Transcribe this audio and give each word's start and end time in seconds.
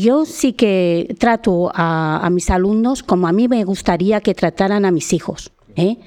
yo 0.00 0.24
sí 0.24 0.52
que 0.52 1.14
trato 1.18 1.70
a, 1.74 2.28
mis 2.30 2.50
alumnos 2.50 3.02
como 3.02 3.26
a 3.26 3.32
mí 3.32 3.48
me 3.48 3.64
gustaría 3.64 4.20
que 4.20 4.34
trataran 4.34 4.84
a 4.84 4.90
mis 4.90 5.12
hijos. 5.12 5.52
¿eh? 5.76 5.98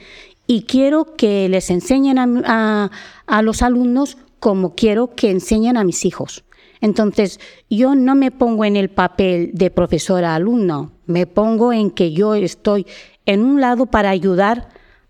Y 0.48 0.64
quiero 0.64 1.16
que 1.16 1.50
les 1.50 1.70
enseñen 1.70 2.18
a, 2.18 2.92
a 3.28 3.42
los 3.42 3.62
alumnos 3.62 4.18
como 4.40 4.76
quiero 4.76 5.16
que 5.16 5.32
enseñen 5.32 5.78
a 5.78 5.84
mis 5.84 6.06
hijos. 6.06 6.44
Entonces, 6.82 7.40
yo 7.70 7.96
no 7.96 8.16
me 8.16 8.32
pongo 8.32 8.66
en 8.66 8.76
el 8.76 8.90
papel 8.90 9.52
de 9.54 9.72
profesora-alumno, 9.72 10.92
me 11.06 11.26
pongo 11.26 11.74
en 11.74 11.90
que 11.90 12.12
yo 12.12 12.36
estoy 12.36 12.86
en 13.26 13.44
un 13.44 13.62
lado 13.62 13.88
para 13.88 14.10
ayudar 14.10 14.70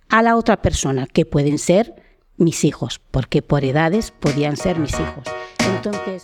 a 0.10 0.22
la 0.22 0.38
otra 0.38 0.62
persona, 0.62 1.08
que 1.08 1.26
pueden 1.26 1.58
ser 1.58 1.96
mis 2.38 2.64
hijos, 2.64 3.02
porque 3.12 3.42
por 3.42 3.66
edades 3.66 4.12
podían 4.12 4.58
ser 4.58 4.80
mis 4.80 4.94
hijos. 4.94 5.26
Entonces... 5.76 6.24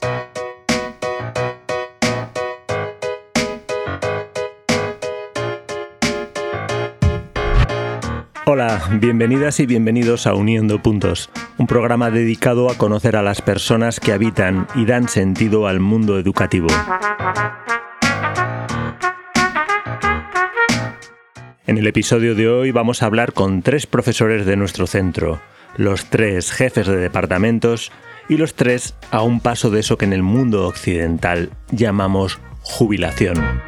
Hola, 8.54 8.82
bienvenidas 9.00 9.62
y 9.62 9.66
bienvenidos 9.66 10.28
a 10.28 10.34
Uniendo 10.34 10.84
Puntos, 10.84 11.30
un 11.58 11.68
programa 11.68 12.12
dedicado 12.12 12.70
a 12.70 12.77
conocer 12.77 13.16
a 13.16 13.22
las 13.22 13.41
personas 13.41 14.02
que 14.02 14.12
habitan 14.12 14.68
y 14.76 14.84
dan 14.84 15.08
sentido 15.08 15.68
al 15.68 15.80
mundo 15.80 16.20
educativo. 16.20 16.68
En 21.66 21.77
el 21.77 21.88
episodio 21.88 22.36
de 22.36 22.50
hoy 22.50 22.72
vamos 22.72 23.02
a 23.02 23.05
hablar 23.05 23.32
con 23.32 23.62
tres 23.62 23.88
profesores 23.88 24.46
de 24.46 24.58
nuestro 24.58 24.86
centro, 24.86 25.40
los 25.77 26.08
tres 26.08 26.52
jefes 26.52 26.88
de 26.88 26.98
departamentos 26.98 27.94
y 28.27 28.36
los 28.36 28.54
tres 28.55 28.96
a 29.12 29.22
un 29.22 29.40
paso 29.40 29.70
de 29.70 29.80
eso 29.80 29.98
que 29.98 30.04
en 30.04 30.12
el 30.12 30.24
mundo 30.24 30.68
occidental 30.68 31.52
llamamos 31.72 32.41
jubilación. 32.63 33.62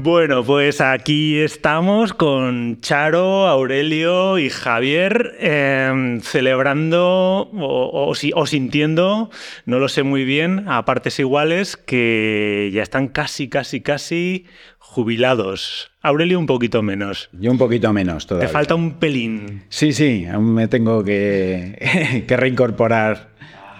Bueno, 0.00 0.44
pues 0.44 0.80
aquí 0.80 1.38
estamos 1.38 2.12
con 2.12 2.80
Charo, 2.80 3.48
Aurelio 3.48 4.38
y 4.38 4.48
Javier 4.48 5.34
em, 5.40 6.20
celebrando 6.20 7.50
o, 7.52 8.12
o, 8.12 8.46
sintiendo, 8.46 9.28
no 9.66 9.80
lo 9.80 9.88
sé 9.88 10.04
muy 10.04 10.24
bien, 10.24 10.68
a 10.68 10.84
partes 10.84 11.18
iguales, 11.18 11.76
que 11.76 12.70
ya 12.72 12.84
están 12.84 13.08
casi, 13.08 13.48
casi, 13.48 13.80
casi 13.80 14.46
jubilados. 14.78 15.90
Aurelio 16.00 16.38
un 16.38 16.46
poquito 16.46 16.80
menos. 16.80 17.28
Yo 17.32 17.50
un 17.50 17.58
poquito 17.58 17.92
menos 17.92 18.28
todavía. 18.28 18.46
Te 18.46 18.52
falta 18.52 18.76
un 18.76 19.00
pelín. 19.00 19.64
Sí, 19.68 19.92
sí, 19.92 20.26
aún 20.26 20.54
me 20.54 20.68
tengo 20.68 21.02
que, 21.02 22.24
que 22.28 22.36
reincorporar 22.36 23.30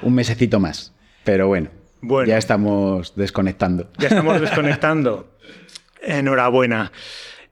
un 0.03 0.15
mesecito 0.15 0.59
más. 0.59 0.93
Pero 1.23 1.47
bueno, 1.47 1.71
bueno, 2.01 2.27
ya 2.29 2.39
estamos 2.39 3.15
desconectando. 3.15 3.89
Ya 3.99 4.09
estamos 4.09 4.41
desconectando. 4.41 5.39
Enhorabuena. 6.03 6.93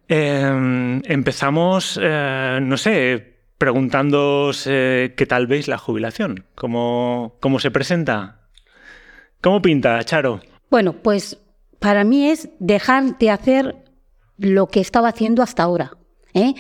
Em, 0.09 1.03
empezamos, 1.05 1.99
eh, 2.01 2.59
no 2.63 2.77
sé, 2.77 3.35
preguntándoos 3.59 4.67
eh, 4.67 5.15
qué 5.17 5.27
tal 5.27 5.47
veis 5.47 5.67
la 5.67 5.79
jubilación, 5.79 6.45
cómo, 6.55 7.37
cómo 7.41 7.59
se 7.59 7.71
presenta. 7.71 8.49
¿Cómo 9.41 9.61
pinta, 9.61 10.03
Charo? 10.05 10.41
Bueno, 10.71 10.93
pues 10.93 11.39
para 11.81 12.05
mí 12.05 12.29
es 12.29 12.49
dejar 12.61 13.19
de 13.19 13.31
hacer 13.31 13.77
lo 14.39 14.69
que 14.69 14.81
estaba 14.81 15.09
haciendo 15.09 15.43
hasta 15.43 15.63
ahora. 15.63 15.93
¿eh? 16.35 16.55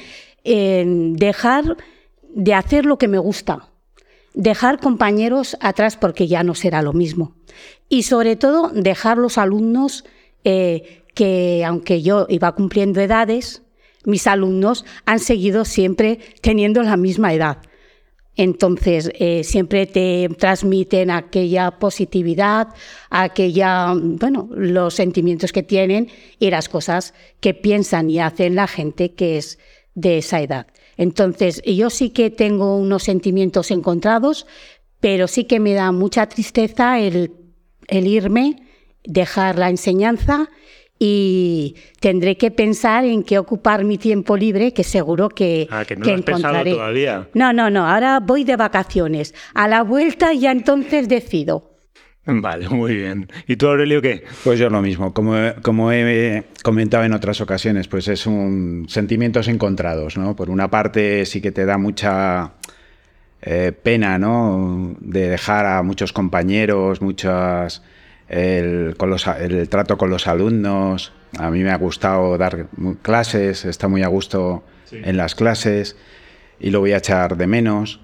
dejar 0.45 1.77
de 2.23 2.55
hacer 2.55 2.87
lo 2.87 2.98
que 2.98 3.09
me 3.09 3.19
gusta. 3.19 3.69
Dejar 4.34 4.79
compañeros 4.79 5.57
atrás 5.61 5.96
porque 5.96 6.29
ya 6.29 6.45
no 6.45 6.55
será 6.55 6.83
lo 6.83 6.92
mismo. 6.92 7.35
Y 7.89 8.05
sobre 8.05 8.36
todo 8.36 8.69
dejar 8.69 9.19
los 9.19 9.39
alumnos 9.39 10.05
que 11.16 11.64
aunque 11.64 12.02
yo 12.02 12.27
iba 12.28 12.54
cumpliendo 12.54 13.00
edades, 13.00 13.62
mis 14.04 14.27
alumnos 14.27 14.84
han 15.06 15.18
seguido 15.18 15.64
siempre 15.64 16.20
teniendo 16.42 16.82
la 16.82 16.98
misma 16.98 17.32
edad. 17.32 17.58
Entonces, 18.36 19.10
eh, 19.14 19.42
siempre 19.42 19.86
te 19.86 20.28
transmiten 20.38 21.10
aquella 21.10 21.78
positividad, 21.78 22.68
aquella, 23.08 23.94
bueno, 23.96 24.50
los 24.52 24.92
sentimientos 24.92 25.52
que 25.52 25.62
tienen 25.62 26.08
y 26.38 26.50
las 26.50 26.68
cosas 26.68 27.14
que 27.40 27.54
piensan 27.54 28.10
y 28.10 28.20
hacen 28.20 28.54
la 28.54 28.66
gente 28.66 29.14
que 29.14 29.38
es 29.38 29.58
de 29.94 30.18
esa 30.18 30.42
edad. 30.42 30.66
Entonces, 30.98 31.62
yo 31.64 31.88
sí 31.88 32.10
que 32.10 32.28
tengo 32.28 32.77
unos 32.77 33.04
sentimientos 33.04 33.70
encontrados, 33.70 34.46
pero 35.00 35.28
sí 35.28 35.44
que 35.44 35.60
me 35.60 35.72
da 35.72 35.90
mucha 35.92 36.27
tristeza 36.28 37.00
el, 37.00 37.33
el 37.88 38.06
irme, 38.06 38.62
dejar 39.02 39.58
la 39.58 39.70
enseñanza 39.70 40.50
y 40.98 41.77
tendré 42.01 42.36
que 42.36 42.51
pensar 42.51 43.05
en 43.05 43.23
qué 43.23 43.39
ocupar 43.39 43.84
mi 43.84 43.98
tiempo 43.98 44.36
libre, 44.36 44.73
que 44.73 44.84
seguro 44.84 45.29
que, 45.29 45.68
ah, 45.70 45.84
que 45.84 45.96
no 45.96 46.07
lo 46.07 46.14
has 46.14 46.23
pensado 46.23 46.64
todavía. 46.64 47.29
No, 47.34 47.52
no, 47.52 47.70
no, 47.70 47.86
ahora 47.86 48.20
voy 48.20 48.45
de 48.45 48.57
vacaciones. 48.57 49.34
A 49.55 49.68
la 49.68 49.83
vuelta 49.83 50.33
ya 50.33 50.52
entonces 50.52 51.08
decido. 51.08 51.77
Vale, 52.27 52.68
muy 52.70 52.96
bien. 52.96 53.29
¿Y 53.46 53.57
tú, 53.57 53.68
Aurelio, 53.68 54.02
qué? 54.02 54.24
Pues 54.42 54.58
yo 54.58 54.68
lo 54.68 54.83
mismo. 54.83 55.12
Como, 55.12 55.34
como 55.62 55.92
he 55.92 56.45
comentado 56.62 57.05
en 57.05 57.13
otras 57.13 57.40
ocasiones, 57.40 57.89
pues 57.89 58.08
es 58.08 58.27
un 58.27 58.86
sentimientos 58.89 59.48
encontrados, 59.48 60.17
¿no? 60.17 60.34
Por 60.34 60.51
una 60.51 60.68
parte 60.68 61.24
sí 61.27 61.40
que 61.40 61.52
te 61.52 61.64
da 61.64 61.78
mucha 61.78 62.55
eh, 63.42 63.73
pena, 63.73 64.18
¿no? 64.18 64.96
De 65.01 65.28
dejar 65.28 65.67
a 65.67 65.83
muchos 65.83 66.13
compañeros, 66.13 67.01
muchas 67.01 67.83
el, 68.29 68.95
con 68.97 69.11
los, 69.11 69.27
el 69.27 69.69
trato 69.69 69.98
con 69.98 70.11
los 70.11 70.27
alumnos. 70.27 71.13
A 71.39 71.51
mí 71.51 71.63
me 71.63 71.70
ha 71.70 71.77
gustado 71.77 72.39
dar 72.39 72.67
clases, 73.03 73.64
está 73.64 73.89
muy 73.89 74.03
a 74.03 74.09
gusto 74.09 74.64
en 74.91 75.17
las 75.17 75.35
clases 75.35 75.97
y 76.61 76.70
lo 76.70 76.81
voy 76.81 76.92
a 76.92 76.98
echar 76.98 77.37
de 77.37 77.47
menos. 77.47 78.01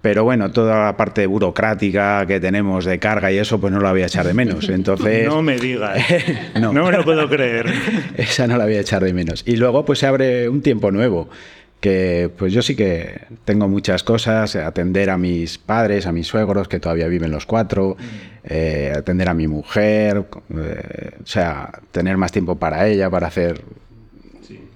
Pero 0.00 0.22
bueno, 0.22 0.52
toda 0.52 0.84
la 0.84 0.96
parte 0.96 1.26
burocrática 1.26 2.24
que 2.24 2.38
tenemos 2.38 2.84
de 2.84 3.00
carga 3.00 3.32
y 3.32 3.38
eso, 3.38 3.60
pues 3.60 3.72
no 3.72 3.80
la 3.80 3.90
voy 3.90 4.02
a 4.02 4.06
echar 4.06 4.26
de 4.26 4.32
menos. 4.32 4.68
Entonces. 4.68 5.26
no 5.26 5.42
me 5.42 5.58
digas. 5.58 5.98
no. 6.60 6.72
no 6.72 6.84
me 6.84 6.92
lo 6.92 7.04
puedo 7.04 7.28
creer. 7.28 7.66
Esa 8.16 8.46
no 8.46 8.56
la 8.56 8.64
voy 8.64 8.74
a 8.74 8.80
echar 8.80 9.02
de 9.02 9.12
menos. 9.12 9.42
Y 9.44 9.56
luego, 9.56 9.84
pues 9.84 9.98
se 9.98 10.06
abre 10.06 10.48
un 10.48 10.62
tiempo 10.62 10.92
nuevo 10.92 11.28
que 11.80 12.30
pues 12.36 12.52
yo 12.52 12.62
sí 12.62 12.74
que 12.74 13.26
tengo 13.44 13.68
muchas 13.68 14.02
cosas, 14.02 14.56
atender 14.56 15.10
a 15.10 15.18
mis 15.18 15.58
padres, 15.58 16.06
a 16.06 16.12
mis 16.12 16.26
suegros, 16.26 16.68
que 16.68 16.80
todavía 16.80 17.06
viven 17.06 17.30
los 17.30 17.46
cuatro, 17.46 17.96
mm. 17.98 18.02
eh, 18.44 18.92
atender 18.96 19.28
a 19.28 19.34
mi 19.34 19.46
mujer, 19.46 20.26
eh, 20.56 21.10
o 21.22 21.26
sea, 21.26 21.70
tener 21.92 22.16
más 22.16 22.32
tiempo 22.32 22.56
para 22.56 22.86
ella, 22.86 23.10
para 23.10 23.28
hacer... 23.28 23.62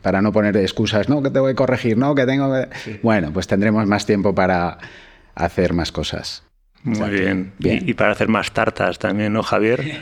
Para 0.02 0.20
no 0.20 0.32
poner 0.32 0.56
excusas, 0.56 1.08
no, 1.08 1.22
que 1.22 1.30
te 1.30 1.38
voy 1.38 1.52
a 1.52 1.54
corregir, 1.54 1.96
no, 1.96 2.16
que 2.16 2.26
tengo 2.26 2.52
que... 2.52 2.98
Bueno, 3.04 3.32
pues 3.32 3.46
tendremos 3.46 3.86
más 3.86 4.04
tiempo 4.04 4.34
para 4.34 4.78
hacer 5.36 5.74
más 5.74 5.92
cosas. 5.92 6.42
Muy 6.82 7.10
bien. 7.10 7.52
bien. 7.58 7.84
Y, 7.86 7.92
y 7.92 7.94
para 7.94 8.10
hacer 8.10 8.26
más 8.26 8.50
tartas 8.50 8.98
también, 8.98 9.32
¿no, 9.32 9.42
Javier? 9.42 9.80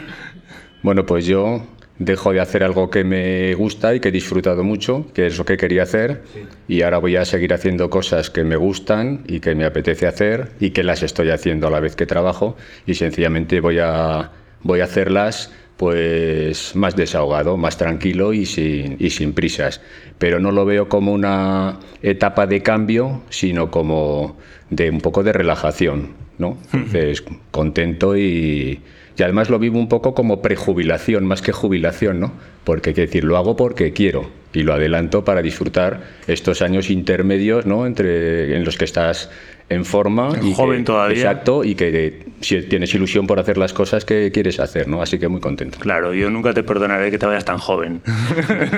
Bueno, 0.82 1.04
pues 1.04 1.26
yo 1.26 1.66
dejo 2.00 2.32
de 2.32 2.40
hacer 2.40 2.64
algo 2.64 2.88
que 2.88 3.04
me 3.04 3.54
gusta 3.54 3.94
y 3.94 4.00
que 4.00 4.08
he 4.08 4.10
disfrutado 4.10 4.64
mucho, 4.64 5.06
que 5.12 5.26
es 5.26 5.36
lo 5.36 5.44
que 5.44 5.58
quería 5.58 5.82
hacer, 5.82 6.22
y 6.66 6.80
ahora 6.80 6.96
voy 6.98 7.16
a 7.16 7.26
seguir 7.26 7.52
haciendo 7.52 7.90
cosas 7.90 8.30
que 8.30 8.42
me 8.42 8.56
gustan 8.56 9.22
y 9.28 9.40
que 9.40 9.54
me 9.54 9.66
apetece 9.66 10.06
hacer 10.06 10.48
y 10.58 10.70
que 10.70 10.82
las 10.82 11.02
estoy 11.02 11.28
haciendo 11.28 11.66
a 11.66 11.70
la 11.70 11.78
vez 11.78 11.96
que 11.96 12.06
trabajo 12.06 12.56
y 12.86 12.94
sencillamente 12.94 13.60
voy 13.60 13.80
a, 13.80 14.32
voy 14.62 14.80
a 14.80 14.84
hacerlas 14.84 15.52
pues 15.76 16.74
más 16.74 16.96
desahogado, 16.96 17.58
más 17.58 17.76
tranquilo 17.76 18.32
y 18.32 18.46
sin, 18.46 18.96
y 18.98 19.10
sin 19.10 19.34
prisas. 19.34 19.82
Pero 20.18 20.40
no 20.40 20.52
lo 20.52 20.64
veo 20.64 20.88
como 20.88 21.12
una 21.12 21.80
etapa 22.02 22.46
de 22.46 22.62
cambio, 22.62 23.22
sino 23.28 23.70
como 23.70 24.36
de 24.70 24.90
un 24.90 25.00
poco 25.00 25.22
de 25.22 25.32
relajación, 25.32 26.14
¿no? 26.38 26.58
Entonces, 26.72 27.24
contento 27.50 28.16
y, 28.16 28.80
y 29.16 29.22
además 29.22 29.50
lo 29.50 29.58
vivo 29.58 29.78
un 29.78 29.88
poco 29.88 30.14
como 30.14 30.42
prejubilación, 30.42 31.26
más 31.26 31.42
que 31.42 31.52
jubilación, 31.52 32.20
¿no? 32.20 32.32
Porque, 32.70 32.94
quiero 32.94 33.08
decir, 33.08 33.24
lo 33.24 33.36
hago 33.36 33.56
porque 33.56 33.92
quiero 33.92 34.30
y 34.52 34.62
lo 34.62 34.72
adelanto 34.72 35.24
para 35.24 35.42
disfrutar 35.42 36.02
estos 36.28 36.62
años 36.62 36.88
intermedios, 36.88 37.66
¿no? 37.66 37.84
Entre, 37.84 38.54
en 38.56 38.64
los 38.64 38.78
que 38.78 38.84
estás 38.84 39.28
en 39.68 39.84
forma. 39.84 40.30
y 40.40 40.54
joven 40.54 40.84
todavía. 40.84 41.16
Exacto, 41.16 41.64
y 41.64 41.74
que 41.74 42.26
si 42.40 42.62
tienes 42.62 42.94
ilusión 42.94 43.26
por 43.26 43.40
hacer 43.40 43.58
las 43.58 43.72
cosas 43.72 44.04
que 44.04 44.30
quieres 44.30 44.60
hacer, 44.60 44.86
¿no? 44.86 45.02
Así 45.02 45.18
que 45.18 45.26
muy 45.26 45.40
contento. 45.40 45.80
Claro, 45.80 46.14
yo 46.14 46.30
nunca 46.30 46.54
te 46.54 46.62
perdonaré 46.62 47.10
que 47.10 47.18
te 47.18 47.26
vayas 47.26 47.44
tan 47.44 47.58
joven. 47.58 48.02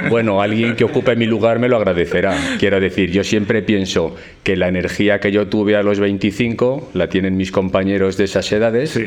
Bueno, 0.08 0.40
alguien 0.40 0.74
que 0.74 0.84
ocupe 0.84 1.16
mi 1.16 1.26
lugar 1.26 1.58
me 1.58 1.68
lo 1.68 1.76
agradecerá. 1.76 2.34
Quiero 2.58 2.80
decir, 2.80 3.10
yo 3.10 3.24
siempre 3.24 3.62
pienso 3.62 4.14
que 4.42 4.56
la 4.56 4.68
energía 4.68 5.20
que 5.20 5.32
yo 5.32 5.48
tuve 5.48 5.76
a 5.76 5.82
los 5.82 6.00
25 6.00 6.90
la 6.94 7.08
tienen 7.08 7.36
mis 7.36 7.52
compañeros 7.52 8.16
de 8.16 8.24
esas 8.24 8.50
edades 8.52 8.98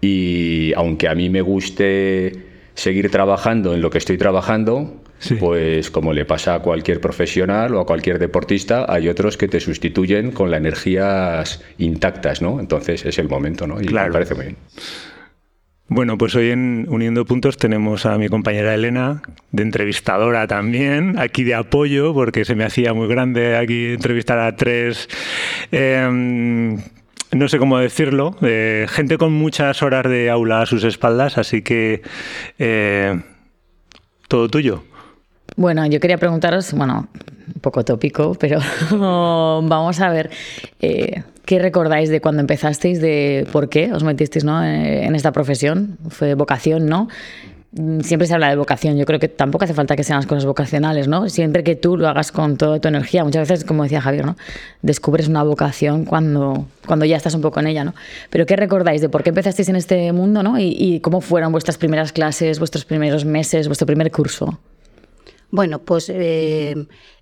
y 0.00 0.72
aunque 0.74 1.08
a 1.08 1.14
mí 1.14 1.30
me 1.30 1.42
guste 1.42 2.45
seguir 2.76 3.10
trabajando 3.10 3.74
en 3.74 3.80
lo 3.80 3.90
que 3.90 3.98
estoy 3.98 4.16
trabajando, 4.18 5.02
Pues 5.40 5.90
como 5.90 6.12
le 6.12 6.26
pasa 6.26 6.54
a 6.54 6.60
cualquier 6.60 7.00
profesional 7.00 7.74
o 7.74 7.80
a 7.80 7.86
cualquier 7.86 8.18
deportista, 8.18 8.84
hay 8.86 9.08
otros 9.08 9.38
que 9.38 9.48
te 9.48 9.60
sustituyen 9.60 10.30
con 10.30 10.50
las 10.50 10.58
energías 10.60 11.64
intactas, 11.78 12.42
¿no? 12.42 12.60
Entonces 12.60 13.04
es 13.04 13.18
el 13.18 13.26
momento, 13.26 13.66
¿no? 13.66 13.80
Y 13.80 13.88
me 13.88 14.10
parece 14.10 14.34
muy 14.34 14.44
bien. 14.44 14.56
Bueno, 15.88 16.18
pues 16.18 16.34
hoy 16.34 16.50
en 16.50 16.86
Uniendo 16.88 17.24
Puntos 17.24 17.56
tenemos 17.56 18.06
a 18.06 18.18
mi 18.18 18.28
compañera 18.28 18.74
Elena, 18.74 19.22
de 19.52 19.62
entrevistadora 19.62 20.48
también, 20.48 21.16
aquí 21.16 21.44
de 21.44 21.54
apoyo, 21.54 22.12
porque 22.12 22.44
se 22.44 22.56
me 22.56 22.64
hacía 22.64 22.92
muy 22.92 23.06
grande 23.06 23.56
aquí 23.56 23.94
entrevistar 23.94 24.40
a 24.40 24.56
tres, 24.56 25.08
em, 25.70 26.78
no 27.32 27.48
sé 27.48 27.58
cómo 27.58 27.78
decirlo, 27.78 28.36
gente 28.40 29.18
con 29.18 29.32
muchas 29.32 29.82
horas 29.82 30.04
de 30.04 30.30
aula 30.30 30.62
a 30.62 30.66
sus 30.66 30.84
espaldas, 30.84 31.38
así 31.38 31.62
que 31.62 32.02
eh, 32.58 33.20
todo 34.28 34.48
tuyo. 34.48 34.82
Bueno, 35.56 35.86
yo 35.86 36.00
quería 36.00 36.18
preguntaros, 36.18 36.72
bueno, 36.74 37.08
un 37.54 37.60
poco 37.60 37.84
tópico, 37.84 38.34
pero 38.38 38.60
vamos 38.90 40.00
a 40.00 40.10
ver. 40.10 40.30
Eh, 40.80 41.22
¿Qué 41.46 41.60
recordáis 41.60 42.10
de 42.10 42.20
cuando 42.20 42.40
empezasteis, 42.40 43.00
de 43.00 43.46
por 43.52 43.68
qué 43.68 43.92
os 43.92 44.02
metisteis 44.02 44.44
¿no? 44.44 44.64
Eh, 44.64 45.04
en 45.04 45.14
esta 45.14 45.30
profesión? 45.30 45.96
Fue 46.08 46.34
vocación, 46.34 46.86
¿no? 46.86 47.08
Mm, 47.78 48.00
siempre 48.00 48.26
se 48.26 48.34
habla 48.34 48.48
de 48.48 48.56
vocación. 48.56 48.96
Yo 48.96 49.04
creo 49.04 49.20
que 49.20 49.28
tampoco 49.28 49.64
hace 49.64 49.74
falta 49.74 49.96
que 49.96 50.04
sean 50.04 50.18
las 50.18 50.26
cosas 50.26 50.46
vocacionales, 50.46 51.08
¿no? 51.08 51.28
Siempre 51.28 51.62
que 51.62 51.76
tú 51.76 51.96
lo 51.96 52.08
hagas 52.08 52.32
con 52.32 52.56
toda 52.56 52.80
tu 52.80 52.88
energía. 52.88 53.22
Muchas 53.22 53.48
veces, 53.48 53.64
como 53.64 53.82
decía 53.82 54.00
Javier, 54.00 54.24
¿no? 54.24 54.36
Descubres 54.82 55.28
una 55.28 55.42
vocación 55.42 56.04
cuando, 56.04 56.66
cuando 56.86 57.04
ya 57.04 57.16
estás 57.16 57.34
un 57.34 57.42
poco 57.42 57.60
en 57.60 57.66
ella, 57.66 57.84
¿no? 57.84 57.94
Pero 58.30 58.46
¿qué 58.46 58.56
recordáis 58.56 59.00
de 59.02 59.08
por 59.08 59.22
qué 59.22 59.30
empezasteis 59.30 59.68
en 59.68 59.76
este 59.76 60.12
mundo, 60.12 60.42
¿no? 60.42 60.58
Y, 60.58 61.00
cómo 61.00 61.20
fueron 61.20 61.52
vuestras 61.52 61.76
primeras 61.76 62.12
clases, 62.12 62.58
vuestros 62.58 62.84
primeros 62.84 63.24
meses, 63.24 63.68
vuestro 63.68 63.86
primer 63.86 64.10
curso. 64.10 64.58
Bueno, 65.50 65.80
pues 65.80 66.08
eh, 66.08 66.74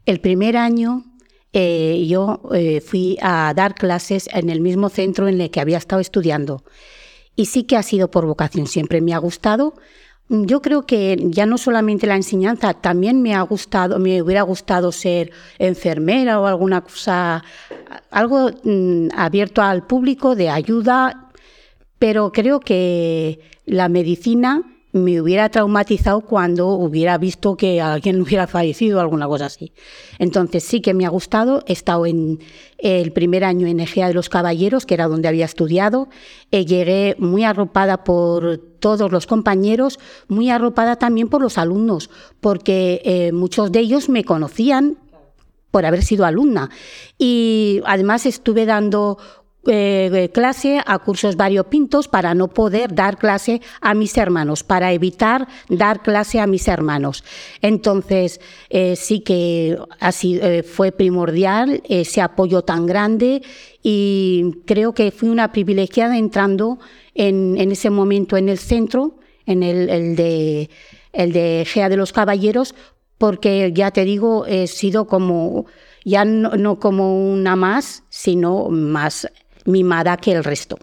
el 0.06 0.20
primer 0.20 0.56
año 0.56 1.04
eh, 1.52 2.06
yo 2.08 2.40
eh, 2.54 2.80
fui 2.80 3.18
a 3.20 3.52
dar 3.54 3.74
clases 3.74 4.28
en 4.32 4.48
el 4.48 4.60
mismo 4.60 4.88
centro 4.88 5.28
en 5.28 5.40
el 5.40 5.50
que 5.50 5.60
había 5.60 5.78
estado 5.78 6.00
estudiando. 6.00 6.62
Y 7.36 7.46
sí 7.46 7.64
que 7.64 7.76
ha 7.76 7.82
sido 7.82 8.10
por 8.10 8.26
vocación, 8.26 8.66
siempre 8.68 9.00
me 9.00 9.12
ha 9.12 9.18
gustado. 9.18 9.74
Yo 10.28 10.62
creo 10.62 10.86
que 10.86 11.18
ya 11.20 11.44
no 11.44 11.58
solamente 11.58 12.06
la 12.06 12.16
enseñanza, 12.16 12.72
también 12.72 13.20
me 13.20 13.34
ha 13.34 13.42
gustado, 13.42 13.98
me 13.98 14.22
hubiera 14.22 14.40
gustado 14.42 14.90
ser 14.90 15.32
enfermera 15.58 16.40
o 16.40 16.46
alguna 16.46 16.80
cosa, 16.80 17.44
algo 18.10 18.50
mm, 18.62 19.08
abierto 19.14 19.60
al 19.60 19.86
público 19.86 20.34
de 20.34 20.48
ayuda, 20.48 21.30
pero 21.98 22.32
creo 22.32 22.60
que 22.60 23.40
la 23.66 23.88
medicina 23.90 24.62
me 24.94 25.20
hubiera 25.20 25.49
traumatizado 25.49 26.20
cuando 26.20 26.69
hubiera 26.69 27.19
visto 27.19 27.56
que 27.56 27.81
alguien 27.81 28.23
hubiera 28.23 28.46
fallecido 28.46 28.99
o 28.99 29.00
alguna 29.00 29.26
cosa 29.26 29.46
así. 29.46 29.73
Entonces 30.20 30.62
sí 30.62 30.81
que 30.81 30.94
me 30.94 31.05
ha 31.05 31.08
gustado. 31.08 31.64
He 31.67 31.73
estado 31.73 32.06
en 32.06 32.38
el 32.79 33.12
primer 33.12 33.43
año 33.43 33.67
en 33.67 33.81
Egea 33.81 34.06
de 34.06 34.14
los 34.14 34.29
Caballeros, 34.29 34.87
que 34.87 34.94
era 34.94 35.08
donde 35.08 35.26
había 35.26 35.46
estudiado. 35.46 36.08
Eh, 36.52 36.64
llegué 36.64 37.17
muy 37.19 37.43
arropada 37.43 38.05
por 38.05 38.58
todos 38.79 39.11
los 39.11 39.26
compañeros, 39.26 39.99
muy 40.29 40.49
arropada 40.49 40.94
también 40.94 41.29
por 41.29 41.43
los 41.43 41.58
alumnos, 41.58 42.08
porque 42.41 43.02
eh, 43.05 43.32
muchos 43.32 43.73
de 43.73 43.81
ellos 43.81 44.08
me 44.08 44.23
conocían 44.23 44.99
por 45.73 45.87
haber 45.87 46.05
sido 46.05 46.25
alumna. 46.25 46.70
Y 47.19 47.81
además 47.85 48.26
estuve 48.26 48.64
dando 48.64 49.19
eh, 49.66 50.31
clase 50.32 50.81
a 50.84 50.99
cursos 50.99 51.37
variopintos 51.37 52.08
para 52.08 52.34
no 52.34 52.49
poder 52.49 52.94
dar 52.94 53.19
clase 53.19 53.61
a 53.81 53.94
mis 53.94 54.16
hermanos, 54.16 54.62
para 54.62 54.93
evitar 54.93 55.49
dar 55.69 56.02
clase 56.02 56.40
a 56.40 56.46
mis 56.46 56.69
hermanos. 56.69 57.25
Entonces, 57.62 58.40
eh, 58.70 58.96
sí 58.96 59.20
que 59.20 59.78
así 60.00 60.38
eh, 60.43 60.62
fue 60.62 60.93
primordial 60.93 61.82
ese 61.88 62.20
apoyo 62.20 62.62
tan 62.62 62.87
grande 62.87 63.43
y 63.82 64.62
creo 64.66 64.93
que 64.93 65.11
fui 65.11 65.28
una 65.28 65.52
privilegiada 65.52 66.19
entrando 66.19 66.78
en, 67.14 67.56
ese 67.70 67.90
momento 67.90 68.37
en 68.37 68.49
el 68.49 68.58
centro, 68.58 69.19
en 69.46 69.62
el, 69.62 70.17
de 70.17 70.70
el 71.12 71.32
de 71.32 71.67
Gea 71.67 71.88
de 71.88 71.96
los 71.96 72.12
Caballeros, 72.12 72.75
porque 73.19 73.72
ya 73.72 73.90
te 73.90 74.05
digo, 74.05 74.46
he 74.46 74.67
sido 74.67 75.06
como, 75.06 75.67
ya 76.05 76.25
no 76.25 76.78
como 76.81 77.32
una 77.32 77.56
más, 77.56 78.02
sino 78.08 78.69
más 78.69 79.28
mimada 79.64 80.16
que 80.16 80.32
el 80.32 80.44
resto. 80.44 80.78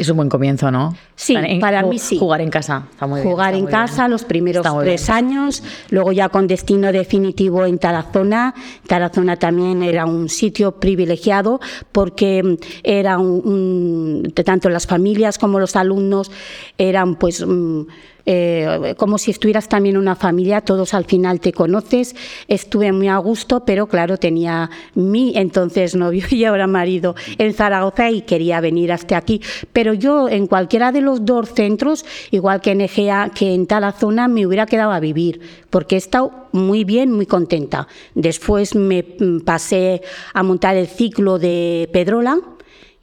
Es 0.00 0.08
un 0.08 0.16
buen 0.16 0.30
comienzo, 0.30 0.70
¿no? 0.70 0.96
Sí, 1.14 1.36
para 1.60 1.82
mí 1.82 1.98
sí. 1.98 2.16
Jugar 2.18 2.40
en 2.40 2.48
casa. 2.48 2.84
Está 2.90 3.06
muy 3.06 3.20
jugar 3.22 3.52
en 3.52 3.66
casa 3.66 4.08
los 4.08 4.24
primeros 4.24 4.66
tres 4.80 5.10
años, 5.10 5.62
luego 5.90 6.10
ya 6.12 6.30
con 6.30 6.46
destino 6.46 6.90
definitivo 6.90 7.66
en 7.66 7.78
Tarazona. 7.78 8.54
Tarazona 8.86 9.36
también 9.36 9.82
era 9.82 10.06
un 10.06 10.30
sitio 10.30 10.80
privilegiado 10.80 11.60
porque 11.92 12.56
era 12.82 13.18
un, 13.18 14.32
tanto 14.42 14.70
las 14.70 14.86
familias 14.86 15.36
como 15.36 15.60
los 15.60 15.76
alumnos 15.76 16.30
eran 16.78 17.16
pues 17.16 17.46
mm, 17.46 17.82
eh, 18.32 18.94
como 18.96 19.18
si 19.18 19.32
estuvieras 19.32 19.68
también 19.68 19.96
en 19.96 20.02
una 20.02 20.14
familia, 20.14 20.60
todos 20.60 20.94
al 20.94 21.04
final 21.04 21.40
te 21.40 21.52
conoces. 21.52 22.14
Estuve 22.46 22.92
muy 22.92 23.08
a 23.08 23.16
gusto, 23.16 23.64
pero 23.64 23.88
claro, 23.88 24.18
tenía 24.18 24.70
mi 24.94 25.32
entonces 25.34 25.96
novio 25.96 26.24
y 26.30 26.44
ahora 26.44 26.68
marido 26.68 27.16
en 27.38 27.52
Zaragoza 27.54 28.08
y 28.08 28.22
quería 28.22 28.60
venir 28.60 28.92
hasta 28.92 29.16
aquí. 29.16 29.40
Pero 29.72 29.94
yo 29.94 30.28
en 30.28 30.46
cualquiera 30.46 30.92
de 30.92 31.00
los 31.00 31.24
dos 31.24 31.52
centros, 31.52 32.04
igual 32.30 32.60
que 32.60 32.70
en 32.70 32.82
Egea, 32.82 33.32
que 33.34 33.52
en 33.52 33.66
tal 33.66 33.92
zona, 33.98 34.28
me 34.28 34.46
hubiera 34.46 34.66
quedado 34.66 34.92
a 34.92 35.00
vivir, 35.00 35.40
porque 35.68 35.96
he 35.96 35.98
estado 35.98 36.30
muy 36.52 36.84
bien, 36.84 37.10
muy 37.10 37.26
contenta. 37.26 37.88
Después 38.14 38.76
me 38.76 39.04
mm, 39.18 39.40
pasé 39.40 40.02
a 40.34 40.44
montar 40.44 40.76
el 40.76 40.86
ciclo 40.86 41.40
de 41.40 41.90
Pedrola 41.92 42.38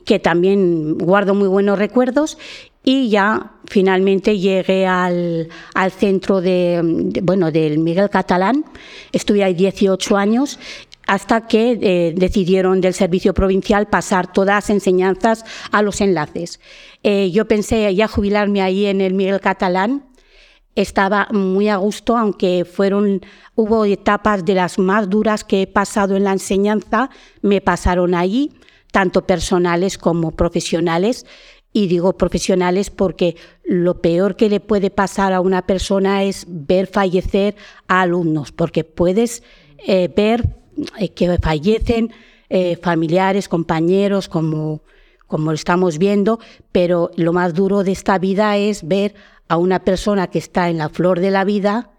que 0.07 0.19
también 0.19 0.97
guardo 0.97 1.35
muy 1.35 1.49
buenos 1.49 1.77
recuerdos 1.77 2.37
y 2.89 3.09
ya 3.09 3.51
finalmente 3.65 4.39
llegué 4.39 4.87
al, 4.87 5.49
centro 5.97 6.39
de, 6.39 7.11
bueno, 7.21 7.51
del 7.51 7.79
Miguel 7.79 8.09
Catalán. 8.09 8.63
Estuve 9.11 9.43
ahí 9.43 9.53
18 9.55 10.15
años 10.15 10.57
hasta 11.05 11.47
que 11.47 11.77
eh, 11.81 12.13
decidieron 12.15 12.79
del 12.79 12.93
servicio 12.93 13.33
provincial 13.33 13.87
pasar 13.87 14.31
todas 14.31 14.55
las 14.55 14.69
enseñanzas 14.69 15.43
a 15.69 15.81
los 15.81 15.99
enlaces. 15.99 16.61
Eh, 17.03 17.29
yo 17.29 17.45
pensé 17.45 17.93
ya 17.93 18.07
jubilarme 18.07 18.61
ahí 18.61 18.85
en 18.85 19.01
el 19.01 19.15
Miguel 19.15 19.41
Catalán. 19.41 20.05
Estaba 20.75 21.27
muy 21.33 21.67
a 21.67 21.75
gusto, 21.75 22.15
aunque 22.15 22.63
fueron, 22.63 23.19
hubo 23.55 23.83
etapas 23.83 24.45
de 24.45 24.55
las 24.55 24.79
más 24.79 25.09
duras 25.09 25.43
que 25.43 25.63
he 25.63 25.67
pasado 25.67 26.15
en 26.15 26.23
la 26.23 26.31
enseñanza, 26.31 27.09
me 27.41 27.59
pasaron 27.59 28.15
allí, 28.15 28.53
tanto 28.93 29.27
personales 29.27 29.97
como 29.97 30.31
profesionales. 30.31 31.25
Y 31.77 31.85
digo 31.85 32.17
profesionales 32.17 32.89
porque 32.89 33.35
lo 33.63 34.01
peor 34.01 34.35
que 34.35 34.49
le 34.49 34.59
puede 34.59 34.89
pasar 34.89 35.31
a 35.31 35.41
una 35.41 35.67
persona 35.67 36.23
es 36.23 36.47
ver 36.49 36.87
fallecer 36.87 37.55
a 37.87 38.01
alumnos, 38.01 38.51
porque 38.51 38.83
puedes 38.83 39.43
eh, 39.85 40.07
ver 40.07 40.55
eh, 40.97 41.09
que 41.09 41.37
fallecen 41.37 42.11
eh, 42.49 42.77
familiares, 42.77 43.47
compañeros, 43.47 44.27
como, 44.27 44.81
como 45.27 45.51
estamos 45.51 45.99
viendo, 45.99 46.39
pero 46.71 47.11
lo 47.15 47.31
más 47.31 47.53
duro 47.53 47.83
de 47.83 47.91
esta 47.91 48.17
vida 48.17 48.57
es 48.57 48.87
ver 48.87 49.13
a 49.47 49.57
una 49.57 49.83
persona 49.83 50.31
que 50.31 50.39
está 50.39 50.71
en 50.71 50.79
la 50.79 50.89
flor 50.89 51.19
de 51.19 51.29
la 51.29 51.43
vida 51.43 51.91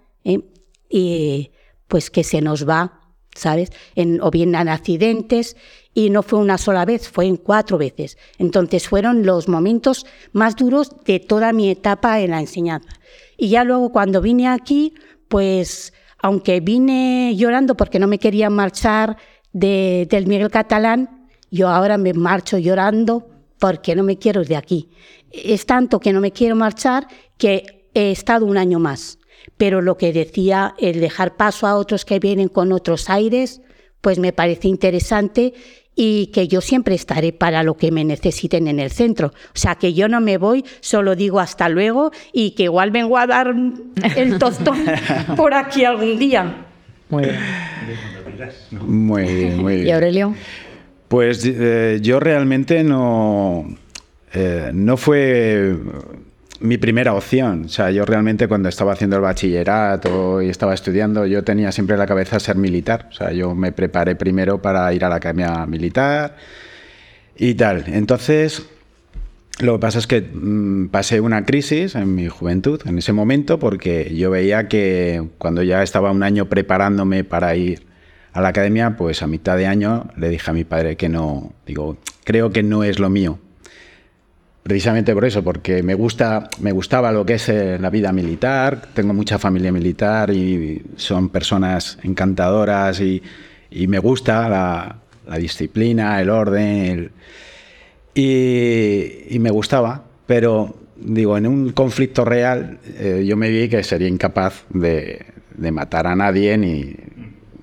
y 0.89 1.53
pues 1.87 2.11
que 2.11 2.25
se 2.25 2.41
nos 2.41 2.69
va, 2.69 2.98
¿sabes? 3.35 3.71
En, 3.95 4.21
o 4.21 4.31
bien 4.31 4.55
en 4.55 4.69
accidentes 4.69 5.57
y 5.95 6.11
no 6.11 6.23
fue 6.23 6.39
una 6.39 6.59
sola 6.59 6.85
vez, 6.85 7.09
fue 7.09 7.27
en 7.27 7.37
cuatro 7.37 7.79
veces. 7.79 8.19
Entonces 8.39 8.89
fueron 8.89 9.27
los 9.27 9.49
momentos 9.49 10.07
más 10.33 10.57
duros 10.57 10.93
de 11.05 11.21
toda 11.21 11.53
mi 11.53 11.71
etapa 11.71 12.21
en 12.21 12.31
la 12.31 12.41
enseñanza. 12.41 13.01
Y 13.37 13.49
ya 13.49 13.65
luego 13.65 13.91
cuando 13.91 14.21
vine 14.21 14.49
aquí, 14.49 14.95
pues 15.29 15.93
aunque 16.19 16.61
vine 16.61 17.35
llorando 17.37 17.77
porque 17.77 17.99
no 17.99 18.07
me 18.07 18.19
quería 18.19 18.51
marchar 18.51 19.17
de, 19.53 20.07
del 20.11 20.27
Miguel 20.27 20.51
Catalán, 20.51 21.29
yo 21.51 21.69
ahora 21.69 21.99
me 21.99 22.13
marcho 22.13 22.59
llorando 22.59 23.29
porque 23.59 23.95
no 23.95 24.03
me 24.03 24.19
quiero 24.19 24.45
de 24.45 24.57
aquí. 24.57 24.91
Es 25.31 25.67
tanto 25.67 26.01
que 26.01 26.13
no 26.13 26.21
me 26.21 26.33
quiero 26.33 26.57
marchar 26.57 27.07
que 27.37 27.89
he 27.95 28.11
estado 28.11 28.47
un 28.47 28.57
año 28.57 28.79
más. 28.79 29.18
Pero 29.59 29.83
lo 29.83 29.99
que 29.99 30.13
decía, 30.13 30.75
el 30.79 31.01
dejar 31.01 31.37
paso 31.37 31.67
a 31.67 31.77
otros 31.77 32.05
que 32.05 32.19
vienen 32.19 32.49
con 32.49 32.73
otros 32.73 33.11
aires, 33.11 33.61
pues 34.01 34.19
me 34.19 34.33
parece 34.33 34.69
interesante 34.69 35.53
y 36.01 36.29
que 36.29 36.47
yo 36.47 36.61
siempre 36.61 36.95
estaré 36.95 37.33
para 37.33 37.65
lo 37.65 37.77
que 37.77 37.91
me 37.91 38.05
necesiten 38.05 38.69
en 38.69 38.79
el 38.79 38.93
centro. 38.93 39.29
O 39.29 39.59
sea, 39.59 39.75
que 39.75 39.95
yo 39.95 40.07
no 40.09 40.21
me 40.21 40.39
voy, 40.39 40.65
solo 40.79 41.17
digo 41.17 41.41
hasta 41.41 41.69
luego 41.69 42.13
y 42.33 42.53
que 42.53 42.65
igual 42.65 42.93
vengo 42.93 43.19
a 43.19 43.27
dar 43.27 43.53
el 44.17 44.39
tostón 44.39 44.79
por 45.37 45.55
aquí 45.55 45.85
algún 45.85 46.17
día. 46.17 46.67
Muy 47.09 47.25
bien. 47.25 47.37
Muy 48.71 49.25
bien, 49.25 49.59
muy 49.59 49.75
bien. 49.75 49.87
¿Y 49.89 49.91
Aurelio? 49.91 50.35
Pues 51.09 51.45
eh, 51.45 51.99
yo 52.01 52.21
realmente 52.21 52.85
no, 52.85 53.67
eh, 54.33 54.71
no 54.73 54.97
fue 54.97 55.77
mi 56.61 56.79
primera 56.79 57.15
opción. 57.15 57.65
O 57.67 57.69
sea, 57.69 57.91
yo 57.91 58.05
realmente 58.05 58.49
cuando 58.49 58.69
estaba 58.69 58.93
haciendo 58.93 59.17
el 59.17 59.23
bachillerato 59.23 60.43
y 60.43 60.49
estaba 60.49 60.75
estudiando, 60.75 61.27
yo 61.27 61.45
tenía 61.45 61.73
siempre 61.73 61.95
en 61.95 62.01
la 62.01 62.07
cabeza 62.07 62.41
ser 62.41 62.57
militar. 62.57 63.09
O 63.11 63.15
sea, 63.15 63.33
yo 63.33 63.55
me 63.55 63.73
preparé 63.73 64.17
primero 64.17 64.61
para 64.61 64.93
ir 64.93 65.05
a 65.05 65.09
la 65.09 65.17
academia 65.17 65.67
militar 65.67 66.37
y 67.37 67.55
tal. 67.55 67.85
Entonces, 67.87 68.67
lo 69.61 69.75
que 69.75 69.79
pasa 69.81 69.99
es 69.99 70.07
que 70.07 70.21
mm, 70.21 70.89
pasé 70.89 71.21
una 71.21 71.45
crisis 71.45 71.95
en 71.95 72.15
mi 72.15 72.29
juventud, 72.29 72.81
en 72.87 72.99
ese 72.99 73.13
momento, 73.13 73.59
porque 73.59 74.15
yo 74.15 74.31
veía 74.31 74.69
que 74.69 75.29
cuando 75.39 75.63
ya 75.63 75.83
estaba 75.83 76.11
un 76.11 76.23
año 76.23 76.49
preparándome 76.49 77.25
para 77.25 77.57
ir 77.57 77.87
a 78.33 78.41
la 78.41 78.49
academia, 78.49 78.97
pues 78.97 79.23
a 79.23 79.27
mitad 79.27 79.57
de 79.57 79.67
año 79.67 80.09
le 80.17 80.29
dije 80.29 80.51
a 80.51 80.55
mi 80.55 80.65
padre 80.65 80.97
que 80.97 81.09
no, 81.09 81.53
digo, 81.67 81.99
creo 82.25 82.51
que 82.51 82.63
no 82.63 82.85
es 82.85 82.99
lo 82.99 83.11
mío. 83.11 83.39
Precisamente 84.69 85.15
por 85.15 85.25
eso, 85.25 85.43
porque 85.43 85.83
me, 85.83 85.95
gusta, 85.95 86.51
me 86.61 86.73
gustaba 86.73 87.11
lo 87.11 87.25
que 87.25 87.35
es 87.35 87.49
eh, 87.49 87.79
la 87.81 87.89
vida 87.89 88.13
militar, 88.13 88.89
tengo 88.93 89.15
mucha 89.15 89.39
familia 89.39 89.73
militar 89.73 90.29
y 90.31 90.83
son 90.97 91.31
personas 91.31 91.99
encantadoras 92.03 93.01
y, 93.01 93.23
me 93.71 93.99
gusta 93.99 94.47
la, 94.47 95.39
disciplina, 95.39 96.21
el 96.21 96.29
orden, 96.29 97.11
y, 98.15 99.39
me 99.39 99.51
gustaba, 99.51 100.05
pero 100.27 100.77
digo, 100.97 101.39
en 101.39 101.47
un 101.47 101.73
conflicto 101.73 102.27
real 102.27 102.79
eh, 102.85 103.25
yo 103.27 103.39
me 103.39 103.49
vi 103.49 103.71
que 103.71 103.83
sería 103.83 104.09
incapaz 104.09 104.67
de, 104.69 105.25
de 105.57 105.73
matar 105.73 106.07
a 106.07 106.15
nadie 106.15 106.59
ni, 106.59 106.95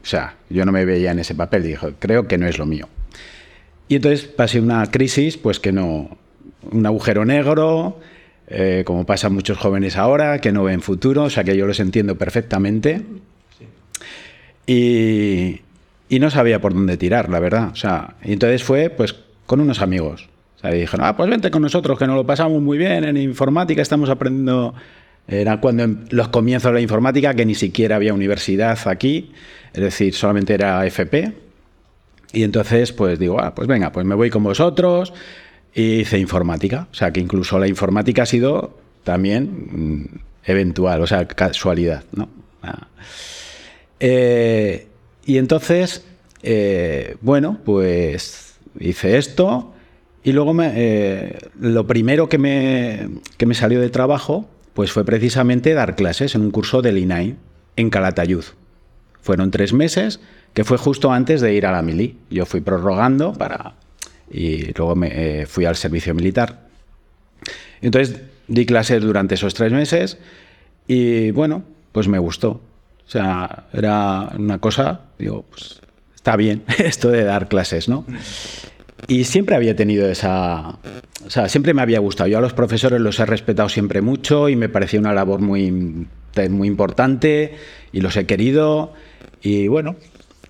o 0.01 0.07
sea, 0.07 0.37
yo 0.49 0.65
no 0.65 0.71
me 0.71 0.85
veía 0.85 1.11
en 1.11 1.19
ese 1.19 1.35
papel. 1.35 1.65
Y 1.65 1.67
dije, 1.67 1.93
creo 1.99 2.27
que 2.27 2.39
no 2.39 2.47
es 2.47 2.57
lo 2.57 2.65
mío. 2.65 2.89
Y 3.87 3.97
entonces 3.97 4.25
pasé 4.25 4.59
una 4.59 4.89
crisis, 4.89 5.37
pues 5.37 5.59
que 5.59 5.71
no, 5.71 6.17
un 6.71 6.85
agujero 6.85 7.25
negro, 7.25 7.99
eh, 8.47 8.83
como 8.85 9.05
pasa 9.05 9.27
a 9.27 9.29
muchos 9.29 9.57
jóvenes 9.57 9.97
ahora, 9.97 10.39
que 10.39 10.51
no 10.51 10.63
ven 10.63 10.81
futuro, 10.81 11.23
o 11.23 11.29
sea 11.29 11.43
que 11.43 11.57
yo 11.57 11.65
los 11.65 11.79
entiendo 11.79 12.15
perfectamente. 12.17 13.01
Y, 14.67 15.61
y 16.09 16.19
no 16.19 16.29
sabía 16.29 16.59
por 16.59 16.73
dónde 16.73 16.97
tirar, 16.97 17.29
la 17.29 17.39
verdad. 17.39 17.69
O 17.71 17.75
sea, 17.75 18.15
y 18.23 18.33
entonces 18.33 18.63
fue 18.63 18.89
pues 18.89 19.15
con 19.45 19.59
unos 19.61 19.81
amigos. 19.81 20.29
O 20.57 20.59
sea, 20.59 20.75
y 20.75 20.79
dijeron, 20.79 21.05
ah, 21.05 21.15
pues 21.15 21.29
vente 21.29 21.51
con 21.51 21.61
nosotros, 21.61 21.97
que 21.99 22.07
nos 22.07 22.15
lo 22.15 22.25
pasamos 22.25 22.61
muy 22.61 22.77
bien 22.77 23.03
en 23.03 23.17
informática, 23.17 23.81
estamos 23.81 24.09
aprendiendo 24.09 24.73
era 25.27 25.59
cuando 25.59 25.83
en 25.83 26.05
los 26.11 26.27
comienzos 26.27 26.69
de 26.69 26.75
la 26.75 26.81
informática, 26.81 27.33
que 27.33 27.45
ni 27.45 27.55
siquiera 27.55 27.95
había 27.95 28.13
universidad 28.13 28.77
aquí, 28.87 29.31
es 29.73 29.81
decir, 29.81 30.13
solamente 30.13 30.53
era 30.53 30.85
FP. 30.85 31.33
Y 32.33 32.43
entonces, 32.43 32.91
pues 32.91 33.17
digo, 33.17 33.39
ah, 33.39 33.55
pues 33.55 33.67
venga, 33.67 33.91
pues 33.91 34.05
me 34.05 34.13
voy 34.13 34.29
con 34.29 34.43
vosotros. 34.43 35.13
Y 35.75 35.99
hice 35.99 36.17
informática. 36.17 36.87
O 36.91 36.95
sea, 36.95 37.11
que 37.11 37.19
incluso 37.19 37.59
la 37.59 37.67
informática 37.67 38.23
ha 38.23 38.25
sido 38.25 38.79
también 39.03 39.43
mm, 39.45 40.05
eventual, 40.45 41.01
o 41.01 41.07
sea, 41.07 41.27
casualidad, 41.27 42.03
¿no? 42.13 42.29
Ah. 42.63 42.87
Eh, 43.99 44.87
y 45.25 45.37
entonces, 45.37 46.05
eh, 46.41 47.17
bueno, 47.21 47.59
pues 47.63 48.55
hice 48.79 49.17
esto. 49.17 49.73
Y 50.23 50.31
luego 50.31 50.53
me, 50.53 50.71
eh, 50.75 51.37
lo 51.59 51.85
primero 51.85 52.29
que 52.29 52.37
me, 52.37 53.09
que 53.37 53.45
me 53.45 53.53
salió 53.53 53.79
de 53.79 53.89
trabajo 53.89 54.49
pues 54.75 54.91
fue 54.91 55.05
precisamente 55.05 55.73
dar 55.73 55.95
clases 55.95 56.35
en 56.35 56.41
un 56.41 56.51
curso 56.51 56.81
del 56.81 56.97
INAI 56.97 57.37
en 57.77 57.89
Calatayud. 57.89 58.43
Fueron 59.21 59.49
tres 59.49 59.71
meses, 59.71 60.19
que 60.53 60.65
fue 60.65 60.77
justo 60.77 61.11
antes 61.11 61.41
de 61.41 61.53
ir 61.53 61.65
a 61.65 61.71
la 61.71 61.81
mili. 61.81 62.17
Yo 62.29 62.45
fui 62.45 62.61
prorrogando 62.61 63.33
para... 63.33 63.75
y 64.31 64.73
luego 64.73 64.95
me 64.95 65.41
eh, 65.41 65.45
fui 65.45 65.65
al 65.65 65.75
servicio 65.75 66.13
militar. 66.13 66.67
Entonces 67.81 68.21
di 68.47 68.65
clases 68.65 69.01
durante 69.01 69.35
esos 69.35 69.53
tres 69.53 69.71
meses 69.71 70.17
y 70.87 71.31
bueno, 71.31 71.63
pues 71.91 72.07
me 72.07 72.19
gustó. 72.19 72.61
O 73.07 73.09
sea, 73.09 73.65
era 73.73 74.31
una 74.37 74.59
cosa, 74.59 75.01
digo, 75.19 75.45
pues 75.49 75.81
está 76.15 76.35
bien 76.35 76.63
esto 76.79 77.09
de 77.09 77.23
dar 77.23 77.47
clases, 77.47 77.87
¿no? 77.87 78.05
Y 79.07 79.25
siempre 79.25 79.55
había 79.55 79.75
tenido 79.75 80.09
esa... 80.09 80.79
O 81.25 81.29
sea, 81.29 81.49
siempre 81.49 81.73
me 81.73 81.81
había 81.81 81.99
gustado. 81.99 82.27
Yo 82.27 82.37
a 82.37 82.41
los 82.41 82.53
profesores 82.53 82.99
los 82.99 83.19
he 83.19 83.25
respetado 83.25 83.69
siempre 83.69 84.01
mucho 84.01 84.49
y 84.49 84.55
me 84.55 84.69
parecía 84.69 84.99
una 84.99 85.13
labor 85.13 85.41
muy, 85.41 86.07
muy 86.49 86.67
importante 86.67 87.55
y 87.91 88.01
los 88.01 88.15
he 88.17 88.25
querido. 88.25 88.93
Y 89.41 89.67
bueno, 89.67 89.95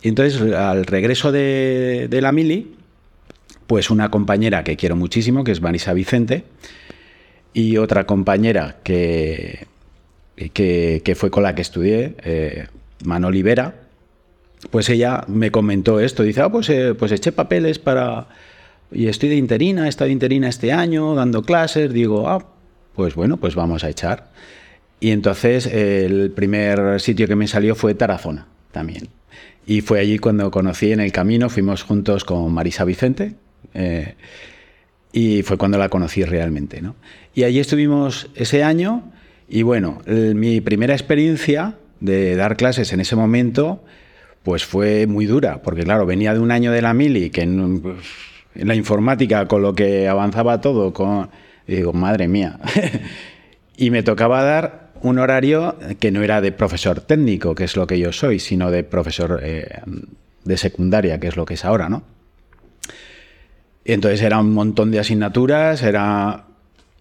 entonces 0.02 0.42
al 0.54 0.86
regreso 0.86 1.32
de, 1.32 2.08
la 2.12 2.32
mili, 2.32 2.75
pues 3.68 3.90
una 3.90 4.10
compañera 4.10 4.64
que 4.64 4.76
quiero 4.76 4.96
muchísimo, 4.96 5.44
que 5.44 5.52
es 5.52 5.60
Vanessa 5.60 5.94
Vicente, 5.94 6.44
y 7.54 7.78
otra 7.78 8.06
compañera 8.06 8.78
que, 8.84 9.68
que, 10.36 11.16
fue 11.16 11.32
con 11.32 11.44
la 11.44 11.56
que 11.56 11.62
estudié, 11.62 12.16
eh, 12.24 12.68
Mano 13.04 13.28
Olivera, 13.28 13.76
pues 14.72 14.90
ella 14.90 15.24
me 15.28 15.52
comentó 15.52 16.00
esto, 16.00 16.24
dice, 16.24 16.42
ah, 16.42 16.50
pues, 16.50 16.70
eh, 16.70 16.94
pues 16.96 17.12
eché 17.12 17.32
papeles 17.32 17.80
para... 17.80 18.28
Y 18.92 19.08
estoy 19.08 19.30
de 19.30 19.36
interina, 19.36 19.86
he 19.86 19.90
estado 19.90 20.08
de 20.08 20.14
interina 20.14 20.48
este 20.48 20.72
año, 20.72 21.16
dando 21.16 21.42
clases, 21.44 21.92
digo, 21.92 22.30
ah, 22.30 22.46
pues 22.96 23.16
bueno, 23.16 23.38
pues 23.38 23.56
vamos 23.56 23.84
a 23.84 23.90
echar. 23.90 24.32
Y 25.00 25.12
entonces 25.12 25.66
el 25.66 26.32
primer 26.32 27.00
sitio 27.02 27.28
que 27.28 27.36
me 27.36 27.48
salió 27.48 27.76
fue 27.76 27.96
Tarazona, 27.96 28.48
también. 28.72 29.10
Y 29.66 29.82
fue 29.82 30.00
allí 30.00 30.20
cuando 30.20 30.52
conocí 30.52 30.92
en 30.92 31.00
el 31.00 31.12
camino, 31.12 31.50
fuimos 31.50 31.84
juntos 31.84 32.24
con 32.24 32.54
Marisa 32.54 32.86
Vicente, 32.86 33.36
eh, 33.74 34.16
y 35.12 35.44
fue 35.44 35.58
cuando 35.58 35.78
la 35.78 35.90
conocí 35.90 36.24
realmente. 36.24 36.82
¿no? 36.82 36.96
Y 37.34 37.44
allí 37.44 37.60
estuvimos 37.60 38.30
ese 38.36 38.64
año, 38.64 39.12
y 39.48 39.62
bueno, 39.62 40.02
mi 40.08 40.62
primera 40.62 40.94
experiencia 40.94 41.76
de 42.00 42.36
dar 42.36 42.58
clases 42.58 42.94
en 42.94 43.00
ese 43.00 43.16
momento 43.16 43.84
pues 44.46 44.64
fue 44.64 45.08
muy 45.08 45.26
dura, 45.26 45.64
porque 45.64 45.84
claro, 45.84 46.06
venía 46.06 46.34
de 46.34 46.40
un 46.40 46.52
año 46.52 46.72
de 46.72 46.82
la 46.84 46.94
mili, 46.94 47.32
que 47.32 47.42
en, 47.42 47.82
la 48.54 48.76
informática, 48.76 49.48
con 49.48 49.64
lo 49.64 49.74
que 49.74 50.08
avanzaba 50.08 50.62
todo, 50.62 50.94
con, 50.94 51.30
digo, 51.66 51.94
madre 51.94 52.28
mía, 52.28 52.60
y 53.76 53.90
me 53.90 54.04
tocaba 54.04 54.44
dar 54.44 54.92
un 55.02 55.18
horario 55.18 55.76
que 56.00 56.12
no 56.12 56.22
era 56.22 56.42
de 56.42 56.52
profesor 56.52 57.02
técnico, 57.02 57.56
que 57.56 57.64
es 57.64 57.76
lo 57.76 57.88
que 57.88 57.98
yo 57.98 58.12
soy, 58.12 58.40
sino 58.40 58.70
de 58.70 58.84
profesor 58.84 59.40
eh, 59.42 59.82
de 60.44 60.58
secundaria, 60.58 61.20
que 61.20 61.28
es 61.28 61.36
lo 61.36 61.46
que 61.46 61.56
es 61.56 61.66
ahora, 61.66 61.90
¿no? 61.90 62.04
Entonces 63.94 64.22
era 64.22 64.40
un 64.40 64.54
montón 64.54 64.92
de 64.92 65.00
asignaturas, 65.00 65.84
era 65.84 66.46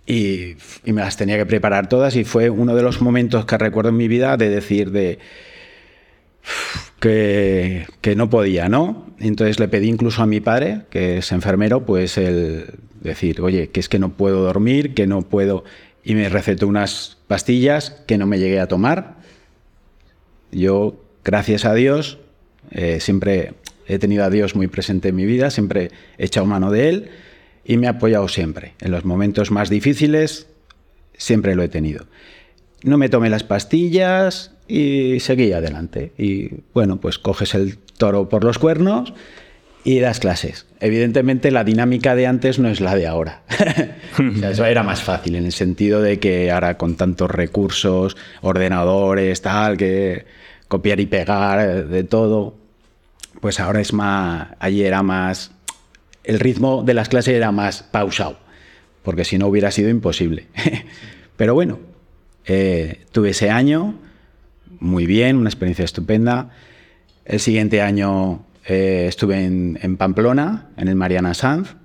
y, 0.07 0.57
y, 0.85 0.93
me 0.93 1.01
las 1.01 1.17
tenía 1.17 1.39
que 1.39 1.47
preparar 1.47 1.89
todas 1.89 2.15
y 2.17 2.25
fue 2.25 2.51
uno 2.51 2.77
de 2.77 2.83
los 2.83 3.01
momentos 3.01 3.47
que 3.47 3.57
recuerdo 3.57 3.89
en 3.89 3.97
mi 3.97 4.07
vida 4.07 4.37
de 4.37 4.51
decir 4.51 4.91
de 4.91 5.19
que, 8.01 8.15
no 8.17 8.31
podía, 8.31 8.69
¿no? 8.69 9.07
Entonces 9.19 9.59
le 9.61 9.69
pedí 9.69 9.89
incluso 9.89 10.23
a 10.23 10.27
mi 10.27 10.41
padre, 10.41 10.83
que 10.91 11.19
es 11.19 11.33
enfermero, 11.33 11.85
pues 11.85 12.17
el 12.17 12.79
decir, 13.01 13.41
oye, 13.41 13.69
que 13.69 13.81
es 13.81 13.89
que 13.89 13.99
no 13.99 14.11
puedo 14.11 14.43
dormir, 14.43 14.95
que 14.95 15.07
no 15.07 15.23
puedo... 15.23 15.65
Y 16.03 16.15
me 16.15 16.29
recetó 16.29 16.67
unas 16.67 17.19
pastillas 17.29 18.03
que 18.07 18.19
no 18.19 18.27
me 18.27 18.39
llegué 18.39 18.61
a 18.61 18.69
tomar. 18.69 19.17
Yo, 20.53 20.97
gracias 21.25 21.65
a 21.65 21.75
Dios, 21.75 22.19
eh, 22.71 23.01
siempre 23.01 23.55
he 23.87 23.99
tenido 23.99 24.25
a 24.25 24.31
Dios 24.31 24.55
muy 24.55 24.67
presente 24.67 25.09
en 25.09 25.17
mi 25.17 25.27
vida, 25.27 25.51
siempre 25.51 25.91
he 26.19 26.27
echado 26.27 26.47
mano 26.47 26.71
de 26.71 26.89
Él 26.89 27.11
y 27.65 27.77
me 27.77 27.87
ha 27.87 27.91
apoyado 27.91 28.29
siempre. 28.29 28.75
En 28.81 28.91
los 28.91 29.05
momentos 29.05 29.51
más 29.51 29.71
difíciles, 29.71 30.47
siempre 31.17 31.55
lo 31.55 31.63
he 31.63 31.69
tenido. 31.69 32.07
No 32.83 32.99
me 32.99 33.09
tomé 33.09 33.31
las 33.31 33.45
pastillas, 33.45 34.55
y 34.67 35.21
seguí 35.21 35.53
adelante. 35.53 36.13
Y 36.17 36.51
bueno, 36.73 37.01
pues 37.01 37.19
coges 37.19 37.55
el 37.55 37.79
toro 37.99 38.29
por 38.29 38.45
los 38.45 38.59
cuernos 38.59 39.13
y 39.85 39.99
das 40.01 40.21
clases. 40.21 40.67
Evidentemente 40.81 41.51
la 41.51 41.65
dinámica 41.65 42.15
de 42.15 42.27
antes 42.27 42.59
no 42.59 42.69
es 42.69 42.81
la 42.81 42.95
de 42.95 43.07
ahora. 43.07 43.43
eso 44.43 44.65
era 44.65 44.83
más 44.83 45.03
fácil 45.03 45.37
en 45.37 45.45
el 45.45 45.53
sentido 45.53 46.01
de 46.01 46.19
que 46.19 46.51
ahora 46.51 46.79
con 46.79 46.97
tantos 46.97 47.31
recursos, 47.31 48.17
ordenadores, 48.41 49.43
tal, 49.43 49.77
que 49.77 50.25
copiar 50.69 51.01
y 51.01 51.07
pegar 51.07 51.87
de 51.87 52.05
todo, 52.05 52.57
pues 53.41 53.61
ahora 53.61 53.81
es 53.81 53.93
más, 53.93 54.49
allí 54.59 54.83
era 54.83 55.03
más, 55.03 55.53
el 56.25 56.41
ritmo 56.41 56.83
de 56.83 56.95
las 56.95 57.09
clases 57.09 57.35
era 57.35 57.53
más 57.53 57.83
pausado, 57.83 58.39
porque 59.03 59.25
si 59.25 59.39
no 59.39 59.47
hubiera 59.47 59.71
sido 59.71 59.89
imposible. 59.91 60.47
Pero 61.37 61.55
bueno, 61.55 61.79
eh, 62.47 63.05
tuve 63.13 63.31
ese 63.31 63.51
año, 63.51 63.95
muy 64.81 65.07
bien, 65.07 65.37
una 65.37 65.49
experiencia 65.49 65.85
estupenda. 65.85 66.51
El 67.25 67.41
siguiente 67.41 67.81
año 67.81 68.45
eh, 68.67 69.07
estuve 69.09 69.45
en, 69.45 69.97
Pamplona, 69.97 70.69
en 70.77 70.89
el 70.89 70.95
Mariana 70.95 71.35
Sanz. 71.35 71.77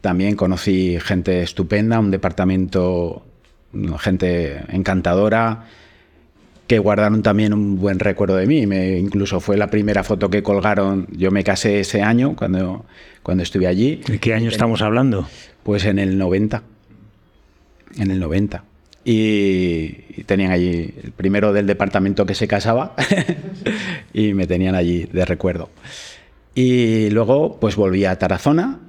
También 0.00 0.36
conocí 0.36 0.98
gente 1.00 1.42
estupenda, 1.42 1.98
un 1.98 2.10
departamento, 2.10 3.26
gente 3.98 4.62
encantadora, 4.68 5.64
que 6.66 6.78
guardaron 6.78 7.22
también 7.22 7.52
un 7.52 7.78
buen 7.78 7.98
recuerdo 7.98 8.36
de 8.36 8.46
mí. 8.46 8.66
Me, 8.66 8.98
incluso 8.98 9.40
fue 9.40 9.56
la 9.56 9.68
primera 9.68 10.02
foto 10.02 10.30
que 10.30 10.42
colgaron. 10.42 11.06
Yo 11.12 11.30
me 11.30 11.44
casé 11.44 11.80
ese 11.80 12.02
año 12.02 12.34
cuando, 12.34 12.84
cuando 13.22 13.42
estuve 13.42 13.66
allí. 13.66 14.02
¿De 14.06 14.18
qué 14.18 14.34
año 14.34 14.48
estamos 14.48 14.82
hablando? 14.82 15.28
Pues 15.62 15.84
en 15.84 15.98
el 15.98 16.18
90. 16.18 16.62
En 17.98 18.10
el 18.10 18.18
90. 18.20 18.64
y, 19.04 20.04
y 20.16 20.24
tenían 20.26 20.50
allí 20.50 20.92
el 21.02 21.12
primero 21.12 21.52
del 21.52 21.66
departamento 21.66 22.26
que 22.26 22.34
se 22.34 22.48
casaba 22.48 22.94
y 24.12 24.34
me 24.34 24.46
tenían 24.46 24.74
allí 24.74 25.04
de 25.04 25.24
recuerdo. 25.24 25.70
Y 26.54 27.10
luego 27.10 27.60
pues 27.60 27.76
volví 27.76 28.04
a 28.04 28.18
Tarazona. 28.18 28.80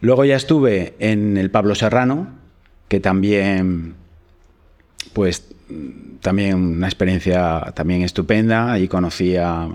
Luego 0.00 0.24
ya 0.24 0.34
estuve 0.34 0.94
en 0.98 1.36
el 1.36 1.50
Pablo 1.50 1.76
Serrano, 1.76 2.28
que 2.88 2.98
también 2.98 3.94
pues 5.12 5.44
también 6.20 6.56
una 6.56 6.86
experiencia 6.86 7.72
también 7.74 8.02
estupenda. 8.02 8.72
Ahí 8.72 8.88
conocí 8.88 9.36
a 9.36 9.68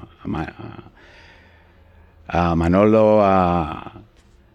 Manolo, 2.56 3.24
a, 3.24 4.02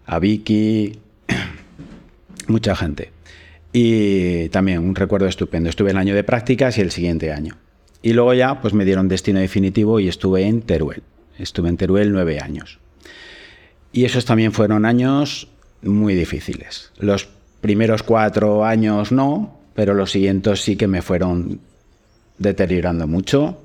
a 0.06 0.18
Vicky, 0.18 0.98
mucha 2.48 2.76
gente. 2.76 3.10
Y 3.72 4.48
también 4.50 4.80
un 4.80 4.94
recuerdo 4.94 5.26
estupendo. 5.26 5.70
Estuve 5.70 5.90
el 5.90 5.96
año 5.96 6.14
de 6.14 6.24
prácticas 6.24 6.76
y 6.78 6.82
el 6.82 6.90
siguiente 6.90 7.32
año. 7.32 7.56
Y 8.02 8.12
luego 8.12 8.34
ya 8.34 8.60
pues 8.60 8.74
me 8.74 8.84
dieron 8.84 9.08
destino 9.08 9.40
definitivo 9.40 10.00
y 10.00 10.08
estuve 10.08 10.46
en 10.46 10.62
Teruel. 10.62 11.02
Estuve 11.38 11.68
en 11.68 11.76
Teruel 11.76 12.12
nueve 12.12 12.40
años. 12.40 12.78
Y 13.92 14.04
esos 14.04 14.24
también 14.24 14.52
fueron 14.52 14.84
años 14.84 15.48
muy 15.82 16.14
difíciles. 16.14 16.92
Los 16.98 17.28
primeros 17.60 18.02
cuatro 18.02 18.64
años 18.64 19.12
no, 19.12 19.58
pero 19.74 19.94
los 19.94 20.10
siguientes 20.10 20.60
sí 20.60 20.76
que 20.76 20.86
me 20.86 21.02
fueron 21.02 21.60
deteriorando 22.38 23.06
mucho. 23.06 23.58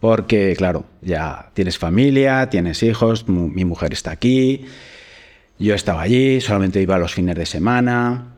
Porque, 0.00 0.54
claro, 0.56 0.84
ya 1.00 1.50
tienes 1.54 1.78
familia, 1.78 2.50
tienes 2.50 2.82
hijos, 2.82 3.26
mi 3.26 3.64
mujer 3.64 3.94
está 3.94 4.10
aquí, 4.10 4.66
yo 5.58 5.74
estaba 5.74 6.02
allí, 6.02 6.40
solamente 6.40 6.82
iba 6.82 6.98
los 6.98 7.14
fines 7.14 7.36
de 7.36 7.46
semana 7.46 8.34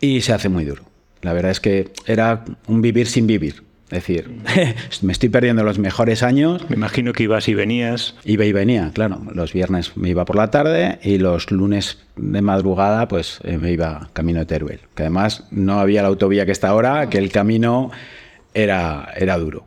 y 0.00 0.20
se 0.20 0.32
hace 0.34 0.48
muy 0.48 0.64
duro. 0.64 0.82
La 1.22 1.32
verdad 1.32 1.52
es 1.52 1.60
que 1.60 1.90
era 2.06 2.44
un 2.66 2.82
vivir 2.82 3.06
sin 3.06 3.26
vivir. 3.26 3.62
Es 3.90 4.06
decir, 4.06 4.30
me 5.02 5.12
estoy 5.12 5.28
perdiendo 5.28 5.62
los 5.62 5.78
mejores 5.78 6.22
años. 6.22 6.68
Me 6.68 6.76
imagino 6.76 7.12
que 7.12 7.24
ibas 7.24 7.48
y 7.48 7.54
venías. 7.54 8.14
Iba 8.24 8.44
y 8.44 8.52
venía, 8.52 8.90
claro. 8.94 9.20
Los 9.32 9.52
viernes 9.52 9.96
me 9.96 10.08
iba 10.08 10.24
por 10.24 10.36
la 10.36 10.50
tarde 10.50 10.98
y 11.02 11.18
los 11.18 11.50
lunes 11.50 11.98
de 12.16 12.40
madrugada 12.40 13.08
pues 13.08 13.40
eh, 13.44 13.58
me 13.58 13.72
iba 13.72 14.08
camino 14.12 14.40
de 14.40 14.46
Teruel. 14.46 14.80
Que 14.94 15.02
además 15.02 15.44
no 15.50 15.80
había 15.80 16.02
la 16.02 16.08
autovía 16.08 16.46
que 16.46 16.52
está 16.52 16.68
ahora, 16.68 17.10
que 17.10 17.18
el 17.18 17.30
camino 17.30 17.90
era, 18.54 19.12
era 19.16 19.36
duro. 19.36 19.66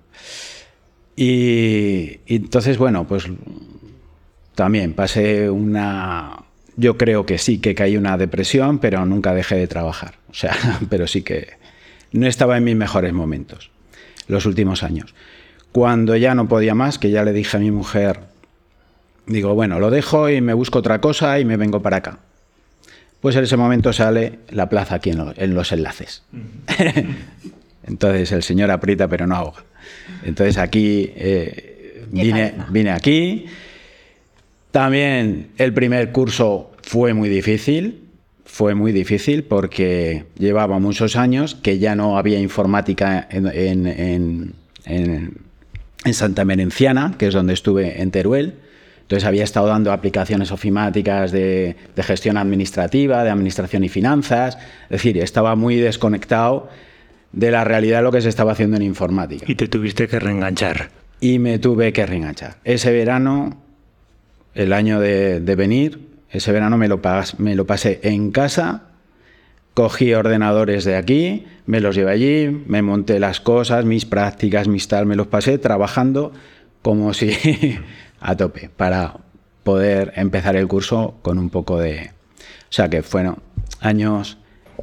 Y, 1.16 2.20
y 2.26 2.36
entonces, 2.36 2.78
bueno, 2.78 3.08
pues 3.08 3.26
también 4.56 4.94
pasé 4.94 5.50
una, 5.50 6.44
yo 6.76 6.98
creo 6.98 7.26
que 7.26 7.38
sí, 7.38 7.60
que 7.60 7.76
caí 7.76 7.98
una 7.98 8.18
depresión, 8.18 8.80
pero 8.80 9.06
nunca 9.06 9.34
dejé 9.36 9.56
de 9.56 9.68
trabajar. 9.68 10.16
O 10.30 10.34
sea, 10.34 10.56
pero 10.90 11.06
sí 11.06 11.22
que 11.22 11.50
no 12.12 12.26
estaba 12.26 12.58
en 12.58 12.64
mis 12.64 12.76
mejores 12.76 13.14
momentos 13.14 13.72
los 14.28 14.46
últimos 14.46 14.84
años. 14.84 15.14
Cuando 15.72 16.16
ya 16.16 16.36
no 16.36 16.48
podía 16.48 16.76
más, 16.76 16.98
que 16.98 17.10
ya 17.12 17.24
le 17.24 17.34
dije 17.34 17.58
a 17.58 17.60
mi 17.60 17.72
mujer, 17.72 18.20
digo, 19.26 19.54
bueno, 19.54 19.80
lo 19.80 19.92
dejo 19.92 20.30
y 20.30 20.42
me 20.42 20.54
busco 20.54 20.80
otra 20.80 21.02
cosa 21.02 21.40
y 21.40 21.46
me 21.46 21.58
vengo 21.58 21.82
para 21.82 21.98
acá. 21.98 22.20
Pues 23.22 23.36
en 23.36 23.44
ese 23.44 23.58
momento 23.58 23.94
sale 23.94 24.40
la 24.50 24.70
plaza 24.70 24.96
aquí 24.96 25.10
en, 25.10 25.18
lo, 25.18 25.34
en 25.36 25.54
los 25.54 25.72
enlaces. 25.72 26.24
Entonces 27.84 28.32
el 28.32 28.44
señor 28.44 28.72
aprieta 28.72 29.08
pero 29.08 29.28
no 29.28 29.36
ahoga. 29.36 29.64
Entonces 30.24 30.58
aquí 30.58 31.12
eh, 31.16 32.06
vine, 32.12 32.54
vine 32.70 32.92
aquí 32.92 33.46
también 34.78 35.50
el 35.58 35.74
primer 35.74 36.12
curso 36.12 36.72
fue 36.84 37.14
muy 37.16 37.30
difícil, 37.30 38.07
fue 38.58 38.74
muy 38.74 38.92
difícil 38.92 39.44
porque 39.44 40.26
llevaba 40.36 40.80
muchos 40.80 41.16
años 41.16 41.54
que 41.54 41.78
ya 41.78 41.96
no 41.96 42.18
había 42.18 42.40
informática 42.40 43.28
en, 43.30 43.46
en, 43.46 43.86
en, 43.86 45.34
en, 46.04 46.14
Santa 46.16 46.44
Merenciana, 46.44 47.14
que 47.20 47.28
es 47.28 47.36
donde 47.36 47.54
estuve 47.54 48.02
en 48.02 48.10
Teruel. 48.10 48.56
Entonces 49.02 49.28
había 49.28 49.44
estado 49.44 49.68
dando 49.68 49.92
aplicaciones 49.92 50.52
ofimáticas 50.52 51.32
de, 51.32 51.76
de, 51.96 52.04
gestión 52.04 52.36
administrativa, 52.36 53.24
de 53.24 53.30
administración 53.30 53.84
y 53.84 53.90
finanzas. 53.90 54.58
Es 54.86 55.04
decir, 55.04 55.20
estaba 55.20 55.56
muy 55.56 55.76
desconectado 55.76 56.68
de 57.34 57.52
la 57.52 57.64
realidad 57.64 58.00
de 58.00 58.04
lo 58.06 58.12
que 58.12 58.22
se 58.22 58.30
estaba 58.30 58.54
haciendo 58.54 58.76
en 58.76 58.82
informática. 58.82 59.46
Y 59.48 59.54
te 59.54 59.68
tuviste 59.68 60.08
que 60.08 60.18
reenganchar. 60.18 60.90
Y 61.22 61.38
me 61.38 61.60
tuve 61.60 61.94
que 61.94 62.08
reenganchar. 62.08 62.56
Ese 62.64 62.92
verano 62.92 63.62
el 64.56 64.74
año 64.74 65.00
de, 65.00 65.42
de 65.42 65.56
venir, 65.56 66.17
ese 66.30 66.52
verano 66.52 66.78
me 66.78 66.88
lo, 66.88 67.02
pas, 67.02 67.40
me 67.40 67.56
lo, 67.56 67.66
pasé 67.66 68.00
en 68.04 68.32
casa, 68.32 68.84
cogí 69.74 70.14
ordenadores 70.14 70.84
de 70.86 70.96
aquí, 70.96 71.46
me 71.66 71.80
los 71.80 71.96
llevé 71.96 72.12
allí, 72.12 72.64
me 72.68 72.82
monté 72.82 73.20
las 73.20 73.40
cosas, 73.40 73.86
mis 73.86 74.06
prácticas, 74.06 74.68
mis 74.68 74.88
tal, 74.88 75.06
me 75.06 75.16
los 75.16 75.28
pasé 75.28 75.58
trabajando 75.58 76.34
como 76.82 77.14
si 77.14 77.32
a 78.20 78.36
tope 78.36 78.70
para 78.76 79.18
poder 79.64 80.14
empezar 80.16 80.56
el 80.56 80.68
curso 80.68 81.18
con 81.22 81.38
un 81.38 81.50
poco 81.50 81.80
de... 81.80 82.12
O 82.40 82.72
sea 82.72 82.90
que 82.90 83.04
fueron 83.04 83.38
años... 83.82 84.38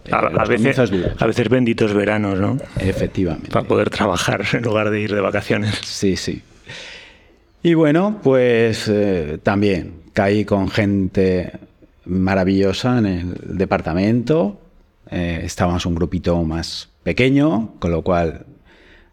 Eh, 0.05 0.11
a, 0.13 0.19
a, 0.19 0.45
veces, 0.45 0.79
a, 0.79 1.27
veces, 1.27 1.49
benditos 1.49 1.95
veranos, 1.95 2.39
¿no? 2.39 2.59
Efectivamente. 2.79 3.51
Para 3.51 3.67
poder 3.67 3.91
trabajar 3.91 4.45
en 4.53 4.63
lugar 4.63 4.91
de 4.91 5.01
ir 5.01 5.15
de 5.15 5.21
vacaciones. 5.21 5.75
Sí, 5.85 6.17
sí. 6.17 6.43
Y 7.63 7.75
bueno, 7.75 8.21
pues 8.23 8.89
eh, 8.89 9.39
también 9.43 10.04
caí 10.15 10.47
con 10.47 10.71
gente 10.71 11.53
maravillosa 12.07 12.99
en 12.99 13.07
el 13.07 13.59
departamento. 13.59 14.59
Eh, 15.11 15.43
estábamos 15.45 15.85
un 15.85 15.95
grupito 15.95 16.43
más 16.45 16.89
pequeño, 17.03 17.75
con 17.79 17.91
lo 17.91 18.03
cual 18.03 18.47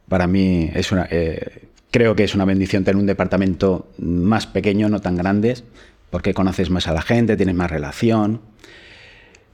para 0.08 0.28
mí 0.28 0.72
es 0.74 0.94
una, 0.94 1.08
eh, 1.12 1.68
creo 1.92 2.16
que 2.16 2.24
es 2.24 2.36
una 2.36 2.46
bendición 2.46 2.86
tener 2.86 2.98
un 2.98 3.08
departamento 3.08 3.90
más 3.98 4.48
pequeño, 4.48 4.88
no 4.88 5.02
tan 5.02 5.18
grandes, 5.18 5.66
porque 6.10 6.34
conoces 6.34 6.70
más 6.70 6.88
a 6.88 6.94
la 6.94 7.02
gente, 7.02 7.36
tienes 7.36 7.56
más 7.56 7.70
relación. 7.70 8.40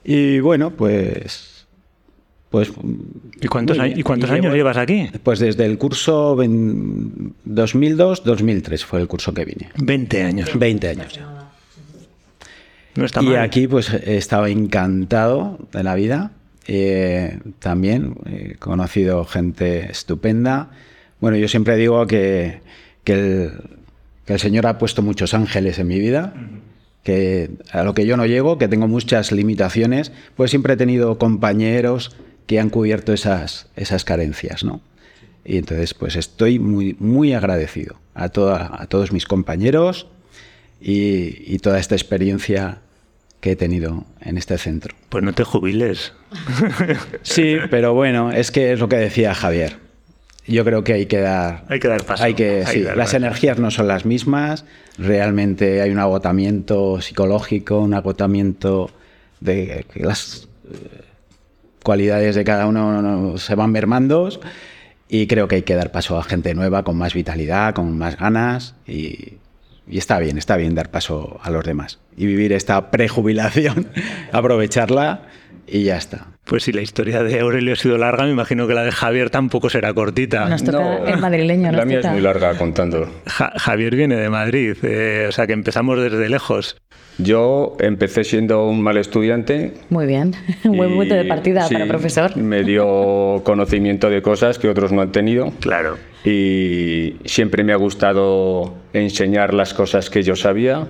Y 0.04 0.40
bueno, 0.40 0.72
pues 0.72 1.58
pues, 2.50 2.72
¿Y 3.42 3.48
cuántos, 3.48 3.78
años, 3.78 4.00
¿y 4.00 4.04
cuántos 4.04 4.30
y 4.30 4.34
años 4.34 4.46
llevo, 4.46 4.56
llevas 4.56 4.78
aquí? 4.78 5.10
Pues 5.22 5.40
desde 5.40 5.66
el 5.66 5.78
curso 5.78 6.38
2002-2003 6.38 8.86
fue 8.86 9.02
el 9.02 9.08
curso 9.08 9.34
que 9.34 9.44
vine. 9.44 9.70
20 9.78 10.24
años. 10.24 10.58
20 10.58 10.88
años 10.88 11.14
ya. 11.14 11.37
No 12.98 13.06
está 13.06 13.22
y 13.22 13.36
aquí 13.36 13.68
pues 13.68 13.94
he 13.94 14.18
estado 14.18 14.48
encantado 14.48 15.60
de 15.72 15.84
la 15.84 15.94
vida. 15.94 16.32
Eh, 16.68 17.40
también 17.60 18.16
he 18.26 18.56
conocido 18.56 19.24
gente 19.24 19.92
estupenda. 19.92 20.72
Bueno, 21.22 21.38
yo 21.38 21.48
siempre 21.48 21.76
digo 21.76 22.08
que, 22.08 22.62
que, 23.04 23.14
el, 23.14 23.52
que 24.26 24.34
el 24.34 24.40
Señor 24.40 24.66
ha 24.66 24.80
puesto 24.80 25.04
muchos 25.04 25.36
ángeles 25.36 25.78
en 25.78 25.88
mi 25.88 26.00
vida. 26.00 26.34
Que 27.04 27.52
a 27.72 27.84
lo 27.84 27.94
que 27.94 28.06
yo 28.08 28.18
no 28.18 28.26
llego, 28.26 28.58
que 28.58 28.68
tengo 28.68 28.88
muchas 28.88 29.32
limitaciones, 29.32 30.12
pues 30.36 30.50
siempre 30.50 30.74
he 30.74 30.78
tenido 30.78 31.20
compañeros 31.20 32.16
que 32.48 32.60
han 32.60 32.70
cubierto 32.72 33.14
esas, 33.14 33.68
esas 33.76 34.04
carencias, 34.04 34.64
¿no? 34.64 34.82
Y 35.46 35.58
entonces, 35.58 35.94
pues 35.94 36.16
estoy 36.16 36.60
muy, 36.60 36.98
muy 37.00 37.34
agradecido 37.34 37.96
a, 38.16 38.30
toda, 38.30 38.72
a 38.82 38.88
todos 38.88 39.14
mis 39.14 39.26
compañeros 39.26 40.08
y, 40.82 41.54
y, 41.54 41.60
toda 41.60 41.80
esta 41.80 41.96
experiencia 41.96 42.82
que 43.48 43.54
he 43.54 43.56
tenido 43.56 44.04
en 44.20 44.38
este 44.38 44.58
centro. 44.58 44.94
Pues 45.08 45.24
no 45.24 45.32
te 45.32 45.46
jubiles. 45.46 46.12
sí, 47.22 47.56
pero 47.70 47.94
bueno, 47.94 48.30
es 48.30 48.52
que 48.52 48.74
es 48.74 48.80
lo 48.82 48.90
que 48.90 48.98
decía 48.98 49.34
Javier. 49.34 49.78
Yo 50.46 50.66
creo 50.66 50.84
que 50.84 50.92
hay 50.92 51.06
que 51.06 51.20
dar. 51.20 51.64
Hay 51.70 51.80
que 51.80 51.88
dar 51.88 52.04
paso. 52.04 52.26
Hay 52.26 52.34
que, 52.34 52.66
hay 52.66 52.74
sí, 52.74 52.82
dar 52.82 52.98
las 52.98 53.08
paso. 53.08 53.18
energías 53.18 53.58
no 53.58 53.72
son 53.72 53.88
las 53.88 54.06
mismas. 54.06 54.66
Realmente 54.98 55.82
hay 55.82 55.92
un 55.92 56.00
agotamiento 56.00 57.00
psicológico, 57.00 57.80
un 57.80 57.94
agotamiento 57.94 58.92
de 59.40 59.86
que 59.94 60.04
las 60.04 60.50
cualidades 61.84 62.36
de 62.36 62.44
cada 62.44 62.68
uno 62.68 63.38
se 63.38 63.56
van 63.56 63.72
mermando 63.72 64.28
y 65.08 65.28
creo 65.28 65.48
que 65.48 65.56
hay 65.56 65.62
que 65.62 65.76
dar 65.76 65.94
paso 65.94 66.18
a 66.18 66.24
gente 66.24 66.54
nueva 66.54 66.84
con 66.84 66.98
más 66.98 67.14
vitalidad, 67.14 67.74
con 67.74 67.98
más 67.98 68.18
ganas 68.18 68.76
y, 68.86 69.38
y 69.90 69.98
está 69.98 70.20
bien, 70.20 70.38
está 70.38 70.58
bien 70.58 70.76
dar 70.76 70.92
paso 70.92 71.40
a 71.42 71.50
los 71.50 71.64
demás 71.64 72.00
y 72.16 72.26
vivir 72.26 72.54
esta 72.54 72.92
prejubilación, 72.92 73.88
aprovecharla 74.32 75.22
y 75.68 75.84
ya 75.84 75.98
está. 75.98 76.28
Pues 76.46 76.64
si 76.64 76.72
la 76.72 76.82
historia 76.82 77.24
de 77.24 77.42
Aurelio 77.42 77.74
ha 77.74 77.76
sido 77.76 77.98
larga, 77.98 78.24
me 78.24 78.32
imagino 78.32 78.68
que 78.68 78.74
la 78.74 78.84
de 78.84 78.92
Javier 78.92 79.30
tampoco 79.30 79.70
será 79.70 79.94
cortita. 79.94 80.48
Nos 80.48 80.64
toca 80.64 80.80
no, 80.80 81.06
el 81.06 81.20
madrileño. 81.20 81.72
La 81.74 81.84
mía 81.84 82.00
es 82.00 82.08
muy 82.08 82.22
larga 82.22 82.58
contando. 82.58 83.10
Ja 83.26 83.52
Javier 83.58 83.96
viene 83.96 84.16
de 84.16 84.30
Madrid, 84.30 84.78
eh, 84.84 85.26
o 85.28 85.32
sea 85.34 85.46
que 85.46 85.54
empezamos 85.54 86.02
desde 86.02 86.30
lejos. 86.30 86.78
Yo 87.18 87.76
empecé 87.80 88.24
siendo 88.24 88.66
un 88.68 88.82
mal 88.82 88.96
estudiante. 88.98 89.74
Muy 89.90 90.06
bien, 90.06 90.36
un 90.64 90.78
buen 90.78 90.96
punto 90.96 91.16
de 91.16 91.26
partida 91.26 91.64
sí, 91.68 91.74
para 91.74 91.88
profesor. 91.88 92.38
Me 92.38 92.64
dio 92.64 93.42
conocimiento 93.44 94.10
de 94.10 94.22
cosas 94.22 94.58
que 94.58 94.70
otros 94.70 94.94
no 94.94 95.02
han 95.02 95.12
tenido. 95.12 95.52
Claro. 95.60 95.98
Y 96.28 97.16
siempre 97.24 97.64
me 97.64 97.72
ha 97.72 97.78
gustado 97.78 98.76
enseñar 98.92 99.54
las 99.54 99.74
cosas 99.74 100.10
que 100.10 100.24
yo 100.24 100.36
sabía 100.36 100.90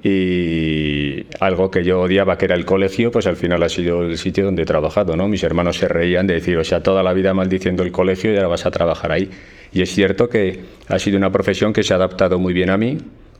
y, 0.00 1.26
algo 1.40 1.72
que 1.72 1.82
yo 1.82 2.02
odiaba, 2.02 2.38
que 2.38 2.44
era 2.44 2.54
el 2.54 2.64
colegio, 2.64 3.10
pues 3.10 3.26
al 3.26 3.34
final 3.34 3.64
ha 3.64 3.68
sido 3.68 4.04
el 4.04 4.16
sitio 4.16 4.44
donde 4.44 4.62
he 4.62 4.64
trabajado, 4.64 5.16
¿no? 5.16 5.26
Mis 5.26 5.42
hermanos 5.42 5.78
se 5.78 5.88
reían 5.88 6.28
de 6.28 6.34
decir, 6.34 6.56
o 6.56 6.62
sea, 6.62 6.84
toda 6.84 7.02
la 7.02 7.12
vida 7.14 7.34
maldiciendo 7.34 7.82
el 7.82 7.90
colegio 7.90 8.32
y 8.32 8.36
ahora 8.36 8.46
vas 8.46 8.64
a 8.64 8.70
trabajar 8.70 9.10
ahí. 9.10 9.28
Y 9.72 9.82
es 9.82 9.92
cierto 9.92 10.28
que 10.28 10.60
ha 10.86 11.00
sido 11.00 11.18
una 11.18 11.32
profesión 11.32 11.72
que 11.72 11.82
se 11.82 11.92
ha 11.92 11.96
adaptado 11.96 12.38
muy 12.38 12.54
bien 12.54 12.70
a 12.70 12.76
mí, 12.76 12.96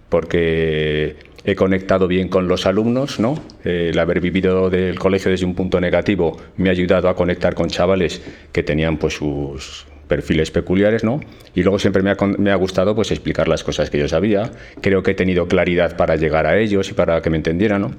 porque 0.08 1.14
he 1.44 1.54
conectado 1.54 2.08
bien 2.08 2.26
con 2.26 2.48
los 2.48 2.66
alumnos, 2.66 3.20
¿no? 3.20 3.40
El 3.62 3.96
haber 4.00 4.20
vivido 4.20 4.68
del 4.68 4.98
colegio 4.98 5.30
desde 5.30 5.46
un 5.46 5.54
punto 5.54 5.80
negativo 5.80 6.36
me 6.56 6.70
ha 6.70 6.72
ayudado 6.72 7.08
a 7.08 7.14
conectar 7.14 7.54
con 7.54 7.68
chavales 7.68 8.20
que 8.50 8.64
tenían 8.64 8.96
pues 8.96 9.14
sus 9.14 9.86
perfiles 10.08 10.50
peculiares, 10.50 11.04
¿no? 11.04 11.20
Y 11.54 11.62
luego 11.62 11.78
siempre 11.78 12.02
me 12.02 12.10
ha, 12.10 12.16
me 12.38 12.50
ha, 12.50 12.56
gustado 12.56 12.94
pues 12.94 13.10
explicar 13.10 13.48
las 13.48 13.64
cosas 13.64 13.90
que 13.90 13.98
yo 13.98 14.08
sabía. 14.08 14.50
Creo 14.80 15.02
que 15.02 15.12
he 15.12 15.14
tenido 15.14 15.48
claridad 15.48 15.96
para 15.96 16.16
llegar 16.16 16.46
a 16.46 16.58
ellos 16.58 16.90
y 16.90 16.94
para 16.94 17.20
que 17.22 17.30
me 17.30 17.36
entendieran, 17.36 17.82
¿no? 17.82 17.90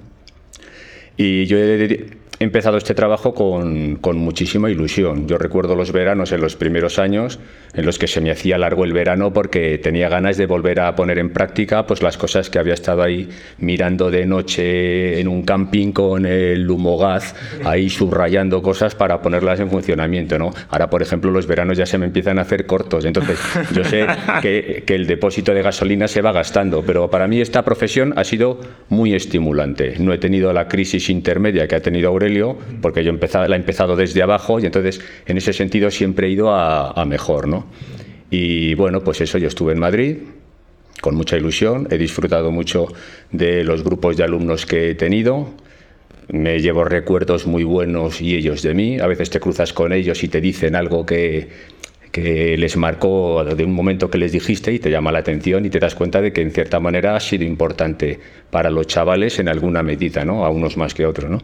Y 1.17 1.45
yo 1.45 1.57
he, 1.57 2.05
he 2.39 2.43
empezado 2.43 2.77
este 2.77 2.93
trabajo 2.93 3.33
con, 3.33 3.95
con, 3.95 4.17
muchísima 4.17 4.69
ilusión. 4.69 5.27
Yo 5.27 5.37
recuerdo 5.37 5.75
los 5.75 5.91
veranos 5.91 6.31
en 6.31 6.41
los 6.41 6.55
primeros 6.55 6.99
años 6.99 7.39
en 7.73 7.85
los 7.85 7.97
que 7.97 8.07
se 8.07 8.21
me 8.21 8.31
hacía 8.31 8.57
largo 8.57 8.85
el 8.85 8.93
verano 8.93 9.33
porque 9.33 9.77
tenía 9.77 10.07
ganas 10.09 10.37
de 10.37 10.45
volver 10.45 10.79
a 10.79 10.95
poner 10.95 11.17
en 11.17 11.31
práctica 11.31 11.85
pues, 11.87 12.03
las 12.03 12.17
cosas 12.17 12.49
que 12.49 12.59
había 12.59 12.73
estado 12.73 13.01
ahí 13.01 13.29
mirando 13.57 14.11
de 14.11 14.25
noche 14.25 15.19
en 15.19 15.27
un 15.27 15.43
camping 15.43 15.91
con 15.91 16.25
el 16.25 16.69
humogaz, 16.69 17.35
ahí 17.65 17.89
subrayando 17.89 18.61
cosas 18.61 18.93
para 18.93 19.21
ponerlas 19.21 19.59
en 19.59 19.69
funcionamiento. 19.69 20.37
¿no? 20.37 20.51
Ahora, 20.69 20.89
por 20.89 21.01
ejemplo, 21.01 21.31
los 21.31 21.47
veranos 21.47 21.77
ya 21.77 21.85
se 21.85 21.97
me 21.97 22.05
empiezan 22.05 22.37
a 22.37 22.43
hacer 22.43 22.65
cortos, 22.67 23.05
entonces 23.05 23.39
yo 23.73 23.83
sé 23.83 24.05
que, 24.41 24.83
que 24.85 24.95
el 24.95 25.07
depósito 25.07 25.53
de 25.53 25.63
gasolina 25.63 26.07
se 26.07 26.21
va 26.21 26.31
gastando, 26.31 26.83
pero 26.85 27.09
para 27.09 27.27
mí 27.27 27.41
esta 27.41 27.63
profesión 27.63 28.13
ha 28.15 28.23
sido 28.23 28.59
muy 28.89 29.15
estimulante. 29.15 29.95
No 29.99 30.13
he 30.13 30.17
tenido 30.19 30.53
la 30.53 30.67
crisis 30.67 31.09
intermedia 31.09 31.67
que 31.67 31.75
ha 31.75 31.81
tenido 31.81 32.09
Aurelio 32.09 32.26
porque 32.81 33.03
yo 33.03 33.11
la 33.11 33.55
he 33.55 33.59
empezado 33.59 33.95
desde 33.95 34.21
abajo 34.21 34.59
y 34.59 34.65
entonces 34.65 35.01
en 35.25 35.37
ese 35.37 35.53
sentido 35.53 35.91
siempre 35.91 36.27
he 36.27 36.31
ido 36.31 36.53
a, 36.53 37.05
mejor, 37.05 37.47
¿no? 37.47 37.67
Y 38.29 38.73
bueno, 38.75 39.01
pues 39.01 39.21
eso, 39.21 39.37
yo 39.37 39.47
estuve 39.47 39.73
en 39.73 39.79
Madrid 39.79 40.17
con 41.01 41.15
mucha 41.15 41.37
ilusión, 41.37 41.87
he 41.91 41.97
disfrutado 41.97 42.51
mucho 42.51 42.87
de 43.31 43.63
los 43.63 43.83
grupos 43.83 44.17
de 44.17 44.23
alumnos 44.23 44.65
que 44.65 44.91
he 44.91 44.95
tenido, 44.95 45.53
me 46.29 46.59
llevo 46.59 46.83
recuerdos 46.83 47.47
muy 47.47 47.63
buenos 47.63 48.19
y 48.19 48.35
ellos 48.35 48.61
de 48.63 48.73
mí, 48.73 48.99
a 48.99 49.07
veces 49.07 49.29
te 49.29 49.39
cruzas 49.39 49.73
con 49.73 49.93
ellos 49.93 50.23
y 50.23 50.27
te 50.27 50.41
dicen 50.41 50.75
algo 50.75 51.05
que, 51.05 51.47
que 52.11 52.57
les 52.57 52.75
marcó 52.77 53.43
de 53.43 53.63
un 53.63 53.73
momento 53.73 54.09
que 54.09 54.17
les 54.17 54.31
dijiste 54.31 54.71
y 54.73 54.79
te 54.79 54.89
llama 54.89 55.11
la 55.11 55.19
atención 55.19 55.65
y 55.65 55.69
te 55.69 55.79
das 55.79 55.95
cuenta 55.95 56.21
de 56.21 56.33
que 56.33 56.41
en 56.41 56.51
cierta 56.51 56.79
manera 56.79 57.15
ha 57.15 57.19
sido 57.19 57.43
importante 57.43 58.19
para 58.49 58.69
los 58.69 58.87
chavales 58.87 59.39
en 59.39 59.47
alguna 59.47 59.83
medida, 59.83 60.25
¿no? 60.25 60.43
A 60.45 60.49
unos 60.49 60.77
más 60.77 60.93
que 60.93 61.05
otros, 61.05 61.29
¿no? 61.29 61.39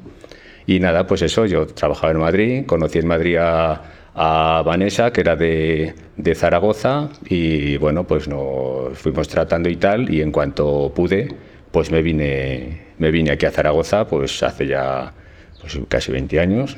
Y 0.66 0.80
nada, 0.80 1.06
pues 1.06 1.22
eso, 1.22 1.46
yo 1.46 1.68
trabajaba 1.68 2.12
en 2.12 2.20
Madrid, 2.20 2.66
conocí 2.66 3.00
en 3.00 3.08
Madrid 3.08 3.38
a, 3.40 3.82
Vanessa, 4.16 5.12
que 5.12 5.22
era 5.22 5.36
de, 5.36 5.96
de, 6.18 6.36
Zaragoza, 6.36 7.10
y 7.28 7.78
bueno, 7.78 8.06
pues 8.06 8.28
nos 8.28 8.96
fuimos 8.98 9.28
tratando 9.28 9.70
y 9.70 9.76
tal, 9.78 10.14
y 10.14 10.22
en 10.22 10.32
cuanto 10.32 10.94
pude, 10.94 11.30
pues 11.72 11.90
me 11.90 12.04
vine, 12.04 12.84
me 13.00 13.10
vine 13.10 13.32
aquí 13.32 13.48
a 13.48 13.52
Zaragoza, 13.52 14.08
pues 14.08 14.44
hace 14.44 14.68
ya 14.68 15.14
pues 15.60 15.80
casi 15.88 16.12
20 16.12 16.40
años, 16.40 16.78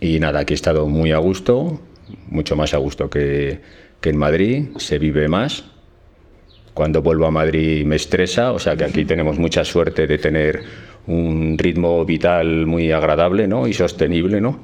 y 0.00 0.18
nada, 0.18 0.40
aquí 0.40 0.54
he 0.54 0.56
estado 0.56 0.88
muy 0.88 1.12
a 1.12 1.18
gusto, 1.18 1.80
mucho 2.26 2.56
más 2.56 2.74
a 2.74 2.78
gusto 2.78 3.08
que, 3.08 3.60
que 4.00 4.10
en 4.10 4.16
Madrid, 4.16 4.64
se 4.78 4.98
vive 4.98 5.28
más, 5.28 5.66
cuando 6.76 7.00
vuelvo 7.00 7.24
a 7.24 7.30
Madrid 7.30 7.86
me 7.86 7.96
estresa, 7.96 8.52
o 8.52 8.58
sea 8.58 8.76
que 8.76 8.84
aquí 8.84 9.06
tenemos 9.06 9.38
mucha 9.38 9.64
suerte 9.64 10.06
de 10.06 10.18
tener 10.18 10.62
un 11.06 11.56
ritmo 11.58 12.04
vital 12.04 12.66
muy 12.66 12.92
agradable 12.92 13.46
¿no? 13.46 13.66
y 13.66 13.72
sostenible. 13.72 14.40
¿no? 14.40 14.60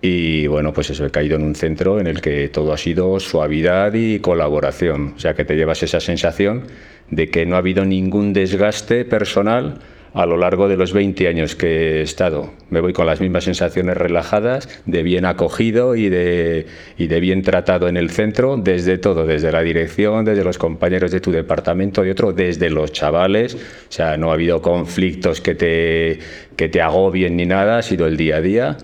Y 0.00 0.46
bueno, 0.46 0.72
pues 0.72 0.90
eso, 0.90 1.04
he 1.04 1.10
caído 1.10 1.36
en 1.36 1.42
un 1.42 1.54
centro 1.54 1.98
en 1.98 2.06
el 2.06 2.20
que 2.20 2.48
todo 2.48 2.72
ha 2.72 2.78
sido 2.78 3.18
suavidad 3.18 3.94
y 3.94 4.20
colaboración. 4.20 5.14
O 5.16 5.18
sea 5.18 5.34
que 5.34 5.44
te 5.44 5.56
llevas 5.56 5.82
esa 5.82 6.00
sensación 6.00 6.64
de 7.10 7.28
que 7.30 7.46
no 7.46 7.56
ha 7.56 7.58
habido 7.58 7.84
ningún 7.84 8.32
desgaste 8.32 9.04
personal 9.04 9.80
a 10.18 10.26
lo 10.26 10.36
largo 10.36 10.68
de 10.68 10.76
los 10.76 10.92
20 10.92 11.28
años 11.28 11.54
que 11.54 12.00
he 12.00 12.02
estado. 12.02 12.50
Me 12.70 12.80
voy 12.80 12.92
con 12.92 13.06
las 13.06 13.20
mismas 13.20 13.44
sensaciones 13.44 13.96
relajadas, 13.96 14.68
de 14.84 15.04
bien 15.04 15.24
acogido 15.24 15.94
y 15.94 16.08
de, 16.08 16.66
y 16.96 17.06
bien 17.06 17.42
tratado 17.42 17.86
en 17.86 17.96
el 17.96 18.10
centro, 18.10 18.56
desde 18.56 18.98
todo, 18.98 19.26
desde 19.26 19.52
la 19.52 19.62
dirección, 19.62 20.24
desde 20.24 20.42
los 20.42 20.58
compañeros 20.58 21.12
de 21.12 21.20
tu 21.20 21.30
departamento, 21.30 22.02
de 22.02 22.10
otro, 22.10 22.32
desde 22.32 22.68
los 22.68 22.90
chavales. 22.90 23.54
O 23.54 23.92
sea, 23.92 24.16
no 24.16 24.32
ha 24.32 24.34
habido 24.34 24.60
conflictos 24.60 25.40
que 25.40 25.54
te, 25.54 26.18
que 26.56 26.68
te 26.68 26.82
agobien 26.82 27.36
ni 27.36 27.46
nada, 27.46 27.78
ha 27.78 27.82
sido 27.82 28.08
el 28.08 28.16
día 28.16 28.38
a 28.38 28.40
día. 28.40 28.76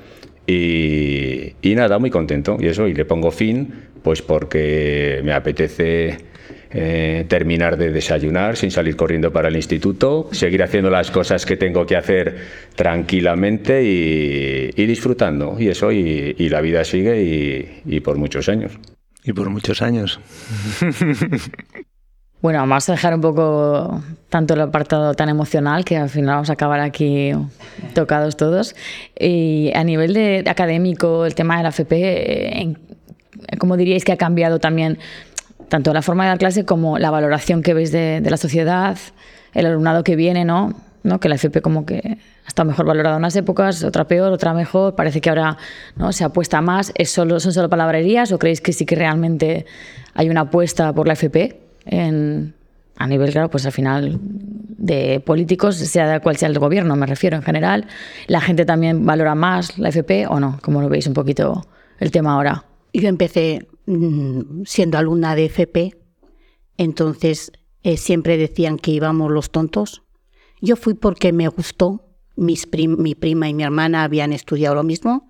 Y, 0.46 1.54
y 1.62 1.74
nada, 1.74 1.98
muy 1.98 2.10
contento. 2.10 2.58
Y 2.60 2.68
eso, 2.68 2.86
y 2.86 2.94
le 2.94 3.06
pongo 3.06 3.32
fin, 3.32 3.74
pues 4.04 4.22
porque 4.22 5.20
me 5.24 5.32
apetece 5.32 6.16
eh, 6.76 7.24
terminar 7.28 7.76
de 7.76 7.92
desayunar 7.92 8.56
sin 8.56 8.72
salir 8.72 8.96
corriendo 8.96 9.32
para 9.32 9.46
el 9.46 9.54
instituto, 9.54 10.28
seguir 10.32 10.60
haciendo 10.60 10.90
las 10.90 11.12
cosas 11.12 11.46
que 11.46 11.56
tengo 11.56 11.86
que 11.86 11.96
hacer 11.96 12.36
tranquilamente 12.74 13.84
y, 13.84 14.86
disfrutando. 14.86 15.54
Y 15.56 15.68
eso, 15.68 15.92
y, 15.92 16.48
la 16.48 16.60
vida 16.60 16.82
sigue 16.82 17.80
y, 17.86 18.00
por 18.00 18.16
muchos 18.16 18.48
años. 18.48 18.72
Y 19.22 19.32
por 19.32 19.50
muchos 19.50 19.82
años. 19.82 20.18
Bueno, 22.42 22.58
vamos 22.58 22.86
a 22.90 22.92
dejar 22.92 23.14
un 23.14 23.22
poco 23.22 24.02
tanto 24.28 24.52
el 24.52 24.60
apartado 24.60 25.14
tan 25.14 25.30
emocional, 25.30 25.82
que 25.82 25.96
al 25.96 26.10
final 26.10 26.34
vamos 26.34 26.50
a 26.50 26.52
acabar 26.52 26.78
aquí 26.80 27.32
tocados 27.94 28.36
todos. 28.36 28.76
Y 29.18 29.72
a 29.74 29.82
nivel 29.82 30.12
de 30.12 30.44
académico, 30.46 31.24
el 31.24 31.34
tema 31.34 31.56
de 31.56 31.62
la 31.62 31.70
FP, 31.70 32.76
¿cómo 33.58 33.78
diríais 33.78 34.04
que 34.04 34.12
ha 34.12 34.18
cambiado 34.18 34.58
también 34.58 34.98
tanto 35.68 35.92
la 35.92 36.02
forma 36.02 36.24
de 36.24 36.28
dar 36.28 36.38
clase 36.38 36.64
como 36.64 36.98
la 36.98 37.10
valoración 37.10 37.62
que 37.62 37.74
veis 37.74 37.92
de, 37.92 38.22
la 38.24 38.36
sociedad, 38.36 38.96
el 39.52 39.66
alumnado 39.66 40.04
que 40.04 40.16
viene, 40.16 40.44
¿no? 40.44 40.74
¿no? 41.02 41.20
Que 41.20 41.28
la 41.28 41.34
FP 41.34 41.60
como 41.60 41.84
que 41.84 42.18
ha 42.44 42.48
estado 42.48 42.66
mejor 42.66 42.86
valorada 42.86 43.16
unas 43.16 43.36
épocas, 43.36 43.84
otra 43.84 44.06
peor, 44.06 44.32
otra 44.32 44.54
mejor. 44.54 44.94
Parece 44.94 45.20
que 45.20 45.28
ahora 45.28 45.58
¿no? 45.96 46.12
se 46.12 46.24
apuesta 46.24 46.60
más. 46.60 46.92
¿Es 46.94 47.10
solo, 47.10 47.40
¿Son 47.40 47.52
solo 47.52 47.68
palabrerías 47.68 48.32
o 48.32 48.38
creéis 48.38 48.60
que 48.60 48.72
sí 48.72 48.86
que 48.86 48.94
realmente 48.94 49.66
hay 50.14 50.30
una 50.30 50.42
apuesta 50.42 50.92
por 50.92 51.06
la 51.06 51.12
FP 51.12 51.60
en, 51.86 52.54
a 52.96 53.06
nivel, 53.06 53.32
claro, 53.32 53.50
pues 53.50 53.66
al 53.66 53.72
final 53.72 54.18
de 54.20 55.20
políticos, 55.20 55.76
sea 55.76 56.20
cual 56.20 56.36
sea 56.36 56.48
el 56.48 56.58
gobierno, 56.58 56.96
me 56.96 57.06
refiero 57.06 57.36
en 57.36 57.42
general? 57.42 57.86
¿La 58.26 58.40
gente 58.40 58.64
también 58.64 59.04
valora 59.04 59.34
más 59.34 59.78
la 59.78 59.88
FP 59.88 60.26
o 60.28 60.38
no? 60.40 60.58
¿Cómo 60.62 60.80
lo 60.80 60.88
veis 60.88 61.06
un 61.06 61.14
poquito 61.14 61.66
el 61.98 62.10
tema 62.10 62.34
ahora? 62.34 62.64
Yo 62.92 63.08
empecé 63.08 63.66
siendo 64.64 64.98
alumna 64.98 65.34
de 65.34 65.46
FP, 65.46 65.96
entonces 66.76 67.52
eh, 67.82 67.96
siempre 67.96 68.36
decían 68.36 68.78
que 68.78 68.90
íbamos 68.90 69.30
los 69.30 69.50
tontos. 69.50 70.02
Yo 70.60 70.76
fui 70.76 70.94
porque 70.94 71.32
me 71.32 71.48
gustó, 71.48 72.00
Mis 72.36 72.66
mi 72.72 73.14
prima 73.14 73.48
y 73.48 73.54
mi 73.54 73.62
hermana 73.62 74.02
habían 74.02 74.32
estudiado 74.32 74.74
lo 74.74 74.82
mismo 74.82 75.28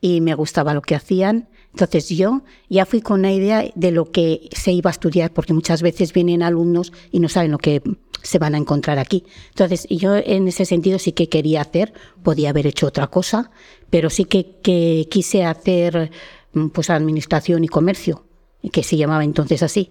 y 0.00 0.20
me 0.20 0.34
gustaba 0.34 0.74
lo 0.74 0.80
que 0.80 0.94
hacían. 0.94 1.48
Entonces 1.72 2.08
yo 2.08 2.42
ya 2.70 2.86
fui 2.86 3.02
con 3.02 3.20
la 3.20 3.32
idea 3.32 3.64
de 3.74 3.90
lo 3.90 4.10
que 4.10 4.48
se 4.52 4.72
iba 4.72 4.88
a 4.88 4.92
estudiar, 4.92 5.32
porque 5.32 5.52
muchas 5.52 5.82
veces 5.82 6.12
vienen 6.12 6.42
alumnos 6.42 6.92
y 7.10 7.20
no 7.20 7.28
saben 7.28 7.50
lo 7.50 7.58
que 7.58 7.82
se 8.22 8.38
van 8.38 8.54
a 8.54 8.58
encontrar 8.58 8.98
aquí. 8.98 9.24
Entonces 9.50 9.86
yo 9.90 10.16
en 10.16 10.48
ese 10.48 10.64
sentido 10.64 10.98
sí 10.98 11.12
que 11.12 11.28
quería 11.28 11.60
hacer, 11.60 11.92
podía 12.22 12.50
haber 12.50 12.66
hecho 12.66 12.86
otra 12.86 13.08
cosa, 13.08 13.50
pero 13.90 14.08
sí 14.08 14.24
que, 14.24 14.56
que 14.62 15.06
quise 15.10 15.44
hacer 15.44 16.10
Mm, 16.10 16.37
pues 16.72 16.90
Administración 16.90 17.64
y 17.64 17.68
Comercio, 17.68 18.24
que 18.72 18.82
se 18.82 18.96
llamaba 18.96 19.24
entonces 19.24 19.62
así. 19.62 19.90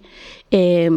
Eh, 0.51 0.89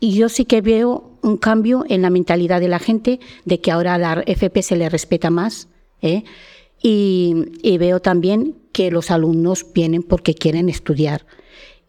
y 0.00 0.14
yo 0.14 0.28
sí 0.28 0.44
que 0.44 0.60
veo 0.60 1.10
un 1.22 1.36
cambio 1.36 1.84
en 1.88 2.02
la 2.02 2.10
mentalidad 2.10 2.60
de 2.60 2.68
la 2.68 2.80
gente, 2.80 3.20
de 3.44 3.60
que 3.60 3.70
ahora 3.70 3.94
a 3.94 3.98
la 3.98 4.22
FP 4.26 4.62
se 4.62 4.76
le 4.76 4.88
respeta 4.88 5.30
más. 5.30 5.68
¿eh? 6.02 6.24
y, 6.82 7.78
veo 7.78 8.00
también 8.00 8.56
que 8.72 8.90
los 8.90 9.10
alumnos 9.10 9.66
vienen 9.72 10.02
porque 10.02 10.34
quieren 10.34 10.68
estudiar. 10.68 11.24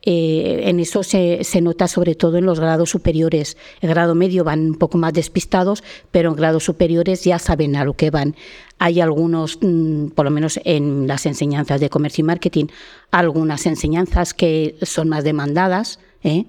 Eh, 0.06 0.64
en 0.66 0.82
eso 0.82 1.02
se, 1.02 1.40
nota 1.62 1.88
sobre 1.88 2.16
todo 2.16 2.38
en 2.38 2.46
los 2.46 2.60
grados 2.60 2.90
superiores. 2.90 3.58
El 3.80 3.90
grado 3.90 4.16
medio 4.16 4.44
van 4.44 4.72
un 4.72 4.76
poco 4.76 4.98
más 4.98 5.14
despistados, 5.14 5.84
pero 6.12 6.30
en 6.30 6.36
grados 6.36 6.66
superiores 6.66 7.24
ya 7.24 7.40
saben 7.40 7.76
a 7.76 7.86
lo 7.86 7.94
que 7.94 8.12
van. 8.12 8.36
Hay 8.80 9.00
algunos, 9.00 9.60
mm, 9.62 10.08
por 10.08 10.26
lo 10.26 10.32
menos 10.32 10.60
en 10.66 11.08
las 11.08 11.26
enseñanzas 11.26 11.80
de 11.80 11.90
comercio 11.90 12.22
y 12.22 12.26
marketing, 12.26 12.66
algunas 13.12 13.66
enseñanzas 13.66 14.34
que 14.34 14.76
son 14.82 15.08
más 15.08 15.24
demandadas. 15.24 16.00
¿eh? 16.24 16.46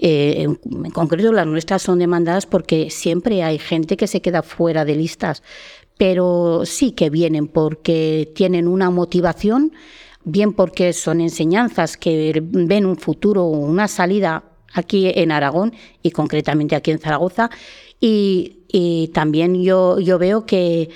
Eh, 0.00 0.44
en 0.44 0.90
concreto, 0.90 1.32
las 1.32 1.46
nuestras 1.46 1.82
son 1.82 1.98
demandadas 1.98 2.46
porque 2.46 2.88
siempre 2.88 3.42
hay 3.42 3.58
gente 3.58 3.98
que 3.98 4.06
se 4.06 4.22
queda 4.22 4.42
fuera 4.42 4.86
de 4.86 4.94
listas, 4.94 5.42
pero 5.98 6.62
sí 6.64 6.92
que 6.92 7.10
vienen 7.10 7.48
porque 7.48 8.32
tienen 8.34 8.66
una 8.66 8.90
motivación 8.90 9.72
bien 10.28 10.52
porque 10.52 10.92
son 10.92 11.20
enseñanzas 11.20 11.96
que 11.96 12.42
ven 12.42 12.86
un 12.86 12.96
futuro 12.96 13.44
una 13.44 13.88
salida 13.88 14.44
aquí 14.74 15.10
en 15.14 15.32
Aragón 15.32 15.74
y 16.02 16.10
concretamente 16.10 16.76
aquí 16.76 16.90
en 16.90 16.98
Zaragoza. 16.98 17.50
Y, 18.00 18.54
también 19.14 19.62
yo, 19.62 19.98
yo 19.98 20.18
veo 20.18 20.44
que 20.44 20.90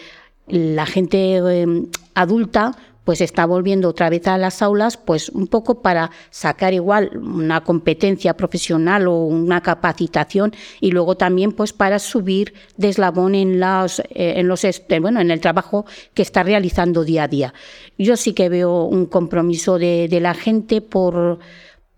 la 0.47 0.85
gente 0.87 1.39
eh, 1.39 1.67
adulta 2.15 2.77
pues 3.05 3.21
está 3.21 3.47
volviendo 3.47 3.89
otra 3.89 4.11
vez 4.11 4.27
a 4.29 4.39
las 4.39 4.63
aulas, 4.63 4.97
pues 4.97 5.29
un 5.29 5.47
poco 5.47 5.83
para 5.83 6.11
sacar 6.31 6.73
igual 6.73 7.17
una 7.17 7.63
competencia 7.63 8.37
profesional 8.37 9.09
o 9.09 9.25
una 9.25 9.61
capacitación 9.61 10.53
y 10.81 10.91
luego 10.93 11.17
también 11.17 11.53
pues 11.53 11.73
para 11.73 11.99
subir 11.99 12.55
de 12.77 12.89
eslabón 12.89 13.35
en 13.35 13.59
los, 13.59 14.01
eh, 14.01 14.35
en 14.37 14.49
los 14.49 14.65
bueno 15.01 15.21
en 15.21 15.31
el 15.31 15.41
trabajo 15.41 15.85
que 16.15 16.23
está 16.23 16.43
realizando 16.43 17.05
día 17.05 17.25
a 17.25 17.29
día. 17.29 17.55
Yo 17.99 18.17
sí 18.17 18.33
que 18.33 18.49
veo 18.49 18.85
un 18.85 19.07
compromiso 19.07 19.79
de, 19.79 20.09
la 20.23 20.35
gente 20.35 20.81
por 20.81 21.39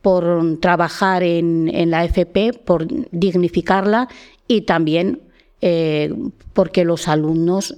por 0.01 0.59
trabajar 0.61 1.23
en, 1.23 1.71
en, 1.75 1.91
la 1.91 2.05
FP, 2.05 2.53
por 2.53 2.87
dignificarla 3.11 4.09
y 4.47 4.63
también 4.63 5.23
eh, 5.67 6.15
porque 6.53 6.85
los 6.85 7.09
alumnos 7.09 7.75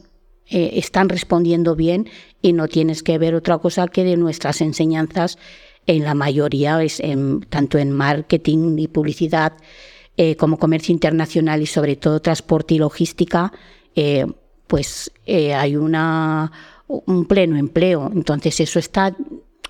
eh, 0.48 0.70
están 0.74 1.08
respondiendo 1.08 1.74
bien 1.76 2.08
y 2.42 2.52
no 2.52 2.68
tienes 2.68 3.02
que 3.02 3.18
ver 3.18 3.34
otra 3.34 3.58
cosa 3.58 3.88
que 3.88 4.04
de 4.04 4.16
nuestras 4.16 4.60
enseñanzas 4.60 5.38
en 5.86 6.04
la 6.04 6.14
mayoría 6.14 6.82
es 6.82 7.00
en, 7.00 7.40
tanto 7.42 7.78
en 7.78 7.92
marketing 7.92 8.78
y 8.78 8.88
publicidad 8.88 9.54
eh, 10.16 10.36
como 10.36 10.58
comercio 10.58 10.92
internacional 10.92 11.62
y 11.62 11.66
sobre 11.66 11.96
todo 11.96 12.20
transporte 12.20 12.74
y 12.74 12.78
logística 12.78 13.52
eh, 13.94 14.26
pues 14.66 15.12
hay 15.26 15.76
una 15.76 16.50
un 16.88 17.24
pleno 17.26 17.56
empleo. 17.56 18.10
Entonces 18.12 18.60
eso 18.60 18.78
está 18.78 19.16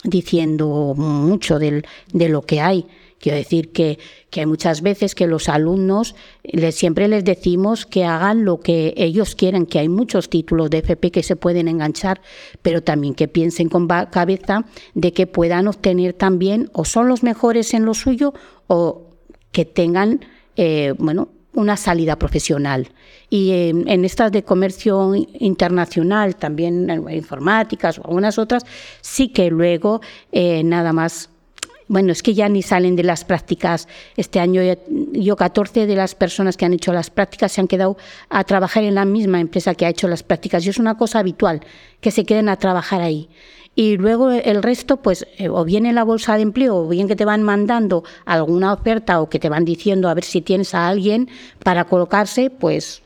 diciendo 0.05 0.95
mucho 0.97 1.59
del, 1.59 1.87
de 2.13 2.29
lo 2.29 2.43
que 2.43 2.61
hay 2.61 2.87
Quiero 3.27 3.39
decir 3.39 3.73
que, 3.73 3.99
que 4.31 4.47
muchas 4.47 4.83
veces 4.83 5.17
que 5.17 5.27
los 5.27 5.49
alumnos 5.49 6.15
les, 6.45 6.77
siempre 6.77 7.09
les 7.09 7.25
decimos 7.25 7.85
que 7.85 8.05
hagan 8.05 8.45
lo 8.45 8.61
que 8.61 8.95
ellos 8.97 9.35
quieren, 9.35 9.67
que 9.67 9.81
hay 9.81 9.89
muchos 9.89 10.31
títulos 10.31 10.71
de 10.71 10.79
FP 10.79 11.11
que 11.11 11.25
se 11.25 11.35
pueden 11.35 11.67
enganchar, 11.67 12.21
pero 12.63 12.85
también 12.85 13.17
que 13.17 13.27
piensen 13.27 13.69
con 13.69 13.89
cabeza 13.89 14.65
de 14.95 15.13
que 15.13 15.27
puedan 15.27 15.67
obtener 15.67 16.13
también 16.13 16.71
o 16.73 16.85
son 16.85 17.09
los 17.09 17.25
mejores 17.25 17.75
en 17.75 17.85
lo 17.85 17.95
suyo 17.95 18.33
o 18.69 19.17
que 19.51 19.65
tengan, 19.65 20.21
eh, 20.55 20.95
bueno, 20.97 21.31
una 21.53 21.77
salida 21.77 22.15
profesional. 22.17 22.91
Y 23.29 23.51
en 23.51 24.05
estas 24.05 24.31
de 24.31 24.45
comercio 24.45 25.15
internacional, 25.17 26.37
también 26.37 26.89
en 26.89 27.11
informáticas 27.11 27.99
o 27.99 28.03
algunas 28.05 28.39
otras, 28.39 28.65
sí 29.01 29.31
que 29.31 29.51
luego 29.51 30.01
eh, 30.31 30.63
nada 30.63 30.93
más 30.93 31.31
bueno, 31.89 32.13
es 32.13 32.23
que 32.23 32.35
ya 32.35 32.49
ni 32.49 32.63
salen 32.63 32.97
de 32.97 33.05
las 33.05 33.25
prácticas. 33.25 33.87
Este 34.17 34.41
año 34.41 34.61
yo 35.13 35.37
14 35.37 35.87
de 35.87 35.95
las 35.95 36.15
personas 36.15 36.57
que 36.57 36.65
han 36.65 36.73
hecho 36.73 36.93
las 36.93 37.11
prácticas 37.11 37.53
se 37.53 37.61
han 37.61 37.69
quedado 37.69 37.97
a 38.29 38.45
trabajar 38.45 38.83
en 38.83 38.97
la 38.97 39.05
misma 39.05 39.41
empresa 39.41 39.75
que 39.75 39.87
ha 39.87 39.91
hecho 39.91 40.09
las 40.09 40.23
prácticas. 40.23 40.67
Y 40.67 40.71
es 40.71 40.79
una 40.79 40.97
cosa 40.97 41.21
habitual, 41.21 41.61
que 42.01 42.11
se 42.11 42.25
queden 42.25 42.49
a 42.49 42.57
trabajar 42.57 43.03
ahí. 43.03 43.29
Y 43.77 43.99
luego 43.99 44.31
el 44.31 44.63
resto, 44.63 44.97
pues, 44.97 45.27
eh, 45.37 45.49
o 45.49 45.65
viene 45.65 45.93
la 45.93 46.03
bolsa 46.03 46.37
de 46.37 46.43
empleo, 46.43 46.77
o 46.77 46.89
bien 46.89 47.09
que 47.09 47.15
te 47.15 47.27
van 47.27 47.43
mandando 47.43 48.05
alguna 48.25 48.73
oferta 48.73 49.21
o 49.21 49.29
que 49.29 49.39
te 49.39 49.51
van 49.51 49.67
diciendo 49.67 50.09
a 50.09 50.15
ver 50.15 50.25
si 50.25 50.41
tienes 50.41 50.75
a 50.75 50.89
alguien 50.89 51.29
para 51.63 51.85
colocarse, 51.85 52.49
pues, 52.51 53.03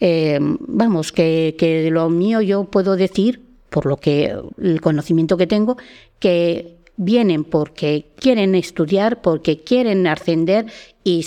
eh, 0.00 0.38
vamos, 0.40 1.12
que, 1.12 1.54
que 1.58 1.90
lo 1.90 2.08
mío 2.08 2.40
yo 2.40 2.64
puedo 2.64 2.96
decir, 2.96 3.42
por 3.68 3.86
lo 3.86 3.98
que 3.98 4.34
el 4.60 4.80
conocimiento 4.80 5.36
que 5.36 5.46
tengo, 5.46 5.76
que 6.18 6.81
vienen 7.04 7.44
porque 7.44 8.12
quieren 8.16 8.54
estudiar, 8.54 9.20
porque 9.22 9.62
quieren 9.62 10.06
ascender 10.06 10.66
y 11.04 11.26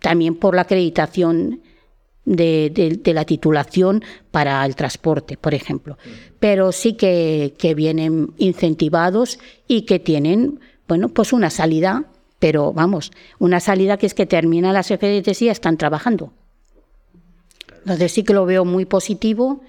también 0.00 0.36
por 0.36 0.54
la 0.54 0.62
acreditación 0.62 1.60
de, 2.24 3.00
la 3.14 3.24
titulación 3.24 4.04
para 4.30 4.64
el 4.64 4.76
transporte, 4.76 5.36
por 5.36 5.54
ejemplo. 5.54 5.98
Pero 6.38 6.72
sí 6.72 6.94
que, 6.94 7.54
vienen 7.76 8.32
incentivados 8.38 9.38
y 9.66 9.82
que 9.82 9.98
tienen, 9.98 10.60
bueno, 10.86 11.08
pues 11.08 11.32
una 11.32 11.50
salida, 11.50 12.04
pero 12.38 12.72
vamos, 12.72 13.10
una 13.38 13.60
salida 13.60 13.96
que 13.96 14.06
es 14.06 14.14
que 14.14 14.26
termina 14.26 14.72
las 14.72 14.88
FDTs 14.88 15.42
y 15.42 15.46
ya 15.46 15.52
están 15.52 15.76
trabajando. 15.76 16.32
Entonces 17.78 18.12
sí 18.12 18.22
que 18.22 18.34
lo 18.34 18.44
veo 18.44 18.64
muy 18.64 18.84
positivo 18.84 19.62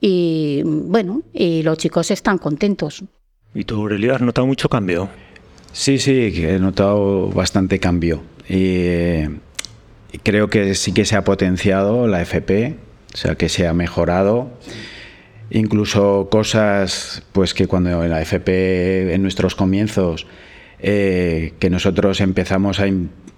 y 0.00 0.62
bueno, 0.64 1.22
y 1.32 1.62
los 1.62 1.78
chicos 1.78 2.10
están 2.10 2.38
contentos. 2.38 3.04
¿Y 3.54 3.64
tú, 3.64 3.76
Aurelio, 3.76 4.14
has 4.14 4.22
notado 4.22 4.46
mucho 4.46 4.68
cambio? 4.70 5.10
Sí, 5.72 5.98
sí, 5.98 6.32
he 6.36 6.58
notado 6.58 7.28
bastante 7.28 7.78
cambio. 7.78 8.22
Y 8.48 9.24
creo 10.22 10.48
que 10.48 10.74
sí 10.74 10.92
que 10.92 11.04
se 11.04 11.16
ha 11.16 11.24
potenciado 11.24 12.06
la 12.06 12.22
FP, 12.22 12.76
o 13.12 13.16
sea, 13.16 13.34
que 13.34 13.50
se 13.50 13.66
ha 13.66 13.74
mejorado. 13.74 14.50
Incluso 15.50 16.28
cosas 16.30 17.22
pues 17.32 17.52
que 17.52 17.66
cuando 17.66 18.02
en 18.02 18.10
la 18.10 18.22
FP, 18.22 19.12
en 19.14 19.20
nuestros 19.20 19.54
comienzos, 19.54 20.26
eh, 20.80 21.52
que 21.58 21.68
nosotros 21.68 22.20
empezamos 22.20 22.80
a... 22.80 22.86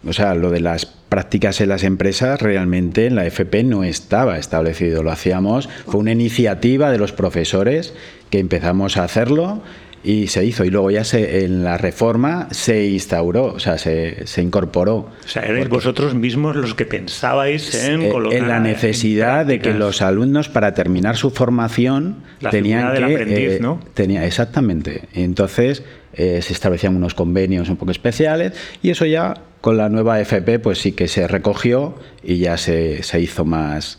O 0.07 0.12
sea, 0.12 0.35
lo 0.35 0.50
de 0.50 0.61
las 0.61 0.85
prácticas 0.85 1.62
en 1.62 1.70
las 1.70 1.83
empresas 1.83 2.40
realmente 2.40 3.07
en 3.07 3.14
la 3.14 3.24
FP 3.24 3.64
no 3.64 3.85
estaba 3.85 4.38
establecido. 4.38 5.03
Lo 5.03 5.11
hacíamos, 5.11 5.68
fue 5.87 5.98
una 5.98 6.12
iniciativa 6.12 6.90
de 6.90 6.98
los 6.98 7.12
profesores 7.12 7.94
que 8.29 8.38
empezamos 8.38 8.98
a 8.98 9.05
hacerlo 9.05 9.62
y 10.04 10.26
se 10.26 10.44
hizo 10.44 10.64
y 10.64 10.70
luego 10.70 10.90
ya 10.90 11.02
se, 11.02 11.44
en 11.44 11.64
la 11.64 11.78
reforma 11.78 12.48
se 12.50 12.86
instauró, 12.86 13.46
o 13.46 13.58
sea, 13.58 13.78
se, 13.78 14.26
se 14.26 14.42
incorporó. 14.42 14.96
O 14.96 15.28
sea, 15.28 15.42
erais 15.42 15.68
vosotros 15.68 16.14
mismos 16.14 16.54
los 16.56 16.74
que 16.74 16.84
pensabais 16.84 17.74
en 17.74 18.02
eh, 18.02 18.08
colocar 18.10 18.38
en 18.38 18.48
la 18.48 18.60
necesidad 18.60 19.46
de 19.46 19.60
que 19.60 19.72
los 19.72 20.02
alumnos 20.02 20.50
para 20.50 20.74
terminar 20.74 21.16
su 21.16 21.30
formación 21.30 22.16
tenían 22.50 22.94
que 22.94 23.02
aprendiz, 23.02 23.52
eh, 23.52 23.58
¿no? 23.62 23.80
tenía 23.94 24.26
exactamente. 24.26 25.08
Entonces 25.14 25.82
eh, 26.12 26.42
se 26.42 26.52
establecían 26.52 26.94
unos 26.94 27.14
convenios 27.14 27.70
un 27.70 27.76
poco 27.76 27.90
especiales 27.90 28.52
y 28.82 28.90
eso 28.90 29.06
ya 29.06 29.34
con 29.62 29.78
la 29.78 29.88
nueva 29.88 30.20
FP 30.20 30.58
pues 30.58 30.78
sí 30.78 30.92
que 30.92 31.08
se 31.08 31.26
recogió 31.26 31.94
y 32.22 32.36
ya 32.36 32.58
se, 32.58 33.02
se 33.02 33.20
hizo 33.20 33.46
más 33.46 33.98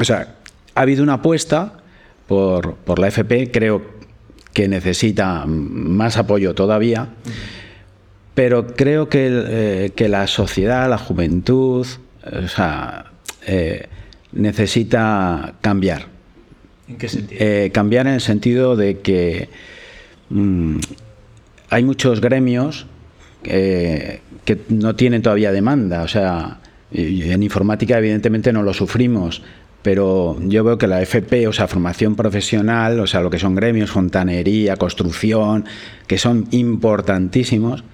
o 0.00 0.04
sea, 0.04 0.34
ha 0.74 0.80
habido 0.80 1.04
una 1.04 1.14
apuesta 1.14 1.74
por, 2.26 2.74
por 2.76 2.98
la 2.98 3.08
FP, 3.08 3.52
creo 3.52 4.01
que 4.52 4.68
necesita 4.68 5.44
más 5.46 6.16
apoyo 6.16 6.54
todavía, 6.54 7.08
pero 8.34 8.66
creo 8.74 9.08
que, 9.08 9.28
eh, 9.30 9.92
que 9.94 10.08
la 10.08 10.26
sociedad, 10.26 10.88
la 10.88 10.98
juventud, 10.98 11.86
o 12.24 12.48
sea, 12.48 13.12
eh, 13.46 13.86
necesita 14.32 15.54
cambiar. 15.60 16.06
¿En 16.88 16.96
qué 16.96 17.08
sentido? 17.08 17.40
Eh, 17.40 17.70
cambiar 17.72 18.06
en 18.06 18.14
el 18.14 18.20
sentido 18.20 18.76
de 18.76 19.00
que 19.00 19.48
mm, 20.30 20.76
hay 21.70 21.84
muchos 21.84 22.20
gremios 22.20 22.86
que 23.42 24.20
no 24.68 24.94
tienen 24.94 25.20
todavía 25.20 25.50
demanda, 25.50 26.04
o 26.04 26.08
sea, 26.08 26.60
en 26.92 27.42
informática 27.42 27.98
evidentemente 27.98 28.52
no 28.52 28.62
lo 28.62 28.72
sufrimos, 28.72 29.42
pero 29.82 30.36
yo 30.40 30.62
veo 30.64 30.78
que 30.78 30.86
la 30.86 31.02
FP, 31.02 31.48
o 31.48 31.52
sea, 31.52 31.66
formación 31.66 32.14
profesional, 32.14 33.00
o 33.00 33.06
sea, 33.06 33.20
lo 33.20 33.30
que 33.30 33.38
son 33.38 33.54
gremios, 33.54 33.90
fontanería, 33.90 34.76
construcción, 34.76 35.64
que 36.06 36.18
son 36.18 36.46
importantísimos 36.52 37.84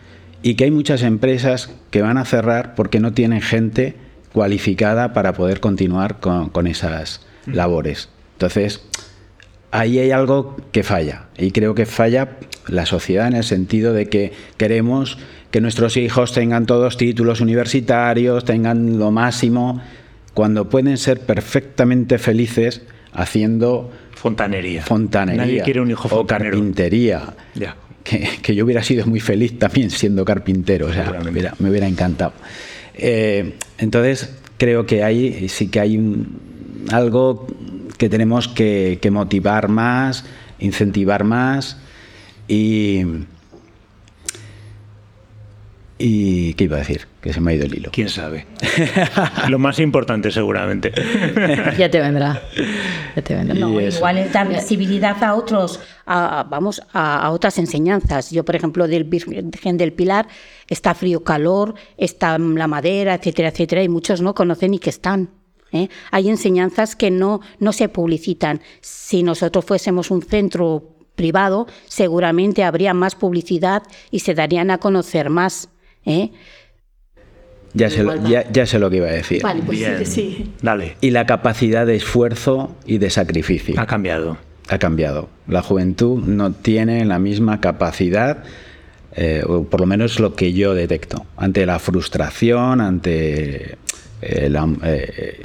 y 0.43 0.55
que 0.55 0.65
hay 0.65 0.71
muchas 0.71 1.03
empresas 1.03 1.71
que 1.91 2.03
van 2.03 2.19
a 2.19 2.25
cerrar 2.25 2.75
porque 2.75 3.01
no 3.01 3.13
tienen 3.13 3.41
gente 3.41 3.97
cualificada 4.33 5.15
para 5.15 5.33
poder 5.33 5.61
continuar 5.61 6.21
con, 6.21 6.67
esas 6.67 7.27
mm. 7.47 7.55
labores. 7.55 8.11
Entonces, 8.35 8.83
ahí 9.71 9.99
hay 9.99 10.11
algo 10.11 10.57
que 10.73 10.83
falla 10.83 11.27
y 11.37 11.51
creo 11.51 11.75
que 11.75 11.87
falla 11.87 12.37
la 12.67 12.85
sociedad 12.87 13.27
en 13.27 13.35
el 13.35 13.45
sentido 13.45 13.95
de 13.95 14.07
que 14.07 14.33
queremos 14.59 15.19
que 15.51 15.63
nuestros 15.63 15.97
hijos 15.97 16.33
tengan 16.33 16.67
todos 16.67 16.99
títulos 16.99 17.41
universitarios, 17.41 18.45
tengan 18.45 18.99
lo 18.99 19.11
máximo 19.11 19.81
cuando 20.35 20.69
pueden 20.69 20.99
ser 20.99 21.21
perfectamente 21.21 22.19
felices 22.19 22.83
haciendo 23.13 23.91
fontanería. 24.15 24.83
Fontanería. 24.83 25.43
Nadie 25.43 25.63
quiere 25.63 25.81
un 25.81 25.91
hijo 25.91 26.09
O 26.15 26.27
carpintería. 26.27 27.35
Ya. 27.55 27.77
Que, 28.05 28.55
yo 28.55 28.65
hubiera 28.65 28.83
sido 28.83 29.07
muy 29.07 29.21
feliz 29.21 29.59
también 29.59 29.91
siendo 29.91 30.25
carpintero, 30.25 30.87
o 30.87 30.93
sea, 30.93 31.21
me 31.59 31.69
hubiera, 31.71 31.87
encantado. 31.87 32.33
Eh, 32.95 33.55
entonces, 33.77 34.35
creo 34.57 34.87
que 34.87 35.05
ahí 35.05 35.49
sí 35.49 35.69
que 35.69 35.81
hay 35.81 36.01
algo 36.91 37.47
que 37.99 38.09
tenemos 38.09 38.49
que, 38.49 38.99
que 39.03 39.11
motivar 39.11 39.69
más, 39.69 40.25
incentivar 40.59 41.25
más 41.25 41.77
y 42.47 43.05
¿Y 45.99 46.55
qué 46.55 46.65
iba 46.65 46.77
a 46.77 46.81
decir? 46.81 47.07
Que 47.29 47.35
se 47.35 47.43
me 47.43 47.53
ha 47.53 47.55
ido 47.57 47.67
el 47.67 47.75
hilo. 47.75 47.91
¿Quién 47.93 48.09
sabe? 48.09 48.47
Lo 49.51 49.59
más 49.59 49.79
importante 49.81 50.31
seguramente. 50.31 50.91
ya 51.79 51.91
te 51.91 52.01
vendrá. 52.01 52.41
Ya 53.15 53.21
te 53.21 53.35
vendrá. 53.35 53.55
No, 53.55 53.79
igual 53.79 54.17
es 54.17 54.33
dar 54.33 54.49
visibilidad 54.49 55.23
a 55.23 55.35
otros, 55.35 55.79
a, 56.07 56.47
vamos, 56.49 56.81
a, 56.95 57.19
a, 57.19 57.31
otras 57.33 57.59
enseñanzas. 57.59 58.31
Yo, 58.31 58.47
por 58.47 58.57
ejemplo, 58.57 58.89
del 58.89 59.05
Virgen 59.05 59.77
del 59.77 59.93
Pilar 59.93 60.27
está 60.69 60.95
frío, 60.95 61.23
calor, 61.23 61.75
está 61.99 62.39
la 62.39 62.67
madera, 62.67 63.17
etcétera, 63.17 63.51
etcétera, 63.51 63.83
y 63.83 63.91
muchos 63.91 64.23
no 64.23 64.35
conocen 64.35 64.71
ni 64.71 64.79
que 64.79 64.89
están. 64.89 65.29
¿eh? 65.71 65.91
Hay 66.11 66.31
enseñanzas 66.31 66.97
que 66.97 67.11
no, 67.11 67.43
no 67.59 67.75
se 67.75 67.91
publicitan. 67.91 68.63
Si 68.81 69.23
nosotros 69.23 69.67
fuésemos 69.67 70.11
un 70.11 70.23
centro 70.23 70.97
privado, 71.15 71.67
seguramente 71.89 72.65
habría 72.65 72.95
más 72.95 73.17
publicidad 73.17 73.83
y 74.11 74.21
se 74.21 74.33
darían 74.33 74.71
a 74.71 74.79
conocer 74.79 75.29
más. 75.29 75.69
¿eh? 76.07 76.31
Ya 77.79 77.91
sé, 77.91 78.03
lo, 78.03 78.17
ya, 78.29 78.51
ya 78.51 78.67
sé, 78.67 78.79
lo, 78.81 78.91
que 78.91 78.97
iba 78.97 79.07
a 79.07 79.13
decir. 79.13 79.41
Vale, 79.41 79.63
pues 79.65 79.79
sí, 79.79 80.05
sí. 80.05 80.53
Dale. 80.61 80.97
Y 81.01 81.11
la 81.11 81.27
capacidad 81.27 81.87
de 81.87 81.95
esfuerzo 81.95 82.75
y 82.85 82.99
de 82.99 83.09
sacrificio. 83.09 83.81
Ha 83.81 83.87
cambiado. 83.87 84.37
Ha 84.69 84.79
cambiado. 84.79 85.29
La 85.47 85.63
juventud 85.63 86.23
no 86.25 86.53
tiene 86.53 87.05
la 87.05 87.21
misma 87.21 87.61
capacidad, 87.61 88.43
eh, 89.15 89.45
o 89.47 89.63
por 89.63 89.81
lo 89.81 89.87
menos 89.87 90.19
lo 90.19 90.35
que 90.35 90.53
yo 90.53 90.75
detecto, 90.75 91.25
ante 91.37 91.65
la 91.67 91.79
frustración, 91.79 92.81
ante 92.81 93.77
eh, 94.23 94.49
la, 94.51 94.69
eh, 94.85 95.45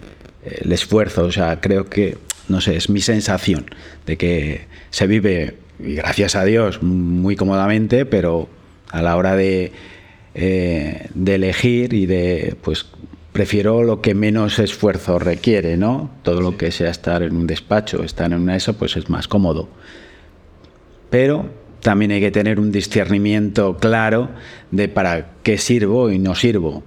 el 0.62 0.72
esfuerzo. 0.72 1.26
O 1.26 1.32
sea, 1.32 1.62
creo 1.62 1.86
que, 1.86 2.18
no 2.50 2.62
sé, 2.62 2.76
es 2.76 2.90
mi 2.90 3.02
sensación 3.02 3.66
de 4.08 4.18
que 4.18 4.66
se 4.90 5.06
vive, 5.06 5.56
y 5.80 5.94
gracias 5.94 6.36
a 6.36 6.44
Dios, 6.46 6.82
muy 6.82 7.36
cómodamente, 7.36 8.08
pero 8.08 8.50
a 8.90 9.02
la 9.04 9.16
hora 9.18 9.36
de 9.36 9.72
eh, 10.36 11.10
de 11.14 11.36
elegir 11.36 11.94
y 11.94 12.06
de, 12.06 12.56
pues, 12.62 12.86
prefiero 13.32 13.84
lo 13.84 14.02
que 14.02 14.14
menos 14.14 14.60
esfuerzo 14.60 15.20
requiere, 15.20 15.78
¿no? 15.78 16.12
Todo 16.22 16.42
lo 16.42 16.58
que 16.58 16.72
sea 16.72 16.90
estar 16.90 17.24
en 17.24 17.36
un 17.36 17.48
despacho, 17.48 18.04
estar 18.04 18.32
en 18.32 18.40
una 18.40 18.56
ESO, 18.56 18.78
pues 18.78 18.96
es 18.96 19.10
más 19.10 19.28
cómodo. 19.28 19.70
Pero 21.10 21.50
también 21.82 22.12
hay 22.12 22.22
que 22.22 22.32
tener 22.32 22.60
un 22.60 22.72
discernimiento 22.72 23.78
claro 23.78 24.30
de 24.72 24.88
para 24.88 25.34
qué 25.44 25.58
sirvo 25.58 26.12
y 26.12 26.20
no 26.20 26.36
sirvo. 26.36 26.84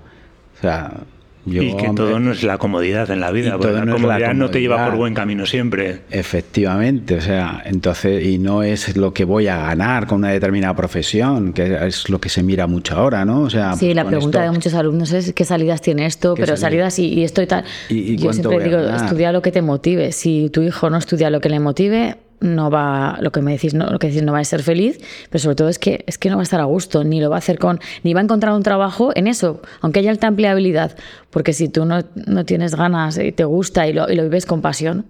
O 0.57 0.61
sea, 0.61 1.01
yo, 1.47 1.63
y 1.63 1.77
que 1.77 1.91
todo 1.91 2.19
no 2.21 2.33
es 2.33 2.43
la 2.43 2.59
comodidad 2.59 3.11
en 3.11 3.21
la 3.21 3.31
vida, 3.31 3.57
porque 3.57 3.73
la, 3.73 3.85
no 3.85 3.95
comodidad 3.95 4.29
la 4.29 4.35
no 4.35 4.51
te 4.51 4.61
lleva 4.61 4.85
por 4.85 4.97
buen 4.97 5.15
camino 5.15 5.47
siempre. 5.47 6.01
Efectivamente, 6.11 7.17
o 7.17 7.21
sea, 7.21 7.63
entonces, 7.65 8.25
y 8.25 8.39
no 8.39 8.63
es 8.63 8.97
lo 8.97 9.15
que 9.15 9.25
voy 9.25 9.49
a 9.49 9.57
ganar 9.59 10.07
con 10.07 10.19
una 10.19 10.31
determinada 10.31 10.75
profesión, 10.75 11.53
que 11.53 11.87
es 11.87 12.09
lo 12.09 12.21
que 12.21 12.29
se 12.29 12.43
mira 12.43 12.67
mucho 12.67 12.97
ahora, 12.97 13.25
¿no? 13.25 13.43
O 13.43 13.51
sea, 13.51 13.75
sí, 13.77 13.95
la 13.95 14.05
pregunta 14.05 14.39
esto, 14.39 14.51
de 14.51 14.55
muchos 14.55 14.75
alumnos 14.75 15.13
es 15.13 15.33
qué 15.33 15.45
salidas 15.45 15.81
tiene 15.81 16.07
esto, 16.07 16.35
pero 16.35 16.57
salida? 16.57 16.91
salidas 16.91 16.99
y, 16.99 17.07
y, 17.07 17.25
esto 17.25 17.43
y 17.43 17.47
tal. 17.47 17.65
Y, 17.89 18.15
y 18.15 18.17
yo 18.17 18.33
siempre 18.33 18.63
digo, 18.63 18.79
estudia 18.79 19.33
lo 19.33 19.41
que 19.41 19.53
te 19.53 19.63
motive. 19.63 20.13
Si 20.13 20.51
tu 20.51 20.63
hijo 20.63 20.91
no 20.91 20.99
estudia 20.99 21.31
lo 21.31 21.41
que 21.41 21.49
le 21.49 21.61
motive, 21.61 22.17
no 22.41 22.71
va 22.71 23.19
lo 23.21 23.33
que 23.33 23.41
me 23.41 23.53
decís 23.53 23.75
no 23.75 23.87
lo 23.87 23.99
que 23.99 24.09
decís 24.09 24.23
no 24.23 24.33
va 24.33 24.41
a 24.41 24.45
ser 24.45 24.63
feliz 24.63 25.01
pero 25.31 25.43
sobre 25.43 25.57
todo 25.57 25.69
es 25.69 25.79
que 25.79 26.05
es 26.07 26.19
que 26.19 26.29
no 26.31 26.37
va 26.37 26.43
a 26.43 26.45
estar 26.45 26.61
a 26.61 26.65
gusto 26.65 27.05
ni 27.05 27.21
lo 27.21 27.31
va 27.31 27.37
a 27.37 27.39
hacer 27.39 27.59
con 27.59 27.81
ni 28.03 28.15
va 28.15 28.21
a 28.21 28.25
encontrar 28.25 28.53
un 28.55 28.63
trabajo 28.63 29.11
en 29.15 29.27
eso 29.27 29.63
aunque 29.81 30.01
haya 30.01 30.11
alta 30.11 30.27
empleabilidad 30.27 30.97
porque 31.31 31.53
si 31.53 31.69
tú 31.69 31.85
no, 31.85 32.05
no 32.15 32.45
tienes 32.45 32.75
ganas 32.75 33.19
y 33.19 33.33
te 33.33 33.45
gusta 33.45 33.87
y 33.87 33.93
lo, 33.93 34.11
y 34.11 34.17
lo, 34.17 34.23
vives 34.25 34.47
con 34.47 34.61
pasión 34.61 35.07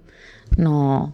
no 0.57 1.13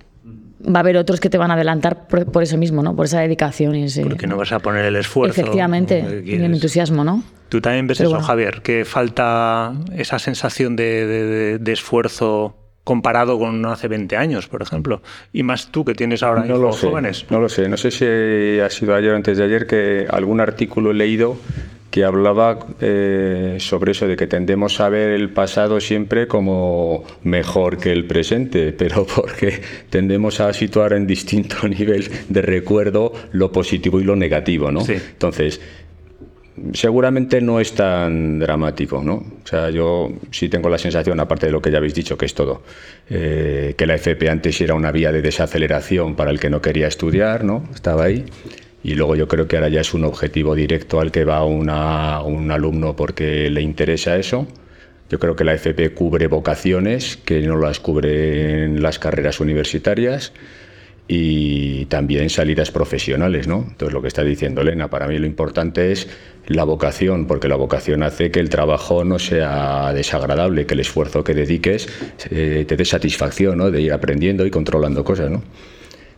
va 0.65 0.79
a 0.79 0.81
haber 0.81 0.97
otros 0.97 1.19
que 1.19 1.31
te 1.31 1.39
van 1.39 1.51
a 1.51 1.55
adelantar 1.55 2.07
por, 2.07 2.31
por 2.31 2.43
eso 2.43 2.57
mismo 2.59 2.83
no 2.83 2.95
por 2.95 3.07
esa 3.07 3.21
dedicación 3.21 3.75
y 3.75 3.85
ese 3.85 4.03
porque 4.03 4.27
no 4.27 4.37
vas 4.37 4.53
a 4.53 4.59
poner 4.59 4.85
el 4.85 4.97
esfuerzo 4.97 5.41
efectivamente 5.41 6.23
y 6.25 6.35
el 6.35 6.45
entusiasmo 6.45 7.05
no 7.05 7.23
tú 7.49 7.61
también 7.61 7.87
ves 7.87 7.99
Pero 7.99 8.11
eso 8.11 8.17
bueno. 8.17 8.27
Javier 8.27 8.63
que 8.63 8.85
falta 8.85 9.73
esa 9.97 10.19
sensación 10.19 10.77
de, 10.77 11.07
de, 11.07 11.59
de 11.59 11.73
esfuerzo 11.73 12.57
comparado 12.85 13.39
con 13.39 13.65
hace 13.67 13.89
20 13.89 14.17
años, 14.17 14.49
por 14.49 14.63
ejemplo. 14.63 15.03
Y 15.33 15.43
más 15.43 15.71
tú 15.71 15.85
que 15.85 15.95
tienes 15.95 16.23
ahora 16.23 16.45
no 16.45 16.57
hijos 16.57 16.77
sé, 16.77 16.89
jóvenes. 16.89 17.27
No 17.31 17.41
lo 17.41 17.49
sé, 17.49 17.69
no 17.69 17.77
sé 17.77 17.91
si 17.91 18.61
ha 18.61 18.71
sido 18.71 18.95
ayer 18.95 19.13
o 19.13 19.17
antes 19.17 19.39
de 19.39 19.45
ayer 19.45 19.67
que 19.67 20.07
algún 20.11 20.41
artículo 20.41 20.91
he 20.91 20.95
leído 20.95 21.37
que 21.93 22.05
hablaba 22.05 22.59
eh, 22.81 23.59
sobre 23.61 23.93
eso 23.93 24.09
de 24.09 24.17
que 24.17 24.27
tendemos 24.27 24.81
a 24.81 24.89
ver 24.89 25.11
el 25.11 25.29
pasado 25.29 25.79
siempre 25.79 26.27
como 26.27 27.05
mejor 27.23 27.77
que 27.77 27.93
el 27.93 28.07
presente, 28.07 28.73
pero 28.77 29.07
porque 29.07 29.61
tendemos 29.91 30.41
a 30.41 30.53
situar 30.55 30.95
en 30.95 31.07
distinto 31.07 31.69
nivel 31.69 32.11
de 32.31 32.43
recuerdo 32.43 33.13
lo 33.33 33.53
positivo 33.53 34.01
y 34.01 34.05
lo 34.05 34.17
negativo, 34.17 34.73
¿no? 34.73 34.81
Sí. 34.81 34.95
Entonces, 34.95 35.61
seguramente 36.75 37.41
no 37.41 37.61
es 37.61 37.73
tan 37.73 38.39
dramático, 38.39 39.03
¿no? 39.03 39.15
O 39.15 39.47
sea, 39.47 39.71
yo 39.71 40.11
sí 40.31 40.49
tengo 40.49 40.69
la 40.69 40.79
sensación, 40.79 41.19
aparte 41.21 41.47
de 41.47 41.53
lo 41.53 41.63
que 41.63 41.71
ya 41.71 41.79
habéis 41.79 41.95
dicho, 41.95 42.17
que 42.17 42.27
es 42.27 42.35
todo, 42.35 42.63
eh, 43.09 43.75
que 43.77 43.87
la 43.87 43.95
FP 43.95 44.29
antes 44.29 44.61
era 44.61 44.75
una 44.75 44.93
vía 44.93 45.13
de 45.13 45.23
desaceleración 45.23 46.15
para 46.15 46.31
el 46.31 46.39
que 46.39 46.51
no 46.51 46.61
quería 46.61 46.89
estudiar, 46.89 47.45
¿no? 47.45 47.69
Estaba 47.75 48.05
ahí. 48.05 48.25
Y 48.85 48.95
luego 48.95 49.15
yo 49.15 49.29
creo 49.29 49.47
que 49.47 49.57
ahora 49.57 49.69
ya 49.69 49.81
es 49.81 49.95
un 49.95 50.05
objetivo 50.05 50.55
directo 50.55 51.01
al 51.01 51.13
que 51.13 51.25
va 51.25 51.45
un 51.45 51.71
alumno 51.71 52.97
porque 52.97 53.49
le 53.49 53.63
interesa 53.63 54.17
eso. 54.17 54.47
Yo 55.09 55.19
creo 55.19 55.37
que 55.37 55.45
la 55.45 55.55
FP 55.55 55.93
cubre 55.95 56.27
vocaciones 56.27 57.17
que 57.19 57.43
no 57.43 57.59
las 57.59 57.81
cubren 57.81 58.83
las 58.83 58.99
carreras 58.99 59.41
universitarias 59.41 60.33
y 61.09 61.87
también 61.87 62.31
salidas 62.31 62.71
profesionales, 62.71 63.49
¿no? 63.49 63.67
Entonces 63.69 63.93
lo 63.93 64.01
que 64.01 64.09
está 64.09 64.23
diciendo 64.23 64.61
Elena, 64.61 64.89
para 64.89 65.07
mí 65.09 65.19
lo 65.19 65.27
importante 65.27 65.93
es 65.93 66.09
la 66.47 66.65
vocación, 66.65 67.27
porque 67.27 67.49
la 67.49 67.57
vocación 67.57 68.03
hace 68.03 68.31
que 68.31 68.41
el 68.41 68.49
trabajo 68.49 69.05
no 69.05 69.19
sea 69.19 69.93
desagradable, 69.93 70.67
que 70.67 70.75
el 70.75 70.81
esfuerzo 70.81 71.23
que 71.25 71.35
dediques 71.35 71.89
eh, 72.31 72.65
te 72.67 72.77
dé 72.77 72.85
satisfacción, 72.85 73.59
¿no? 73.59 73.71
De 73.71 73.81
ir 73.81 73.93
aprendiendo 73.93 74.47
y 74.47 74.51
controlando 74.51 75.05
cosas, 75.05 75.31
¿no? 75.31 75.43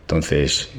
Entonces, 0.01 0.69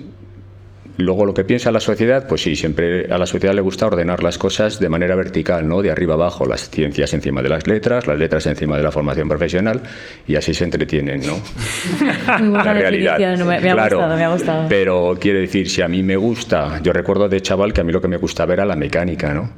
Luego 0.98 1.26
lo 1.26 1.34
que 1.34 1.44
piensa 1.44 1.70
la 1.70 1.80
sociedad, 1.80 2.26
pues 2.26 2.42
sí, 2.42 2.56
siempre 2.56 3.06
a 3.12 3.18
la 3.18 3.26
sociedad 3.26 3.54
le 3.54 3.60
gusta 3.60 3.86
ordenar 3.86 4.22
las 4.22 4.38
cosas 4.38 4.80
de 4.80 4.88
manera 4.88 5.14
vertical, 5.14 5.68
¿no? 5.68 5.82
De 5.82 5.90
arriba 5.90 6.14
abajo, 6.14 6.46
las 6.46 6.70
ciencias 6.70 7.12
encima 7.12 7.42
de 7.42 7.48
las 7.50 7.66
letras, 7.66 8.06
las 8.06 8.18
letras 8.18 8.46
encima 8.46 8.76
de 8.76 8.82
la 8.82 8.90
formación 8.90 9.28
profesional 9.28 9.82
y 10.26 10.36
así 10.36 10.54
se 10.54 10.64
entretienen, 10.64 11.20
¿no? 11.26 11.34
Muy 12.38 12.48
buena 12.48 12.64
la 12.64 12.72
realidad. 12.74 13.18
me, 13.38 13.44
me 13.44 13.70
ha 13.70 13.74
Claro, 13.74 13.96
gustado, 13.98 14.16
me 14.16 14.24
ha 14.24 14.28
gustado. 14.32 14.68
Pero 14.68 15.16
quiero 15.20 15.38
decir, 15.40 15.68
si 15.68 15.82
a 15.82 15.88
mí 15.88 16.02
me 16.02 16.16
gusta, 16.16 16.80
yo 16.82 16.92
recuerdo 16.92 17.28
de 17.28 17.40
chaval 17.42 17.72
que 17.72 17.80
a 17.80 17.84
mí 17.84 17.92
lo 17.92 18.00
que 18.00 18.08
me 18.08 18.16
gustaba 18.16 18.54
era 18.54 18.64
la 18.64 18.76
mecánica, 18.76 19.34
¿no? 19.34 19.50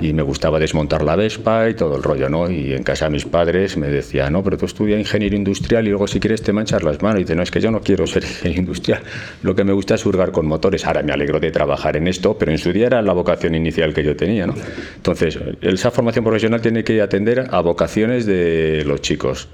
Y 0.00 0.12
me 0.12 0.22
gustaba 0.22 0.58
desmontar 0.58 1.02
la 1.02 1.16
Vespa 1.16 1.68
y 1.68 1.74
todo 1.74 1.96
el 1.96 2.02
rollo, 2.02 2.28
¿no? 2.28 2.50
Y 2.50 2.72
en 2.72 2.82
casa 2.82 3.08
mis 3.10 3.24
padres 3.24 3.76
me 3.76 3.88
decían, 3.88 4.32
no, 4.32 4.42
pero 4.42 4.56
tú 4.56 4.66
estudia 4.66 4.98
ingeniería 4.98 5.36
industrial 5.38 5.86
y 5.86 5.90
luego 5.90 6.06
si 6.06 6.20
quieres 6.20 6.42
te 6.42 6.52
manchas 6.52 6.82
las 6.82 7.02
manos. 7.02 7.20
Y 7.20 7.24
dice, 7.24 7.34
no, 7.34 7.42
es 7.42 7.50
que 7.50 7.60
yo 7.60 7.70
no 7.70 7.80
quiero 7.80 8.06
ser 8.06 8.22
ingeniero 8.24 8.60
industrial. 8.60 9.02
Lo 9.42 9.54
que 9.54 9.64
me 9.64 9.72
gusta 9.72 9.94
es 9.94 10.06
hurgar 10.06 10.32
con 10.32 10.46
motores. 10.46 10.86
Ahora 10.86 11.02
me 11.02 11.12
alegro 11.12 11.40
de 11.40 11.50
trabajar 11.50 11.96
en 11.96 12.08
esto, 12.08 12.36
pero 12.38 12.52
en 12.52 12.58
su 12.58 12.72
día 12.72 12.86
era 12.86 13.02
la 13.02 13.12
vocación 13.12 13.54
inicial 13.54 13.94
que 13.94 14.04
yo 14.04 14.16
tenía, 14.16 14.46
¿no? 14.46 14.54
Entonces, 14.96 15.38
esa 15.60 15.90
formación 15.90 16.24
profesional 16.24 16.60
tiene 16.60 16.84
que 16.84 17.00
atender 17.00 17.46
a 17.50 17.60
vocaciones 17.60 18.26
de 18.26 18.84
los 18.86 19.00
chicos. 19.00 19.48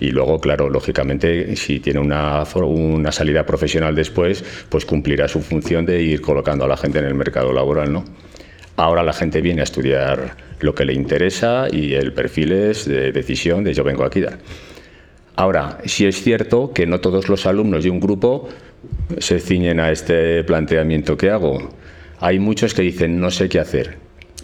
Y 0.00 0.10
luego, 0.12 0.40
claro, 0.40 0.70
lógicamente, 0.70 1.54
si 1.56 1.78
tiene 1.78 2.00
una, 2.00 2.44
una 2.54 3.12
salida 3.12 3.44
profesional 3.44 3.94
después, 3.94 4.42
pues 4.68 4.86
cumplirá 4.86 5.28
su 5.28 5.42
función 5.42 5.84
de 5.84 6.02
ir 6.02 6.22
colocando 6.22 6.64
a 6.64 6.68
la 6.68 6.76
gente 6.78 6.98
en 6.98 7.04
el 7.04 7.14
mercado 7.14 7.52
laboral, 7.52 7.92
¿no? 7.92 8.04
Ahora 8.80 9.02
la 9.02 9.12
gente 9.12 9.42
viene 9.42 9.60
a 9.60 9.64
estudiar 9.64 10.36
lo 10.60 10.74
que 10.74 10.86
le 10.86 10.94
interesa 10.94 11.66
y 11.70 11.92
el 11.92 12.14
perfil 12.14 12.52
es 12.52 12.86
de 12.86 13.12
decisión 13.12 13.62
de 13.62 13.74
yo 13.74 13.84
vengo 13.84 14.04
aquí. 14.04 14.24
Ahora, 15.36 15.76
sí 15.84 16.06
es 16.06 16.22
cierto 16.22 16.72
que 16.72 16.86
no 16.86 16.98
todos 16.98 17.28
los 17.28 17.44
alumnos 17.44 17.84
de 17.84 17.90
un 17.90 18.00
grupo 18.00 18.48
se 19.18 19.38
ciñen 19.38 19.80
a 19.80 19.90
este 19.90 20.42
planteamiento 20.44 21.18
que 21.18 21.28
hago. 21.28 21.68
Hay 22.20 22.38
muchos 22.38 22.72
que 22.72 22.80
dicen 22.80 23.20
no 23.20 23.30
sé 23.30 23.50
qué 23.50 23.60
hacer. 23.60 23.98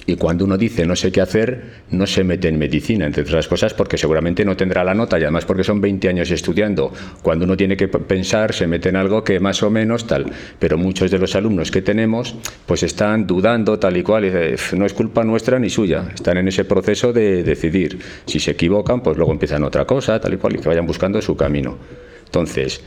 Y 0.08 0.16
cuando 0.16 0.44
uno 0.44 0.56
dice 0.56 0.86
no 0.86 0.94
sé 0.94 1.10
qué 1.10 1.20
hacer, 1.20 1.82
no 1.90 2.06
se 2.06 2.22
mete 2.22 2.48
en 2.48 2.58
medicina, 2.58 3.06
entre 3.06 3.24
otras 3.24 3.48
cosas, 3.48 3.74
porque 3.74 3.98
seguramente 3.98 4.44
no 4.44 4.56
tendrá 4.56 4.84
la 4.84 4.94
nota 4.94 5.18
y 5.18 5.22
además 5.22 5.44
porque 5.44 5.64
son 5.64 5.80
20 5.80 6.08
años 6.08 6.30
estudiando. 6.30 6.92
Cuando 7.22 7.44
uno 7.44 7.56
tiene 7.56 7.76
que 7.76 7.88
pensar, 7.88 8.54
se 8.54 8.68
mete 8.68 8.88
en 8.88 8.96
algo 8.96 9.24
que 9.24 9.40
más 9.40 9.62
o 9.64 9.70
menos 9.70 10.06
tal. 10.06 10.26
Pero 10.60 10.78
muchos 10.78 11.10
de 11.10 11.18
los 11.18 11.34
alumnos 11.34 11.72
que 11.72 11.82
tenemos, 11.82 12.36
pues 12.66 12.84
están 12.84 13.26
dudando 13.26 13.80
tal 13.80 13.96
y 13.96 14.04
cual. 14.04 14.24
Y 14.26 14.76
no 14.76 14.86
es 14.86 14.94
culpa 14.94 15.24
nuestra 15.24 15.58
ni 15.58 15.70
suya. 15.70 16.08
Están 16.14 16.36
en 16.36 16.48
ese 16.48 16.64
proceso 16.64 17.12
de 17.12 17.42
decidir. 17.42 17.98
Si 18.26 18.38
se 18.38 18.52
equivocan, 18.52 19.02
pues 19.02 19.16
luego 19.16 19.32
empiezan 19.32 19.64
otra 19.64 19.84
cosa, 19.84 20.20
tal 20.20 20.34
y 20.34 20.36
cual, 20.36 20.54
y 20.54 20.58
que 20.58 20.68
vayan 20.68 20.86
buscando 20.86 21.20
su 21.20 21.36
camino. 21.36 21.78
Entonces, 22.26 22.80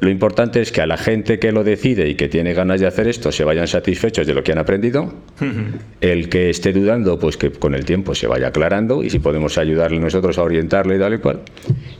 Lo 0.00 0.10
importante 0.10 0.60
es 0.60 0.70
que 0.70 0.80
a 0.80 0.86
la 0.86 0.96
gente 0.96 1.40
que 1.40 1.50
lo 1.50 1.64
decide 1.64 2.08
y 2.08 2.14
que 2.14 2.28
tiene 2.28 2.54
ganas 2.54 2.80
de 2.80 2.86
hacer 2.86 3.08
esto 3.08 3.32
se 3.32 3.42
vayan 3.42 3.66
satisfechos 3.66 4.26
de 4.26 4.34
lo 4.34 4.44
que 4.44 4.52
han 4.52 4.58
aprendido. 4.58 5.12
El 6.00 6.28
que 6.28 6.50
esté 6.50 6.72
dudando, 6.72 7.18
pues 7.18 7.36
que 7.36 7.50
con 7.50 7.74
el 7.74 7.84
tiempo 7.84 8.14
se 8.14 8.28
vaya 8.28 8.48
aclarando 8.48 9.02
y 9.02 9.10
si 9.10 9.18
podemos 9.18 9.58
ayudarle 9.58 9.98
nosotros 9.98 10.38
a 10.38 10.42
orientarle 10.42 10.96
y 10.96 10.98
tal 11.00 11.14
y 11.14 11.18
cual. 11.18 11.40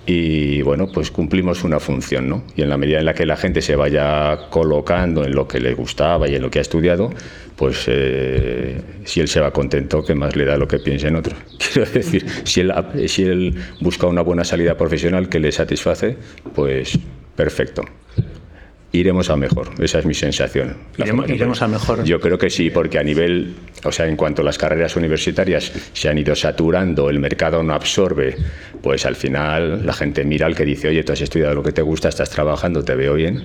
Y 0.06 0.62
bueno, 0.62 0.86
pues 0.92 1.10
cumplimos 1.10 1.64
una 1.64 1.80
función, 1.80 2.28
¿no? 2.28 2.44
Y 2.54 2.62
en 2.62 2.68
la 2.68 2.76
medida 2.76 3.00
en 3.00 3.04
la 3.04 3.14
que 3.14 3.26
la 3.26 3.36
gente 3.36 3.62
se 3.62 3.74
vaya 3.74 4.48
colocando 4.50 5.24
en 5.24 5.34
lo 5.34 5.48
que 5.48 5.58
le 5.58 5.74
gustaba 5.74 6.28
y 6.28 6.36
en 6.36 6.42
lo 6.42 6.50
que 6.50 6.60
ha 6.60 6.62
estudiado, 6.62 7.10
pues 7.56 7.84
eh, 7.88 8.80
si 9.04 9.18
él 9.18 9.26
se 9.26 9.40
va 9.40 9.50
contento, 9.50 10.04
¿qué 10.04 10.14
más 10.14 10.36
le 10.36 10.44
da 10.44 10.56
lo 10.56 10.68
que 10.68 10.78
piense 10.78 11.08
en 11.08 11.16
otro? 11.16 11.34
Quiero 11.58 11.90
decir, 11.90 12.24
si 12.44 12.60
él, 12.60 12.72
si 13.08 13.24
él 13.24 13.56
busca 13.80 14.06
una 14.06 14.22
buena 14.22 14.44
salida 14.44 14.76
profesional 14.76 15.28
que 15.28 15.40
le 15.40 15.50
satisface, 15.50 16.16
pues 16.54 16.96
perfecto. 17.38 17.84
Iremos 18.90 19.30
a 19.30 19.36
mejor, 19.36 19.70
esa 19.78 20.00
es 20.00 20.06
mi 20.06 20.14
sensación. 20.14 20.76
Iremos, 21.28 21.62
a 21.62 21.68
mejor. 21.68 22.02
Yo 22.02 22.18
creo 22.18 22.36
que 22.36 22.50
sí, 22.50 22.68
porque 22.68 22.98
a 22.98 23.04
nivel, 23.04 23.54
o 23.84 23.92
sea, 23.92 24.08
en 24.08 24.16
cuanto 24.16 24.42
a 24.42 24.44
las 24.44 24.58
carreras 24.58 24.96
universitarias 24.96 25.70
se 25.92 26.08
han 26.08 26.18
ido 26.18 26.34
saturando, 26.34 27.08
el 27.08 27.20
mercado 27.20 27.62
no 27.62 27.74
absorbe, 27.74 28.34
pues 28.82 29.06
al 29.06 29.14
final 29.14 29.86
la 29.86 29.92
gente 29.92 30.24
mira 30.24 30.46
al 30.46 30.56
que 30.56 30.64
dice, 30.64 30.88
oye, 30.88 31.04
tú 31.04 31.12
has 31.12 31.20
estudiado 31.20 31.54
lo 31.54 31.62
que 31.62 31.70
te 31.70 31.82
gusta, 31.82 32.08
estás 32.08 32.30
trabajando, 32.30 32.82
te 32.82 32.96
veo 32.96 33.14
bien, 33.14 33.44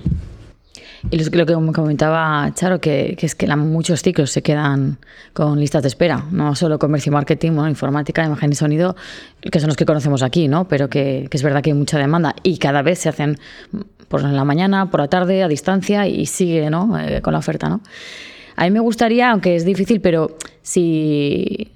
y 1.11 1.17
lo 1.23 1.45
que 1.45 1.53
comentaba 1.73 2.49
Charo, 2.55 2.79
que, 2.79 3.17
es 3.19 3.35
que 3.35 3.47
muchos 3.55 4.01
ciclos 4.01 4.31
se 4.31 4.41
quedan 4.41 4.97
con 5.33 5.59
listas 5.59 5.81
de 5.81 5.89
espera, 5.89 6.25
no 6.31 6.55
solo 6.55 6.79
comercio 6.79 7.09
y 7.09 7.13
marketing, 7.13 7.51
informática, 7.67 8.25
imagen 8.25 8.51
y 8.51 8.55
sonido, 8.55 8.95
que 9.41 9.59
son 9.59 9.67
los 9.67 9.77
que 9.77 9.85
conocemos 9.85 10.23
aquí, 10.23 10.47
¿no? 10.47 10.67
pero 10.67 10.89
que, 10.89 11.27
es 11.29 11.43
verdad 11.43 11.61
que 11.61 11.71
hay 11.71 11.75
mucha 11.75 11.97
demanda 11.97 12.35
y 12.43 12.57
cada 12.57 12.81
vez 12.81 12.99
se 12.99 13.09
hacen 13.09 13.37
por 14.07 14.23
la 14.23 14.43
mañana, 14.43 14.89
por 14.89 15.01
la 15.01 15.07
tarde, 15.07 15.43
a 15.43 15.47
distancia 15.47 16.07
y 16.07 16.25
sigue 16.25 16.69
¿no? 16.69 16.97
Eh, 16.99 17.21
con 17.21 17.33
la 17.33 17.39
oferta. 17.39 17.67
¿no? 17.67 17.81
A 18.55 18.63
mí 18.63 18.71
me 18.71 18.79
gustaría, 18.79 19.31
aunque 19.31 19.55
es 19.55 19.65
difícil, 19.65 19.99
pero 19.99 20.37
si 20.61 21.71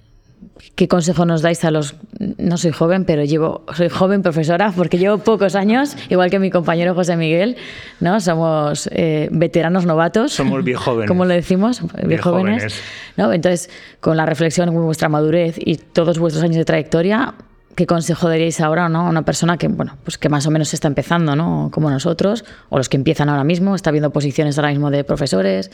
¿Qué 0.75 0.87
consejo 0.87 1.25
nos 1.25 1.41
dais 1.41 1.63
a 1.65 1.71
los.? 1.71 1.95
No 2.37 2.57
soy 2.57 2.71
joven, 2.71 3.05
pero 3.05 3.23
llevo, 3.23 3.63
soy 3.73 3.89
joven 3.89 4.21
profesora 4.21 4.71
porque 4.75 4.97
llevo 4.97 5.17
pocos 5.19 5.55
años, 5.55 5.95
igual 6.09 6.29
que 6.29 6.39
mi 6.39 6.51
compañero 6.51 6.93
José 6.95 7.15
Miguel, 7.15 7.57
¿no? 7.99 8.19
Somos 8.19 8.89
eh, 8.91 9.29
veteranos 9.31 9.85
novatos. 9.85 10.33
Somos 10.33 10.63
jóvenes. 10.77 11.07
Como 11.07 11.25
le 11.25 11.35
decimos, 11.35 11.81
viejóvenes. 12.05 12.81
¿no? 13.17 13.33
Entonces, 13.33 13.69
con 13.99 14.17
la 14.17 14.25
reflexión, 14.25 14.73
con 14.73 14.85
vuestra 14.85 15.09
madurez 15.09 15.55
y 15.59 15.77
todos 15.77 16.19
vuestros 16.19 16.43
años 16.43 16.57
de 16.57 16.65
trayectoria, 16.65 17.33
¿qué 17.75 17.85
consejo 17.85 18.29
daríais 18.29 18.59
ahora 18.61 18.89
¿no? 18.89 19.07
a 19.07 19.09
una 19.09 19.23
persona 19.23 19.57
que, 19.57 19.67
bueno, 19.67 19.97
pues 20.03 20.17
que 20.17 20.29
más 20.29 20.45
o 20.47 20.51
menos 20.51 20.73
está 20.73 20.87
empezando, 20.87 21.35
¿no? 21.35 21.69
Como 21.71 21.89
nosotros, 21.89 22.45
o 22.69 22.77
los 22.77 22.89
que 22.89 22.97
empiezan 22.97 23.29
ahora 23.29 23.43
mismo, 23.43 23.75
está 23.75 23.91
viendo 23.91 24.11
posiciones 24.11 24.57
ahora 24.57 24.69
mismo 24.69 24.91
de 24.91 25.03
profesores? 25.03 25.71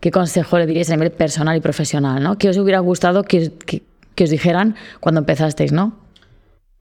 ¿Qué 0.00 0.10
consejo 0.10 0.58
le 0.58 0.66
diríais 0.66 0.90
a 0.90 0.96
nivel 0.96 1.10
personal 1.10 1.56
y 1.56 1.60
profesional? 1.60 2.22
¿no? 2.22 2.38
¿Qué 2.38 2.48
os 2.48 2.56
hubiera 2.58 2.80
gustado 2.80 3.24
que, 3.24 3.52
os 4.20 4.30
dijeran 4.30 4.76
cuando 5.00 5.20
empezasteis, 5.20 5.72
¿no? 5.72 5.96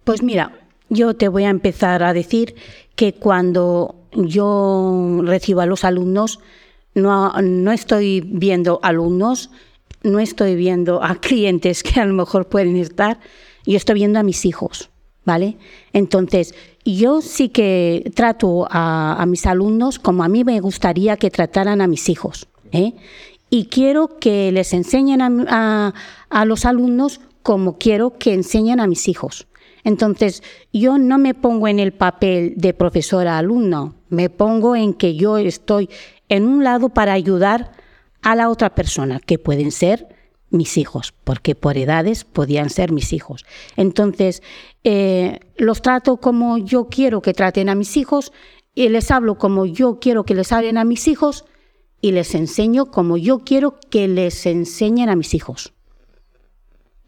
Pues 0.04 0.24
mira, 0.24 0.52
yo 0.90 1.16
te 1.16 1.28
voy 1.28 1.44
a 1.44 1.50
empezar 1.50 2.04
a 2.04 2.14
decir 2.14 2.56
que 2.96 3.14
cuando 3.14 3.96
yo 4.14 5.22
recibo 5.24 5.62
a 5.62 5.66
los 5.66 5.84
alumnos, 5.84 6.40
no, 6.94 7.72
estoy 7.72 8.22
viendo 8.22 8.80
alumnos, 8.82 9.52
no 10.04 10.20
estoy 10.20 10.56
viendo 10.56 11.04
a 11.04 11.16
clientes 11.16 11.84
que 11.84 12.00
a 12.00 12.06
lo 12.06 12.14
mejor 12.14 12.48
pueden 12.48 12.76
estar, 12.78 13.20
yo 13.66 13.78
estoy 13.78 13.96
viendo 13.96 14.20
a 14.20 14.24
mis 14.24 14.46
hijos, 14.46 14.90
¿vale? 15.26 15.58
Entonces, 15.94 16.56
yo 16.86 17.22
sí 17.22 17.50
que 17.50 18.12
trato 18.16 18.68
a, 18.72 19.24
mis 19.28 19.46
alumnos 19.46 20.00
como 20.00 20.24
a 20.24 20.28
mí 20.28 20.44
me 20.44 20.60
gustaría 20.60 21.18
que 21.18 21.30
trataran 21.30 21.82
a 21.82 21.88
mis 21.88 22.10
hijos. 22.10 22.48
¿Eh? 22.72 22.94
Y 23.50 23.66
quiero 23.66 24.20
que 24.20 24.52
les 24.52 24.74
enseñen 24.74 25.22
a, 25.22 25.94
los 26.46 26.66
alumnos 26.66 27.22
como 27.44 27.78
quiero 27.78 28.18
que 28.18 28.34
enseñen 28.34 28.80
a 28.80 28.88
mis 28.88 29.08
hijos. 29.08 29.48
Entonces, 29.84 30.44
yo 30.74 30.98
no 30.98 31.18
me 31.18 31.34
pongo 31.34 31.70
en 31.70 31.80
el 31.80 31.94
papel 31.94 32.54
de 32.58 32.74
profesora 32.74 33.38
alumno, 33.38 33.96
me 34.10 34.30
pongo 34.30 34.76
en 34.76 34.94
que 34.94 35.16
yo 35.16 35.38
estoy 35.38 35.90
en 36.28 36.46
un 36.46 36.66
lado 36.66 36.90
para 36.90 37.14
ayudar 37.14 37.72
a 38.22 38.36
la 38.36 38.50
otra 38.50 38.76
persona, 38.76 39.22
que 39.22 39.40
pueden 39.40 39.72
ser 39.72 40.10
mis 40.50 40.78
hijos, 40.78 41.14
porque 41.24 41.56
por 41.56 41.78
edades 41.78 42.26
podían 42.26 42.70
ser 42.70 42.92
mis 42.92 43.14
hijos. 43.14 43.46
Entonces, 43.78 44.44
eh, 44.84 45.40
los 45.56 45.82
trato 45.82 46.18
como 46.18 46.58
yo 46.58 46.88
quiero 46.90 47.22
que 47.22 47.34
traten 47.34 47.70
a 47.70 47.76
mis 47.76 47.96
hijos 47.96 48.34
y 48.74 48.90
les 48.90 49.10
hablo 49.12 49.38
como 49.38 49.66
yo 49.66 50.00
quiero 50.00 50.26
que 50.26 50.36
les 50.36 50.52
hablen 50.52 50.78
a 50.78 50.84
mis 50.84 51.08
hijos 51.08 51.46
y 52.08 52.12
les 52.12 52.36
enseño 52.36 52.88
como 52.88 53.18
yo 53.18 53.40
quiero 53.40 53.80
que 53.90 54.08
les 54.08 54.46
enseñen 54.46 55.10
a 55.10 55.16
mis 55.16 55.34
hijos 55.34 55.74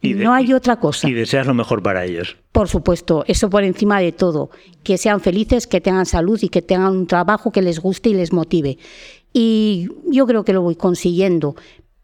no 0.02 0.34
hay 0.34 0.54
otra 0.54 0.80
cosa. 0.80 1.10
Y 1.10 1.14
deseas 1.14 1.46
lo 1.48 1.54
mejor 1.54 1.84
para 1.84 2.06
ellos. 2.06 2.38
Por 2.52 2.70
supuesto, 2.70 3.24
eso 3.28 3.50
por 3.50 3.64
encima 3.64 4.00
de 4.00 4.12
todo. 4.12 4.50
Que 4.84 4.98
sean 4.98 5.20
felices, 5.20 5.68
que 5.68 5.82
tengan 5.82 6.06
salud 6.06 6.40
y 6.42 6.50
que 6.50 6.62
tengan 6.62 6.92
un 6.94 7.08
trabajo 7.08 7.52
que 7.52 7.62
les 7.62 7.80
guste 7.80 8.10
y 8.10 8.14
les 8.14 8.32
motive. 8.32 8.78
Y 9.34 9.90
yo 10.10 10.26
creo 10.26 10.44
que 10.44 10.54
lo 10.54 10.62
voy 10.62 10.76
consiguiendo, 10.76 11.56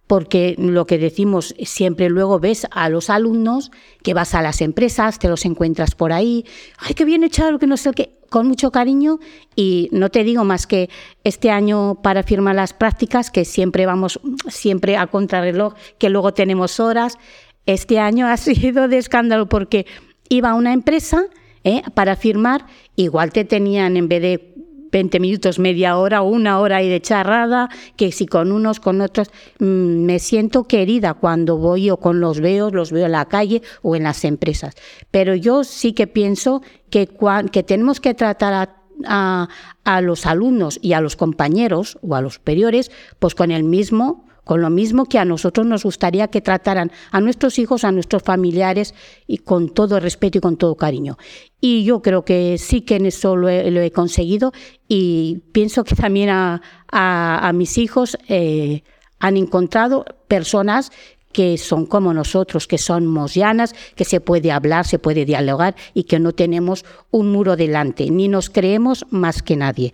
porque 0.08 0.56
lo 0.58 0.86
que 0.86 0.98
decimos 0.98 1.56
siempre 1.64 2.10
luego 2.10 2.40
ves 2.40 2.68
a 2.70 2.90
los 2.90 3.10
alumnos 3.10 3.72
que 4.04 4.14
vas 4.14 4.36
a 4.36 4.42
las 4.42 4.62
empresas, 4.62 5.18
te 5.18 5.30
los 5.30 5.46
encuentras 5.46 5.96
por 5.96 6.14
ahí, 6.14 6.46
ay, 6.78 6.94
qué 6.94 7.06
bien 7.06 7.24
echado, 7.24 7.58
que 7.58 7.66
no 7.66 7.78
sé 7.78 7.92
qué, 7.94 8.20
con 8.36 8.50
mucho 8.50 8.70
cariño 8.70 9.20
y 9.56 9.88
no 9.94 10.10
te 10.10 10.26
digo 10.26 10.44
más 10.44 10.68
que 10.68 10.90
este 11.24 11.52
año 11.52 12.02
para 12.04 12.22
firmar 12.22 12.54
las 12.54 12.74
prácticas, 12.74 13.32
que 13.32 13.46
siempre 13.46 13.86
vamos, 13.86 14.20
siempre 14.50 14.98
a 14.98 15.08
contrarreloj, 15.08 15.74
que 15.98 16.10
luego 16.10 16.34
tenemos 16.34 16.82
horas, 16.82 17.18
este 17.66 17.98
año 17.98 18.28
ha 18.28 18.36
sido 18.36 18.90
de 18.90 18.98
escándalo 18.98 19.48
porque 19.48 19.86
iba 20.28 20.50
a 20.50 20.56
una 20.56 20.74
empresa 20.74 21.28
¿eh? 21.64 21.82
para 21.94 22.18
firmar, 22.18 22.66
igual 22.98 23.32
te 23.32 23.46
tenían 23.46 23.96
en 23.96 24.10
vez 24.10 24.22
de 24.22 24.55
20 24.96 25.20
minutos, 25.20 25.60
media 25.60 25.98
hora 25.98 26.22
una 26.22 26.62
hora 26.62 26.82
y 26.82 26.88
de 26.88 27.02
charrada, 27.02 27.68
que 27.98 28.14
si 28.14 28.26
con 28.26 28.54
unos, 28.54 28.80
con 28.80 29.02
otros, 29.02 29.30
mm, 29.60 29.66
me 30.06 30.20
siento 30.20 30.64
querida 30.64 31.16
cuando 31.16 31.58
voy 31.58 31.90
o 31.90 31.98
con 31.98 32.22
los 32.22 32.40
veo, 32.40 32.72
los 32.72 32.94
veo 32.94 33.06
en 33.06 33.12
la 33.12 33.26
calle 33.26 33.62
o 33.82 33.98
en 33.98 34.04
las 34.04 34.24
empresas. 34.24 34.74
Pero 35.12 35.36
yo 35.36 35.66
sí 35.66 35.92
que 35.92 36.08
pienso 36.08 36.62
que, 36.90 37.10
que 37.52 37.64
tenemos 37.64 38.00
que 38.00 38.14
tratar 38.14 38.70
a, 39.06 39.50
a 39.84 40.02
los 40.02 40.26
alumnos 40.26 40.80
y 40.82 40.94
a 40.94 41.02
los 41.02 41.18
compañeros 41.18 41.98
o 42.02 42.16
a 42.16 42.22
los 42.22 42.36
superiores, 42.36 42.90
pues 43.20 43.36
con 43.36 43.52
el 43.52 43.66
mismo 43.66 44.26
con 44.46 44.62
lo 44.62 44.70
mismo 44.70 45.06
que 45.06 45.20
a 45.20 45.26
nosotros 45.26 45.66
nos 45.66 45.84
gustaría 45.84 46.30
que 46.30 46.40
trataran 46.40 46.92
a 47.12 47.20
nuestros 47.20 47.60
hijos, 47.60 47.84
a 47.84 47.92
nuestros 47.92 48.24
familiares 48.24 48.94
y 49.28 49.40
con 49.40 49.70
todo 49.70 50.00
respeto 50.00 50.38
y 50.38 50.42
con 50.42 50.56
todo 50.56 50.76
cariño. 50.76 51.18
Y 51.60 51.84
yo 51.84 52.02
creo 52.02 52.24
que 52.24 52.58
sí 52.58 52.82
que 52.82 52.96
en 52.96 53.08
eso 53.08 53.36
lo 53.36 53.50
he, 53.50 53.92
conseguido 53.92 54.54
y 54.88 55.42
pienso 55.52 55.84
que 55.84 55.96
también 55.96 56.30
a, 56.30 57.52
mis 57.54 57.78
hijos 57.78 58.18
eh, 58.30 58.84
han 59.20 59.36
encontrado 59.36 60.06
personas 60.28 60.92
que 61.34 61.58
son 61.58 61.86
como 61.86 62.14
nosotros, 62.14 62.66
que 62.66 62.78
somos 62.78 63.34
llanas, 63.34 63.76
que 63.96 64.06
se 64.06 64.22
puede 64.22 64.54
hablar, 64.54 64.86
se 64.86 65.00
puede 65.00 65.26
dialogar 65.26 65.76
y 65.94 66.04
que 66.04 66.18
no 66.18 66.32
tenemos 66.32 66.86
un 67.12 67.30
muro 67.30 67.58
delante, 67.58 68.10
ni 68.10 68.30
nos 68.30 68.50
creemos 68.50 69.06
más 69.10 69.42
que 69.44 69.58
nadie. 69.58 69.94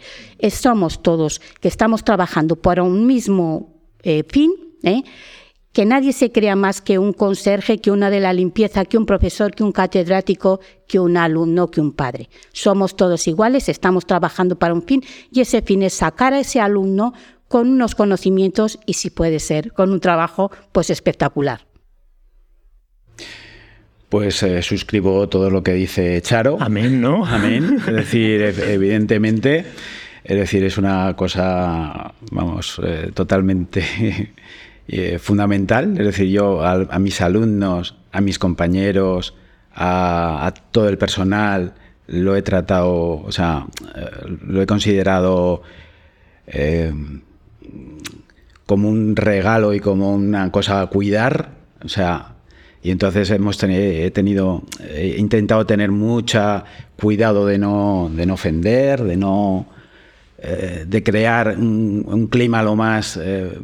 Somos 0.51 1.01
todos 1.01 1.41
que 1.59 1.67
estamos 1.67 2.03
trabajando 2.03 2.57
para 2.57 2.83
un 2.83 3.07
mismo 3.07 3.80
eh, 4.03 4.23
fin, 4.27 4.51
¿eh? 4.83 5.03
que 5.73 5.85
nadie 5.85 6.11
se 6.11 6.31
crea 6.31 6.55
más 6.55 6.81
que 6.81 6.99
un 6.99 7.13
conserje, 7.13 7.79
que 7.79 7.91
una 7.91 8.09
de 8.09 8.19
la 8.19 8.33
limpieza, 8.33 8.85
que 8.85 8.97
un 8.97 9.05
profesor, 9.05 9.53
que 9.53 9.63
un 9.63 9.71
catedrático, 9.71 10.59
que 10.87 10.99
un 10.99 11.15
alumno, 11.17 11.71
que 11.71 11.79
un 11.79 11.93
padre. 11.93 12.29
Somos 12.51 12.95
todos 12.95 13.27
iguales, 13.27 13.69
estamos 13.69 14.05
trabajando 14.05 14.57
para 14.57 14.73
un 14.73 14.83
fin 14.83 15.03
y 15.31 15.41
ese 15.41 15.61
fin 15.61 15.83
es 15.83 15.93
sacar 15.93 16.33
a 16.33 16.39
ese 16.39 16.59
alumno 16.59 17.13
con 17.47 17.69
unos 17.69 17.95
conocimientos 17.95 18.79
y 18.85 18.93
si 18.93 19.09
puede 19.09 19.39
ser 19.39 19.71
con 19.73 19.91
un 19.91 19.99
trabajo 19.99 20.51
pues 20.71 20.89
espectacular. 20.89 21.65
Pues 24.09 24.43
eh, 24.43 24.61
suscribo 24.61 25.29
todo 25.29 25.49
lo 25.49 25.63
que 25.63 25.71
dice 25.71 26.21
Charo. 26.21 26.57
Amén, 26.59 26.99
¿no? 26.99 27.25
Amén. 27.25 27.77
Es 27.87 27.93
decir, 27.93 28.41
evidentemente 28.67 29.65
es 30.24 30.38
decir, 30.38 30.63
es 30.63 30.78
una 30.78 31.15
cosa, 31.15 32.13
vamos, 32.32 32.80
eh, 32.84 33.11
totalmente 33.13 33.84
eh, 34.88 35.19
fundamental. 35.19 35.97
Es 35.97 36.05
decir, 36.05 36.28
yo 36.28 36.63
a, 36.63 36.99
mis 36.99 37.22
alumnos, 37.22 37.95
a 38.11 38.22
mis 38.22 38.38
compañeros, 38.38 39.36
a, 39.74 40.53
todo 40.72 40.89
el 40.89 40.97
personal, 40.97 41.74
lo 42.07 42.36
he 42.36 42.41
tratado, 42.43 43.22
o 43.24 43.32
sea, 43.32 43.65
eh, 43.95 44.09
lo 44.45 44.61
he 44.61 44.65
considerado 44.67 45.63
como 48.65 48.89
un 48.89 49.15
regalo 49.15 49.74
y 49.74 49.80
como 49.80 50.13
una 50.13 50.51
cosa 50.51 50.82
a 50.82 50.88
cuidar. 50.88 51.51
O 51.84 51.89
sea, 51.89 52.36
y 52.84 52.91
entonces 52.91 53.30
hemos 53.32 53.61
he 53.63 54.11
tenido, 54.11 54.63
he 54.88 55.15
intentado 55.17 55.65
tener 55.65 55.91
mucha 55.91 56.65
cuidado 56.95 57.45
de 57.45 57.57
no, 57.57 58.11
de 58.13 58.26
no 58.26 58.36
ofender, 58.36 59.03
de 59.03 59.17
no 59.17 59.67
eh, 60.43 60.85
de 60.87 61.03
crear 61.03 61.55
un, 61.57 62.27
clima 62.31 62.63
lo 62.63 62.75
más 62.75 63.19
eh, 63.21 63.59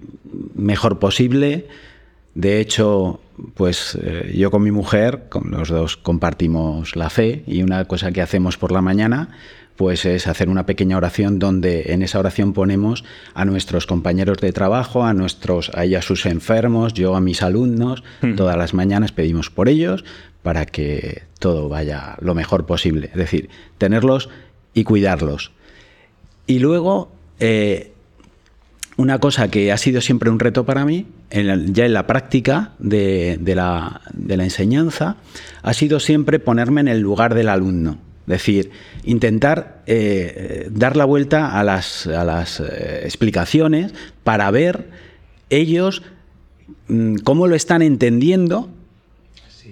mejor 0.56 1.00
posible. 1.00 1.68
De 2.36 2.60
hecho, 2.60 3.20
pues 3.56 3.98
eh, 4.00 4.32
yo 4.36 4.52
con 4.52 4.62
mi 4.62 4.70
mujer, 4.70 5.24
con 5.30 5.50
los 5.50 5.70
dos 5.70 5.98
compartimos 5.98 6.96
la 6.96 7.10
fe 7.10 7.44
y 7.48 7.64
una 7.64 7.86
cosa 7.86 8.12
que 8.12 8.22
hacemos 8.22 8.58
por 8.58 8.72
la 8.72 8.82
mañana 8.82 9.30
pues 9.76 10.06
es 10.06 10.28
hacer 10.28 10.50
una 10.50 10.66
pequeña 10.66 10.98
oración 10.98 11.38
donde 11.38 11.94
en 11.94 12.02
esa 12.02 12.20
oración 12.20 12.54
ponemos 12.54 13.06
a 13.36 13.46
nuestros 13.46 13.86
compañeros 13.86 14.40
de 14.40 14.52
trabajo, 14.52 15.06
a 15.06 15.14
nuestros, 15.14 15.70
a, 15.70 16.02
sus 16.02 16.26
enfermos, 16.26 16.94
yo 16.94 17.16
a 17.16 17.22
mis 17.22 17.44
alumnos, 17.44 18.04
hmm. 18.22 18.36
todas 18.36 18.58
las 18.58 18.74
mañanas 18.74 19.12
pedimos 19.12 19.52
por 19.52 19.70
ellos 19.70 20.04
para 20.42 20.66
que 20.66 21.24
todo 21.40 21.70
vaya 21.70 22.18
lo 22.22 22.34
mejor 22.34 22.66
posible. 22.66 23.08
Es 23.12 23.18
decir, 23.18 23.50
tenerlos 23.78 24.30
y 24.74 24.84
cuidarlos. 24.84 25.52
Y 26.48 26.60
luego, 26.60 27.12
eh, 27.40 27.92
una 28.96 29.20
cosa 29.20 29.50
que 29.50 29.72
ha 29.72 29.78
sido 29.78 30.02
siempre 30.02 30.30
un 30.30 30.40
reto 30.40 30.66
para 30.66 30.86
mí, 30.86 31.06
ya 31.30 31.86
en 31.86 31.94
la 31.94 32.08
práctica 32.08 32.72
de, 32.80 33.40
la, 33.54 34.02
enseñanza, 34.28 35.18
ha 35.62 35.74
sido 35.74 36.00
siempre 36.00 36.40
ponerme 36.40 36.82
en 36.82 36.88
el 36.88 37.02
lugar 37.02 37.36
del 37.36 37.50
alumno. 37.50 38.00
Es 38.22 38.32
decir, 38.32 38.72
intentar 39.04 39.84
eh, 39.86 40.68
dar 40.72 40.98
la 40.98 41.06
vuelta 41.06 41.58
a 41.58 41.64
las, 41.64 42.08
eh, 42.08 43.02
explicaciones 43.04 43.94
para 44.24 44.50
ver 44.52 44.90
ellos 45.50 46.02
mm, 46.88 47.18
cómo 47.24 47.48
lo 47.48 47.56
están 47.56 47.82
entendiendo 47.82 48.70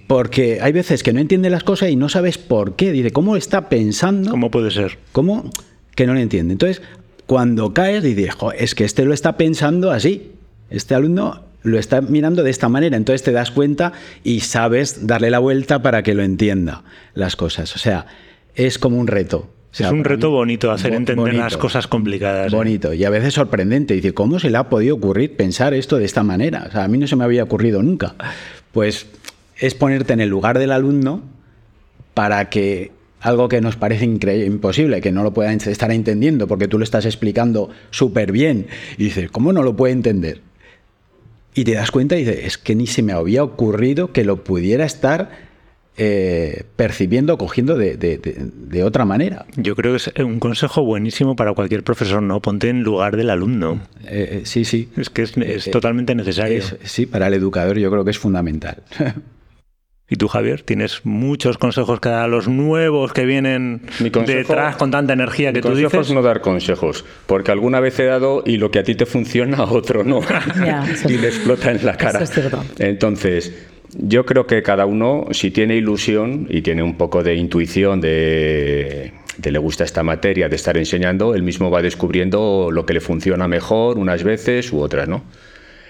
porque 0.08 0.60
hay 0.62 0.72
veces 0.72 1.04
que 1.04 1.14
no 1.14 1.20
entiende 1.20 1.50
las 1.50 1.64
cosas 1.64 1.90
y 1.90 1.96
no 1.96 2.10
sabes 2.10 2.38
por 2.38 2.76
qué. 2.76 2.92
Dice, 2.92 3.12
¿cómo 3.12 3.36
está 3.36 3.70
pensando? 3.70 4.30
¿Cómo 4.30 4.52
puede 4.52 4.72
ser? 4.72 5.00
¿Cómo? 5.12 5.50
Que 5.96 6.06
no 6.06 6.14
lo 6.14 6.20
entiende. 6.20 6.54
Entonces, 6.54 6.82
cuando 7.26 7.74
caes, 7.74 8.04
dices, 8.04 8.36
es 8.58 8.76
que 8.76 8.84
este 8.84 9.06
lo 9.06 9.14
está 9.14 9.38
pensando 9.38 9.92
así. 9.92 10.32
Este 10.70 10.94
alumno 10.94 11.46
lo 11.64 11.80
está 11.80 12.02
mirando 12.02 12.44
de 12.44 12.52
esta 12.52 12.70
manera. 12.70 12.96
Entonces 12.96 13.24
te 13.24 13.32
das 13.32 13.52
cuenta 13.52 13.94
y 14.24 14.42
sabes 14.42 15.08
darle 15.08 15.30
la 15.30 15.40
vuelta 15.40 15.82
para 15.82 16.04
que 16.04 16.14
lo 16.14 16.24
entienda 16.24 16.84
las 17.14 17.36
cosas. 17.36 17.76
O 17.76 17.80
sea, 17.80 18.06
es 18.54 18.78
como 18.78 18.98
un 18.98 19.08
reto. 19.08 19.50
es 19.74 19.90
un 19.92 20.04
reto 20.04 20.30
bonito 20.30 20.72
hacer 20.72 20.94
entender 20.94 21.34
las 21.34 21.58
cosas 21.58 21.88
complicadas. 21.88 22.54
¿eh? 22.54 22.56
Bonito 22.56 22.94
y 22.94 23.04
a 23.04 23.10
veces 23.10 23.34
sorprendente. 23.34 23.96
Dice, 23.96 24.14
¿cómo 24.14 24.40
se 24.40 24.50
le 24.50 24.58
ha 24.58 24.70
podido 24.70 24.96
ocurrir 24.96 25.36
pensar 25.36 25.74
esto 25.74 25.98
de 25.98 26.06
esta 26.06 26.24
manera? 26.24 26.66
O 26.70 26.72
sea, 26.72 26.84
a 26.84 26.88
mí 26.88 26.98
no 26.98 27.08
se 27.08 27.16
me 27.16 27.24
había 27.24 27.44
ocurrido 27.44 27.82
nunca. 27.82 28.16
Pues 28.72 29.08
es 29.58 29.74
ponerte 29.74 30.14
en 30.14 30.22
el 30.22 30.30
lugar 30.30 30.60
del 30.60 30.72
alumno 30.72 31.24
para 32.14 32.50
que 32.50 32.92
algo 33.22 33.50
que 33.50 33.62
nos 33.62 33.76
parece 33.76 34.06
imposible, 34.06 35.02
que 35.02 35.12
no 35.12 35.24
lo 35.24 35.34
pueda 35.34 35.52
estar 35.54 35.92
entendiendo 35.92 36.48
porque 36.48 36.68
tú 36.68 36.78
lo 36.78 36.84
estás 36.84 37.06
explicando 37.06 37.70
súper 37.90 38.32
bien, 38.32 38.68
y 38.98 39.06
dices, 39.06 39.32
¿cómo 39.32 39.54
no 39.54 39.64
lo 39.64 39.76
puede 39.76 39.94
entender? 39.94 40.42
Y 41.54 41.64
te 41.64 41.74
das 41.74 41.90
cuenta 41.90 42.18
y 42.18 42.26
dices, 42.26 42.46
es 42.46 42.58
que 42.58 42.76
ni 42.76 42.86
se 42.86 43.02
me 43.02 43.14
había 43.14 43.44
ocurrido 43.44 44.12
que 44.12 44.26
lo 44.26 44.44
pudiera 44.44 44.86
estar 44.86 45.46
eh, 45.98 46.64
percibiendo, 46.76 47.38
cogiendo 47.38 47.78
de, 47.78 48.84
otra 48.84 49.06
manera. 49.06 49.46
Yo 49.56 49.78
creo 49.78 49.94
que 49.94 49.98
es 49.98 50.12
un 50.20 50.40
consejo 50.40 50.84
buenísimo 50.84 51.38
para 51.38 51.54
cualquier 51.54 51.84
profesor, 51.84 52.22
¿no? 52.22 52.42
Ponte 52.42 52.68
en 52.68 52.84
lugar 52.84 53.16
del 53.16 53.30
alumno. 53.30 53.82
Eh, 54.04 54.10
eh, 54.32 54.42
sí, 54.44 54.66
sí. 54.66 54.90
Es 54.98 55.10
que 55.10 55.22
es, 55.22 55.72
totalmente 55.72 56.14
necesario. 56.14 56.62
sí, 56.84 57.06
para 57.06 57.28
el 57.28 57.36
educador 57.36 57.80
yo 57.80 57.90
creo 57.90 58.04
que 58.04 58.12
es 58.12 58.20
fundamental. 58.20 58.84
Y 60.08 60.18
tú, 60.18 60.28
Javier, 60.28 60.62
tienes 60.62 61.04
muchos 61.04 61.58
consejos 61.58 62.00
que 62.00 62.10
dar 62.10 62.26
a 62.26 62.28
los 62.28 62.48
nuevos 62.48 63.12
que 63.12 63.26
vienen 63.26 63.82
detrás 64.28 64.76
con 64.76 64.92
tanta 64.92 65.14
energía 65.14 65.52
que 65.52 65.62
tú 65.62 65.70
dices. 65.70 65.86
consejos 65.86 66.12
no 66.12 66.22
dar 66.22 66.42
consejos, 66.42 67.06
porque 67.26 67.52
alguna 67.52 67.80
vez 67.80 67.98
he 68.00 68.06
dado 68.06 68.44
y 68.46 68.58
lo 68.58 68.70
que 68.70 68.80
a 68.80 68.84
ti 68.84 68.94
te 68.94 69.08
funciona, 69.08 69.58
a 69.58 69.64
otro 69.64 70.04
no. 70.04 70.22
y 71.10 71.18
le 71.18 71.28
explota 71.28 71.72
en 71.72 71.84
la 71.84 71.98
cara. 71.98 72.24
Entonces, 72.78 73.68
yo 73.98 74.28
creo 74.28 74.46
que 74.46 74.62
cada 74.62 74.86
uno, 74.86 75.26
si 75.32 75.50
tiene 75.50 75.76
ilusión 75.76 76.46
y 76.52 76.62
tiene 76.62 76.84
un 76.84 76.98
poco 76.98 77.24
de 77.24 77.34
intuición 77.34 78.00
de, 78.00 79.12
de 79.38 79.52
le 79.52 79.58
gusta 79.58 79.86
esta 79.86 80.04
materia, 80.04 80.50
de 80.50 80.56
estar 80.56 80.78
enseñando, 80.78 81.34
él 81.34 81.42
mismo 81.42 81.72
va 81.72 81.82
descubriendo 81.82 82.70
lo 82.72 82.86
que 82.86 82.94
le 82.94 83.02
funciona 83.02 83.48
mejor 83.48 83.98
unas 83.98 84.24
veces 84.24 84.72
u 84.72 84.82
otras, 84.82 85.08
¿no? 85.08 85.24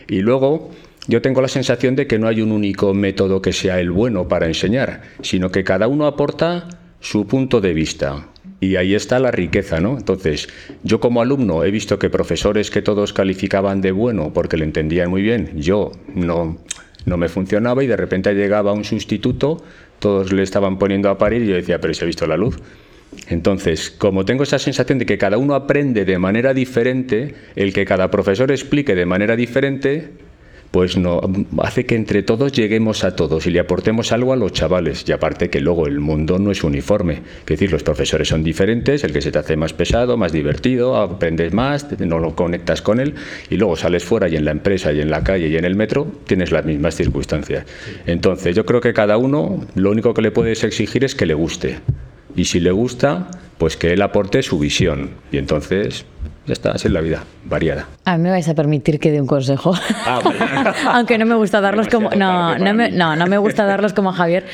Y 0.07 0.19
luego 0.21 0.71
yo 1.07 1.21
tengo 1.21 1.41
la 1.41 1.47
sensación 1.47 1.95
de 1.95 2.07
que 2.07 2.19
no 2.19 2.27
hay 2.27 2.41
un 2.41 2.51
único 2.51 2.93
método 2.93 3.41
que 3.41 3.53
sea 3.53 3.79
el 3.79 3.91
bueno 3.91 4.27
para 4.27 4.47
enseñar, 4.47 5.01
sino 5.21 5.51
que 5.51 5.63
cada 5.63 5.87
uno 5.87 6.05
aporta 6.05 6.67
su 6.99 7.27
punto 7.27 7.61
de 7.61 7.73
vista. 7.73 8.27
Y 8.59 8.77
ahí 8.77 8.95
está 8.95 9.19
la 9.19 9.31
riqueza, 9.31 9.79
¿no? 9.79 9.97
Entonces, 9.97 10.47
yo 10.83 10.99
como 10.99 11.21
alumno 11.21 11.63
he 11.63 11.71
visto 11.71 11.99
que 11.99 12.09
profesores 12.09 12.71
que 12.71 12.81
todos 12.81 13.13
calificaban 13.13 13.81
de 13.81 13.91
bueno 13.91 14.31
porque 14.33 14.57
le 14.57 14.63
entendían 14.63 15.09
muy 15.09 15.21
bien, 15.21 15.51
yo 15.55 15.91
no, 16.13 16.57
no 17.05 17.17
me 17.17 17.29
funcionaba 17.29 17.83
y 17.83 17.87
de 17.87 17.97
repente 17.97 18.33
llegaba 18.33 18.73
un 18.73 18.83
sustituto, 18.83 19.63
todos 19.99 20.31
le 20.31 20.41
estaban 20.41 20.79
poniendo 20.79 21.09
a 21.09 21.17
parir 21.17 21.43
y 21.43 21.47
yo 21.47 21.55
decía, 21.55 21.79
pero 21.79 21.93
se 21.93 22.05
ha 22.05 22.07
visto 22.07 22.25
la 22.25 22.37
luz. 22.37 22.57
Entonces, 23.27 23.91
como 23.91 24.25
tengo 24.25 24.43
esa 24.43 24.59
sensación 24.59 24.99
de 24.99 25.05
que 25.05 25.17
cada 25.17 25.37
uno 25.37 25.53
aprende 25.55 26.05
de 26.05 26.17
manera 26.17 26.53
diferente, 26.53 27.35
el 27.55 27.73
que 27.73 27.85
cada 27.85 28.09
profesor 28.09 28.51
explique 28.51 28.95
de 28.95 29.05
manera 29.05 29.35
diferente, 29.35 30.11
pues 30.75 30.97
no, 30.97 31.21
hace 31.59 31.85
que 31.85 31.95
entre 31.95 32.21
todos 32.21 32.51
lleguemos 32.51 33.05
a 33.05 33.15
todos 33.15 33.47
y 33.47 33.49
le 33.49 33.61
aportemos 33.61 34.11
algo 34.11 34.33
a 34.33 34.35
los 34.35 34.51
chavales. 34.51 35.05
Y 35.07 35.13
aparte 35.13 35.49
que 35.49 35.61
luego 35.61 35.87
el 35.87 36.01
mundo 36.01 36.37
no 36.37 36.51
es 36.51 36.65
uniforme. 36.65 37.13
Es 37.13 37.45
decir, 37.45 37.71
los 37.71 37.81
profesores 37.81 38.27
son 38.27 38.43
diferentes, 38.43 39.05
el 39.05 39.13
que 39.13 39.21
se 39.21 39.31
te 39.31 39.39
hace 39.39 39.55
más 39.55 39.71
pesado, 39.71 40.17
más 40.17 40.33
divertido, 40.33 40.97
aprendes 40.97 41.53
más, 41.53 41.87
no 42.01 42.19
lo 42.19 42.35
conectas 42.35 42.81
con 42.81 42.99
él 42.99 43.13
y 43.49 43.55
luego 43.55 43.77
sales 43.77 44.03
fuera 44.03 44.27
y 44.27 44.35
en 44.35 44.43
la 44.43 44.51
empresa 44.51 44.91
y 44.91 44.99
en 44.99 45.09
la 45.09 45.23
calle 45.23 45.47
y 45.47 45.55
en 45.55 45.63
el 45.63 45.77
metro 45.77 46.11
tienes 46.27 46.51
las 46.51 46.65
mismas 46.65 46.93
circunstancias. 46.93 47.65
Entonces 48.05 48.53
yo 48.53 48.65
creo 48.65 48.81
que 48.81 48.91
cada 48.93 49.15
uno 49.15 49.65
lo 49.75 49.91
único 49.91 50.13
que 50.13 50.23
le 50.23 50.31
puedes 50.31 50.65
exigir 50.65 51.05
es 51.05 51.15
que 51.15 51.25
le 51.25 51.35
guste. 51.35 51.79
Y 52.35 52.43
si 52.43 52.59
le 52.59 52.71
gusta, 52.71 53.29
pues 53.57 53.77
que 53.77 53.93
él 53.93 54.01
aporte 54.01 54.43
su 54.43 54.59
visión. 54.59 55.11
Y 55.31 55.37
entonces 55.37 56.05
ya 56.45 56.53
está, 56.53 56.71
así 56.71 56.87
es 56.87 56.93
la 56.93 57.01
vida, 57.01 57.23
variada. 57.45 57.87
A 58.05 58.17
mí 58.17 58.23
me 58.23 58.29
vais 58.29 58.47
a 58.47 58.53
permitir 58.53 58.99
que 58.99 59.11
dé 59.11 59.19
un 59.19 59.27
consejo. 59.27 59.73
Ah, 60.05 60.21
Aunque 60.93 61.17
no 61.17 61.25
me 61.25 61.35
gusta 61.35 61.61
darlos 61.61 61.87
como. 61.87 62.09
No, 62.11 62.57
no 62.57 62.73
me, 62.73 62.91
no, 62.91 63.15
no 63.15 63.27
me 63.27 63.37
gusta 63.37 63.65
darlos 63.65 63.93
como 63.93 64.09
a 64.09 64.13
Javier, 64.13 64.45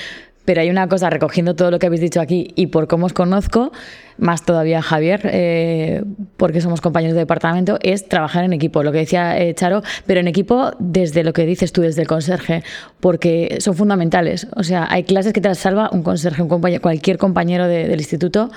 pero 0.46 0.62
hay 0.62 0.70
una 0.70 0.88
cosa, 0.88 1.10
recogiendo 1.10 1.56
todo 1.56 1.70
lo 1.72 1.80
que 1.80 1.88
habéis 1.88 2.02
dicho 2.02 2.20
aquí 2.20 2.52
y 2.56 2.68
por 2.68 2.88
cómo 2.88 3.06
os 3.06 3.14
conozco, 3.14 3.72
más 4.18 4.44
todavía 4.44 4.82
Javier, 4.82 5.22
eh, 5.26 6.04
porque 6.38 6.62
somos 6.62 6.82
compañeros 6.82 7.14
de 7.14 7.22
departamento, 7.22 7.78
es 7.82 8.08
trabajar 8.08 8.44
en 8.44 8.54
equipo, 8.54 8.84
lo 8.84 8.92
que 8.92 9.00
decía 9.00 9.39
eh, 9.39 9.54
Charo, 9.54 9.84
pero 10.06 10.20
en 10.20 10.28
equipo 10.28 10.72
desde 10.80 11.24
lo 11.24 11.34
que 11.34 11.46
dices 11.46 11.72
tú, 11.72 11.82
desde 11.82 12.02
el 12.02 12.08
conserje, 12.08 12.64
porque 13.00 13.58
son 13.60 13.76
fundamentales. 13.76 14.48
O 14.56 14.64
sea, 14.64 14.88
hay 14.89 15.04
clases 15.04 15.34
que 15.34 15.42
te 15.42 15.48
las 15.48 15.60
salva 15.60 15.89
un 15.92 16.04
conserje, 16.04 16.42
un 16.42 16.50
compañero, 16.50 16.82
cualquier 16.82 17.18
compañero 17.18 17.68
del 17.68 18.00
instituto. 18.00 18.52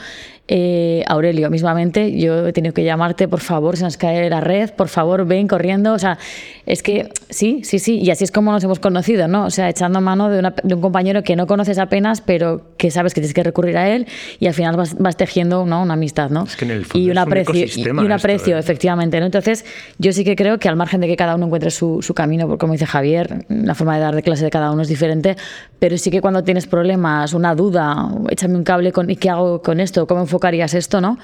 Eh, 0.47 1.03
Aurelio, 1.07 1.49
mismamente, 1.49 2.19
yo 2.19 2.47
he 2.47 2.53
tenido 2.53 2.75
que 2.75 2.85
llamarte, 2.85 3.29
por 3.29 3.41
favor, 3.41 3.79
se 3.79 3.85
nos 3.85 3.97
cae 3.97 4.29
la 4.29 4.43
red, 4.43 4.71
por 4.71 4.89
favor, 4.89 5.25
ven 5.25 5.49
corriendo. 5.49 5.95
O 5.95 5.99
sea, 5.99 6.19
es 6.67 6.83
que 6.83 7.09
sí, 7.31 7.63
sí, 7.65 7.79
sí, 7.79 7.99
y 7.99 8.11
así 8.11 8.25
es 8.25 8.31
como 8.31 8.53
nos 8.53 8.63
hemos 8.63 8.79
conocido, 8.79 9.27
¿no? 9.27 9.47
O 9.47 9.51
sea, 9.51 9.71
echando 9.71 10.03
mano 10.03 10.29
de, 10.29 10.53
un 10.75 10.81
compañero 10.83 11.23
que 11.23 11.35
no 11.35 11.47
conoces 11.47 11.79
apenas, 11.79 12.21
pero 12.21 12.75
que 12.77 12.91
sabes 12.91 13.15
que 13.15 13.23
tienes 13.23 13.33
que 13.33 13.43
recurrir 13.43 13.79
a 13.79 13.89
él 13.89 14.07
y 14.39 14.47
al 14.47 14.53
final 14.53 14.77
vas 14.77 15.17
tejiendo 15.17 15.65
¿no? 15.65 15.83
una 15.83 15.95
amistad, 15.95 16.29
¿no? 16.29 16.45
Es 16.45 16.57
que 16.57 16.67
en 16.67 16.73
el 16.73 16.85
fondo 16.85 17.07
y 17.07 17.11
un 17.11 17.19
aprecio, 17.19 17.67
y 17.77 17.89
un 17.89 18.13
aprecio, 18.13 18.57
¿eh? 18.57 18.61
efectivamente. 18.61 19.21
¿no? 19.21 19.27
Entonces, 19.27 19.65
yo 19.99 20.13
sí 20.13 20.25
que 20.25 20.37
creo 20.37 20.59
que 20.59 20.69
al 20.69 20.77
margen 20.77 21.01
de 21.01 21.07
que 21.07 21.17
cada 21.17 21.37
uno 21.37 21.47
encuentre 21.47 21.71
su, 21.71 22.03
su 22.03 22.13
camino, 22.13 22.59
como 22.59 22.75
dice 22.75 22.87
Javier, 22.87 23.47
la 23.49 23.75
forma 23.75 23.95
de 23.95 24.03
dar 24.03 24.15
de 24.15 24.23
clase 24.23 24.45
de 24.45 24.51
cada 24.51 24.73
uno 24.73 24.83
es 24.83 24.89
diferente, 24.89 25.37
pero 25.79 25.97
sí 25.97 26.11
que 26.11 26.21
cuando 26.21 26.45
tienes 26.45 26.67
problemas, 26.67 27.33
una 27.33 27.55
duda, 27.55 28.11
échame 28.29 28.57
un 28.57 28.65
cable 28.65 28.93
con 28.93 29.09
¿y 29.09 29.17
qué 29.17 29.31
hago 29.31 29.63
con 29.63 29.81
esto? 29.81 30.07
¿Cómo 30.07 30.27
enfocarías 30.35 30.75
esto? 30.75 31.01
¿no? 31.01 31.19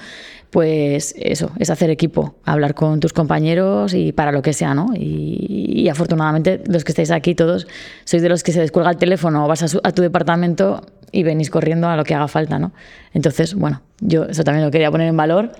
pues 0.51 1.15
eso, 1.17 1.51
es 1.59 1.69
hacer 1.69 1.89
equipo, 1.89 2.35
hablar 2.43 2.75
con 2.75 2.99
tus 2.99 3.13
compañeros 3.13 3.93
y 3.93 4.11
para 4.11 4.33
lo 4.33 4.41
que 4.41 4.51
sea, 4.51 4.73
¿no? 4.73 4.89
Y, 4.93 5.87
afortunadamente 5.89 6.61
los 6.67 6.83
que 6.83 6.91
estáis 6.91 7.09
aquí 7.11 7.33
todos 7.33 7.67
sois 8.05 8.21
de 8.21 8.29
los 8.29 8.43
que 8.43 8.51
se 8.51 8.61
descuelga 8.61 8.91
el 8.91 8.97
teléfono 8.97 9.43
o 9.43 9.47
vas 9.47 9.63
a, 9.63 9.79
a, 9.83 9.91
tu 9.91 10.03
departamento 10.03 10.85
y 11.11 11.23
venís 11.23 11.49
corriendo 11.49 11.87
a 11.87 11.97
lo 11.97 12.03
que 12.03 12.13
haga 12.13 12.27
falta, 12.27 12.59
¿no? 12.59 12.71
Entonces, 13.13 13.55
bueno, 13.55 13.81
yo 13.99 14.25
eso 14.25 14.43
también 14.43 14.63
lo 14.63 14.71
quería 14.71 14.91
poner 14.91 15.07
en 15.07 15.17
valor 15.17 15.51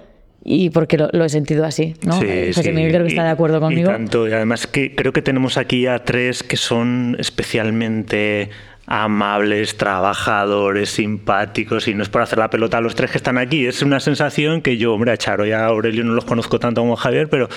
y 0.43 0.69
porque 0.69 0.97
lo, 0.97 1.25
he 1.25 1.29
sentido 1.29 1.65
así, 1.65 1.95
¿no? 2.03 2.19
Sí, 2.19 2.51
José 2.53 2.71
Miguel 2.71 2.91
creo 2.91 3.03
que 3.03 3.09
está 3.09 3.23
de 3.23 3.29
acuerdo 3.29 3.59
conmigo. 3.59 3.89
Y 3.89 3.93
tanto, 3.93 4.27
y 4.27 4.33
además 4.33 4.67
que 4.67 4.95
creo 4.95 5.13
que 5.13 5.21
tenemos 5.21 5.57
aquí 5.57 5.87
a 5.87 6.03
tres 6.03 6.43
que 6.43 6.57
son 6.57 7.15
especialmente 7.19 8.49
amables, 8.85 9.77
trabajadores, 9.77 10.89
simpáticos, 10.89 11.87
y 11.87 11.93
no 11.93 12.03
es 12.03 12.09
por 12.09 12.21
hacer 12.21 12.39
la 12.39 12.49
pelota 12.49 12.77
a 12.77 12.81
los 12.81 12.95
tres 12.95 13.11
que 13.11 13.17
están 13.17 13.37
aquí, 13.37 13.65
es 13.65 13.81
una 13.81 13.99
sensación 13.99 14.61
que 14.61 14.77
yo, 14.77 14.93
hombre, 14.93 15.11
a 15.11 15.17
Charo 15.17 15.45
y 15.45 15.51
a 15.51 15.65
Aurelio 15.65 16.03
no 16.03 16.13
los 16.13 16.25
conozco 16.25 16.59
tanto 16.59 16.81
como 16.81 16.95
Javier, 16.95 17.29
pero 17.29 17.49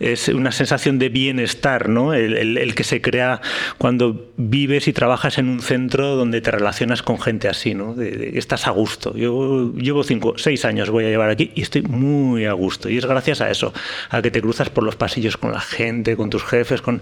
es 0.00 0.28
una 0.28 0.52
sensación 0.52 0.98
de 0.98 1.08
bienestar, 1.08 1.88
¿no? 1.88 2.14
El, 2.14 2.74
que 2.74 2.84
se 2.84 3.00
crea 3.00 3.40
cuando 3.78 4.32
vives 4.36 4.88
y 4.88 4.92
trabajas 4.92 5.38
en 5.38 5.48
un 5.48 5.60
centro 5.60 6.16
donde 6.16 6.40
te 6.40 6.50
relacionas 6.50 7.02
con 7.02 7.20
gente 7.20 7.48
así, 7.48 7.74
¿no? 7.74 7.94
estás 8.00 8.66
a 8.66 8.70
gusto. 8.70 9.16
Yo 9.16 9.72
llevo 9.74 10.02
cinco, 10.02 10.34
seis 10.36 10.64
años 10.64 10.90
voy 10.90 11.04
a 11.04 11.08
llevar 11.08 11.30
aquí 11.30 11.52
y 11.54 11.62
estoy 11.62 11.82
muy 11.82 12.44
a 12.46 12.52
gusto. 12.52 12.88
Y 12.88 12.98
es 12.98 13.06
gracias 13.06 13.40
a 13.40 13.50
eso, 13.50 13.72
a 14.10 14.20
que 14.20 14.30
te 14.30 14.40
cruzas 14.40 14.70
por 14.70 14.84
los 14.84 14.96
pasillos 14.96 15.36
con 15.36 15.52
la 15.52 15.60
gente, 15.60 16.16
con 16.16 16.30
tus 16.30 16.42
jefes, 16.44 16.82
con 16.82 17.00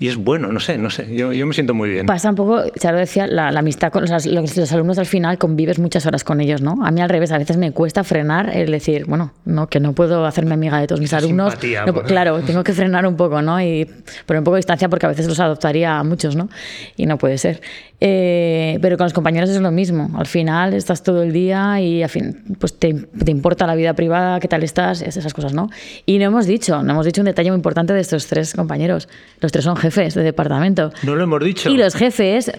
y 0.00 0.06
es 0.06 0.16
bueno, 0.16 0.52
no 0.52 0.60
sé, 0.60 0.78
no 0.78 0.90
sé, 0.90 1.12
yo, 1.12 1.32
yo, 1.32 1.44
me 1.44 1.52
siento 1.54 1.74
muy 1.74 1.90
bien. 1.90 2.06
Pasa 2.06 2.30
un 2.30 2.36
poco, 2.36 2.62
Charo 2.78 2.98
decía, 2.98 3.26
la, 3.26 3.50
la 3.50 3.58
amistad 3.58 3.90
con 3.90 4.04
los, 4.04 4.26
los, 4.26 4.72
alumnos 4.72 4.96
al 4.98 5.06
final 5.06 5.38
convives 5.38 5.80
muchas 5.80 6.06
horas 6.06 6.22
con 6.22 6.40
ellos, 6.40 6.62
¿no? 6.62 6.78
A 6.84 6.92
mí 6.92 7.00
al 7.00 7.08
revés, 7.08 7.32
a 7.32 7.38
veces 7.38 7.56
me 7.56 7.72
cuesta 7.72 8.04
frenar 8.04 8.54
el 8.54 8.70
decir, 8.70 9.06
bueno, 9.06 9.32
no, 9.44 9.66
que 9.66 9.80
no 9.80 9.94
puedo 9.94 10.24
hacerme 10.24 10.54
amiga 10.54 10.78
de 10.78 10.86
todos 10.86 11.00
mis 11.00 11.12
alumnos. 11.12 11.56
claro, 12.06 12.38
tengo 12.42 12.62
que 12.62 12.72
frenar 12.74 13.06
un 13.08 13.16
poco, 13.16 13.42
¿no? 13.42 13.60
Y 13.60 13.86
poner 14.24 14.38
un 14.38 14.44
poco 14.44 14.54
de 14.54 14.60
distancia 14.60 14.88
porque 14.88 15.06
a 15.06 15.08
veces 15.08 15.26
los 15.26 15.40
adoptaría 15.40 15.98
a 15.98 16.04
muchos, 16.04 16.36
¿no? 16.36 16.48
Y 16.96 17.06
no 17.06 17.18
puede 17.18 17.36
ser. 17.36 17.60
Eh, 18.00 18.78
pero 18.80 18.96
con 18.96 19.06
los 19.06 19.12
compañeros 19.12 19.50
es 19.50 19.60
lo 19.60 19.72
mismo. 19.72 20.12
Al 20.16 20.26
final 20.26 20.74
estás 20.74 21.02
todo 21.02 21.24
el 21.24 21.32
día 21.32 21.80
y 21.80 22.04
al 22.04 22.08
fin, 22.08 22.44
pues 22.60 22.78
te, 22.78 22.94
te, 22.94 23.32
importa 23.32 23.66
la 23.66 23.74
vida 23.74 23.94
privada, 23.94 24.38
qué 24.38 24.46
tal 24.46 24.62
estás, 24.62 25.02
esas 25.02 25.34
cosas, 25.34 25.54
¿no? 25.54 25.68
Y 26.06 26.18
no 26.18 26.26
hemos 26.26 26.46
dicho, 26.46 26.84
no 26.84 26.92
hemos 26.92 27.04
dicho 27.04 27.20
un 27.20 27.24
detalle 27.24 27.50
muy 27.50 27.56
importante 27.56 27.92
de 27.94 28.00
estos 28.00 28.28
tres 28.28 28.54
compañeros. 28.54 29.08
Los 29.40 29.50
tres 29.50 29.64
son 29.64 29.74
jefes 29.74 29.87
de 29.94 30.22
departamento. 30.22 30.92
No 31.02 31.16
lo 31.16 31.24
hemos 31.24 31.42
dicho. 31.42 31.70
Y 31.70 31.76
los 31.76 31.94
jefes, 31.94 32.50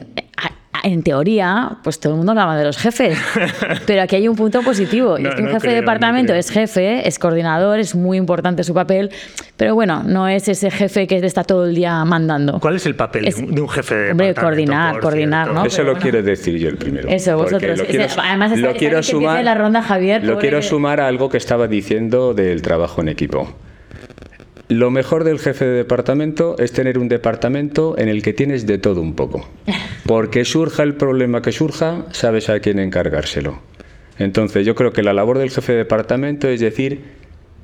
en 0.83 1.03
teoría, 1.03 1.77
pues 1.83 1.99
todo 1.99 2.13
el 2.13 2.17
mundo 2.17 2.31
hablaba 2.31 2.57
de 2.57 2.63
los 2.65 2.77
jefes, 2.77 3.17
pero 3.85 4.01
aquí 4.01 4.15
hay 4.15 4.27
un 4.27 4.35
punto 4.35 4.61
positivo. 4.61 5.17
y 5.17 5.25
es 5.25 5.35
que 5.35 5.41
un 5.41 5.49
jefe 5.49 5.69
de 5.69 5.75
departamento 5.75 6.33
es 6.33 6.49
jefe, 6.49 7.07
es 7.07 7.19
coordinador, 7.19 7.79
es 7.79 7.95
muy 7.95 8.17
importante 8.17 8.63
su 8.63 8.73
papel, 8.73 9.09
pero 9.57 9.75
bueno, 9.75 10.03
no 10.03 10.27
es 10.27 10.47
ese 10.47 10.71
jefe 10.71 11.07
que 11.07 11.17
está 11.17 11.43
todo 11.43 11.65
el 11.65 11.75
día 11.75 12.03
mandando. 12.05 12.59
¿Cuál 12.59 12.75
es 12.75 12.85
el 12.85 12.95
papel 12.95 13.25
de 13.25 13.61
un 13.61 13.69
jefe 13.69 13.95
de 13.95 14.11
hombre, 14.11 14.33
coordinar, 14.33 14.99
coordinar, 14.99 15.51
¿no? 15.51 15.65
Eso 15.65 15.83
lo 15.83 15.95
quiero 15.95 16.21
decir 16.23 16.57
yo 16.57 16.69
el 16.69 16.77
primero. 16.77 17.09
Eso, 17.09 17.37
vosotros. 17.37 17.77
Lo 17.77 17.85
quiero, 17.85 18.05
además, 18.17 18.57
lo 18.57 18.73
quiero 18.73 19.03
sumar, 19.03 19.43
la 19.43 19.55
ronda, 19.55 19.81
Javier. 19.81 20.23
Lo 20.23 20.37
quiero 20.37 20.61
sumar 20.61 21.01
a 21.01 21.07
algo 21.07 21.29
que 21.29 21.37
estaba 21.37 21.67
diciendo 21.67 22.33
del 22.33 22.61
trabajo 22.61 23.01
en 23.01 23.09
equipo. 23.09 23.53
Lo 24.69 24.91
mejor 24.91 25.23
del 25.23 25.39
jefe 25.39 25.65
de 25.65 25.77
departamento 25.77 26.55
es 26.59 26.71
tener 26.71 26.99
un 26.99 27.09
departamento 27.09 27.97
en 27.97 28.07
el 28.07 28.21
que 28.21 28.33
tienes 28.33 28.67
de 28.67 28.77
todo 28.77 29.01
un 29.01 29.15
poco. 29.15 29.49
Porque 30.05 30.45
surja 30.45 30.83
el 30.83 30.93
problema 30.93 31.41
que 31.41 31.51
surja, 31.51 32.05
sabes 32.11 32.49
a 32.49 32.59
quién 32.59 32.77
encargárselo. 32.77 33.59
Entonces 34.19 34.67
yo 34.67 34.75
creo 34.75 34.93
que 34.93 35.01
la 35.01 35.11
labor 35.11 35.39
del 35.39 35.49
jefe 35.49 35.71
de 35.71 35.79
departamento 35.79 36.47
es 36.47 36.59
decir, 36.59 37.01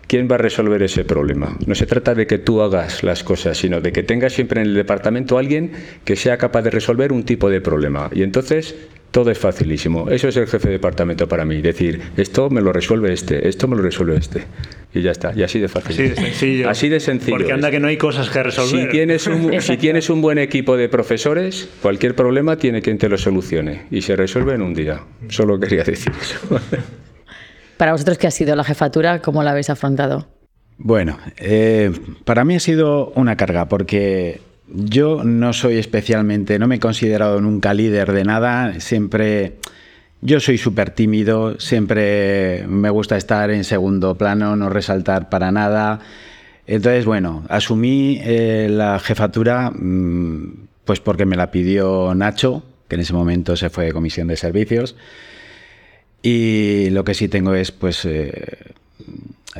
¿quién 0.07 0.27
va 0.31 0.35
a 0.35 0.39
resolver 0.39 0.81
ese 0.81 1.05
problema? 1.05 1.55
No 1.67 1.75
se 1.75 1.85
trata 1.85 2.15
de 2.15 2.25
que 2.25 2.39
tú 2.39 2.63
hagas 2.63 3.03
las 3.03 3.23
cosas, 3.23 3.55
sino 3.55 3.81
de 3.81 3.91
que 3.91 4.01
tengas 4.01 4.33
siempre 4.33 4.61
en 4.61 4.69
el 4.69 4.73
departamento 4.73 5.37
alguien 5.37 5.73
que 6.05 6.15
sea 6.15 6.39
capaz 6.39 6.63
de 6.63 6.71
resolver 6.71 7.13
un 7.13 7.23
tipo 7.23 7.51
de 7.51 7.61
problema. 7.61 8.09
Y 8.15 8.23
entonces 8.23 8.73
todo 9.15 9.31
es 9.31 9.39
facilísimo. 9.39 10.09
Eso 10.09 10.27
es 10.27 10.35
el 10.35 10.45
jefe 10.45 10.67
de 10.67 10.73
departamento 10.73 11.25
para 11.25 11.45
mí. 11.45 11.61
Decir, 11.61 12.01
esto 12.17 12.49
me 12.49 12.59
lo 12.59 12.73
resuelve 12.73 13.13
este, 13.13 13.47
esto 13.47 13.65
me 13.65 13.77
lo 13.77 13.81
resuelve 13.81 14.17
este. 14.17 14.43
Y 14.93 15.01
ya 15.03 15.11
está. 15.11 15.31
Y 15.33 15.41
así 15.41 15.57
de 15.57 15.69
fácil. 15.69 15.93
Así 15.93 16.09
de 16.09 16.15
sencillo. 16.17 16.69
Así 16.69 16.89
de 16.89 16.99
sencillo. 16.99 17.37
Porque 17.37 17.53
anda 17.53 17.71
que 17.71 17.79
no 17.79 17.87
hay 17.87 17.95
cosas 17.95 18.29
que 18.29 18.43
resolver. 18.43 18.87
Si 18.87 18.91
tienes, 18.91 19.25
un, 19.27 19.53
si 19.61 19.77
tienes 19.77 20.09
un 20.09 20.21
buen 20.21 20.37
equipo 20.37 20.75
de 20.75 20.89
profesores, 20.89 21.69
cualquier 21.81 22.13
problema 22.13 22.57
tiene 22.57 22.81
quien 22.81 22.97
te 22.97 23.07
lo 23.07 23.17
solucione. 23.17 23.83
Y 23.89 24.01
se 24.01 24.17
resuelve 24.17 24.53
en 24.53 24.61
un 24.61 24.73
día. 24.73 24.99
Solo 25.29 25.57
quería 25.61 25.85
decir 25.85 26.11
eso. 26.19 26.59
Para 27.77 27.93
vosotros, 27.93 28.17
¿qué 28.17 28.27
ha 28.27 28.31
sido 28.31 28.53
la 28.57 28.65
jefatura? 28.65 29.21
¿Cómo 29.21 29.43
la 29.43 29.51
habéis 29.51 29.69
afrontado? 29.69 30.27
Bueno, 30.77 31.19
eh, 31.37 31.89
para 32.25 32.43
mí 32.43 32.55
ha 32.55 32.59
sido 32.59 33.13
una 33.15 33.37
carga 33.37 33.69
porque 33.69 34.41
yo 34.67 35.23
no 35.23 35.53
soy 35.53 35.77
especialmente, 35.77 36.59
no 36.59 36.67
me 36.67 36.75
he 36.75 36.79
considerado 36.79 37.41
nunca 37.41 37.73
líder 37.73 38.11
de 38.11 38.23
nada, 38.23 38.79
siempre... 38.79 39.57
Yo 40.21 40.39
soy 40.39 40.57
súper 40.57 40.89
tímido, 40.89 41.59
siempre 41.59 42.65
me 42.67 42.89
gusta 42.89 43.15
estar 43.15 43.51
en 43.51 43.63
segundo 43.63 44.15
plano, 44.15 44.55
no 44.55 44.69
resaltar 44.69 45.29
para 45.29 45.51
nada. 45.51 45.99
Entonces, 46.65 47.05
bueno, 47.05 47.43
asumí 47.47 48.19
eh, 48.23 48.67
la 48.71 48.97
jefatura 48.97 49.69
mm, 49.69 50.65
pues 50.85 50.99
porque 50.99 51.25
me 51.25 51.35
la 51.35 51.51
pidió 51.51 52.13
Nacho, 52.15 52.63
que 52.87 52.95
en 52.95 53.01
ese 53.01 53.13
momento 53.13 53.55
se 53.55 53.69
fue 53.69 53.85
de 53.85 53.91
comisión 53.91 54.27
de 54.27 54.37
servicios. 54.37 54.95
Y 56.21 56.89
lo 56.91 57.03
que 57.03 57.13
sí 57.13 57.27
tengo 57.27 57.53
es, 57.53 57.71
pues, 57.71 58.05
eh, 58.05 58.73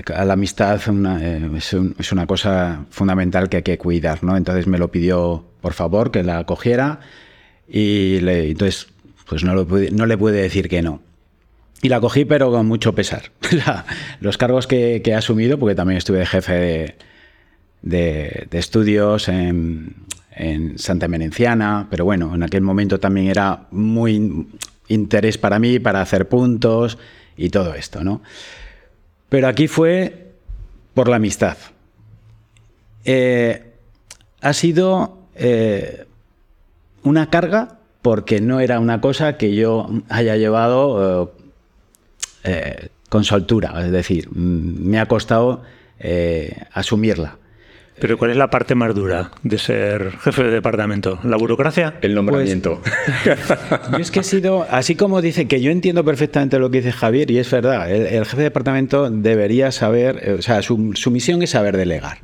la 0.08 0.34
amistad 0.34 0.82
eh, 1.22 1.50
es, 1.98 2.12
una 2.12 2.28
cosa 2.28 2.86
fundamental 2.90 3.50
que 3.50 3.58
hay 3.58 3.64
que 3.64 3.78
cuidar, 3.78 4.24
¿no? 4.24 4.36
Entonces 4.36 4.68
me 4.68 4.78
lo 4.78 4.92
pidió, 4.92 5.46
por 5.62 5.74
favor, 5.74 6.12
que 6.12 6.24
la 6.24 6.44
cogiera 6.46 7.00
y 7.68 8.20
le, 8.20 8.50
entonces 8.50 8.88
pues 9.28 9.44
no, 9.44 9.54
no 9.56 10.06
le 10.06 10.18
pude 10.18 10.42
decir 10.42 10.70
que 10.70 10.82
no. 10.82 11.02
Y 11.82 11.90
la 11.90 12.00
cogí, 12.00 12.26
pero 12.26 12.52
con 12.52 12.68
mucho 12.68 12.94
pesar. 12.96 13.32
Los 14.20 14.38
cargos 14.38 14.68
que, 14.68 15.02
he 15.04 15.14
asumido, 15.14 15.60
porque 15.60 15.76
también 15.76 15.98
estuve 15.98 16.20
de 16.20 16.26
jefe 16.26 16.96
de, 17.82 18.48
estudios 18.52 19.28
en, 19.30 19.96
en, 20.32 20.80
Santa 20.80 21.08
Menenciana, 21.08 21.88
pero 21.90 22.06
bueno, 22.06 22.34
en 22.34 22.44
aquel 22.44 22.62
momento 22.62 23.00
también 23.00 23.28
era 23.28 23.68
muy 23.72 24.48
interés 24.88 25.38
para 25.38 25.60
mí, 25.60 25.80
para 25.80 26.02
hacer 26.02 26.28
puntos 26.28 26.98
y 27.38 27.50
todo 27.50 27.74
esto, 27.76 28.04
¿no? 28.04 28.22
Pero 29.30 29.48
aquí 29.48 29.68
fue 29.68 30.34
por 30.94 31.10
la 31.10 31.18
amistad. 31.18 31.58
Eh, 33.04 33.74
ha 34.42 34.54
sido 34.54 35.20
eh, 35.36 36.06
una 37.04 37.30
carga 37.30 37.80
porque 38.02 38.42
no 38.42 38.60
era 38.60 38.80
una 38.80 39.02
cosa 39.02 39.38
que 39.38 39.56
yo 39.56 39.90
haya 40.10 40.38
llevado 40.38 41.34
eh, 42.44 42.90
con 43.10 43.24
soltura, 43.24 43.74
es 43.84 43.92
decir, 43.92 44.30
mm, 44.30 44.88
me 44.90 45.00
ha 45.00 45.08
costado 45.08 45.64
asumirla. 46.74 47.38
Pero 48.00 48.18
¿cuál 48.18 48.32
es 48.32 48.38
la 48.38 48.50
parte 48.50 48.76
más 48.76 48.94
dura 48.94 49.32
de 49.44 49.58
ser 49.58 50.12
jefe 50.20 50.44
de 50.44 50.52
departamento? 50.52 51.20
¿La 51.24 51.38
burocracia? 51.38 51.96
El 52.02 52.14
nombramiento. 52.14 52.82
Pues, 53.90 54.02
es 54.02 54.12
que 54.12 54.20
he 54.20 54.24
sido, 54.24 54.66
así 54.70 54.96
como 54.96 55.22
dice 55.22 55.48
que 55.48 55.62
yo 55.62 55.72
entiendo 55.72 56.04
perfectamente 56.04 56.60
lo 56.60 56.70
que 56.70 56.80
dice 56.80 56.92
Javier, 56.92 57.32
y 57.32 57.38
es 57.38 57.50
verdad, 57.50 57.90
el, 57.90 58.26
jefe 58.26 58.38
de 58.38 58.44
departamento 58.44 59.10
debería 59.10 59.72
saber, 59.72 60.20
eh, 60.22 60.34
o 60.34 60.42
sea, 60.42 60.62
su, 60.62 60.78
misión 60.78 61.42
es 61.42 61.52
saber 61.52 61.78
delegar. 61.78 62.20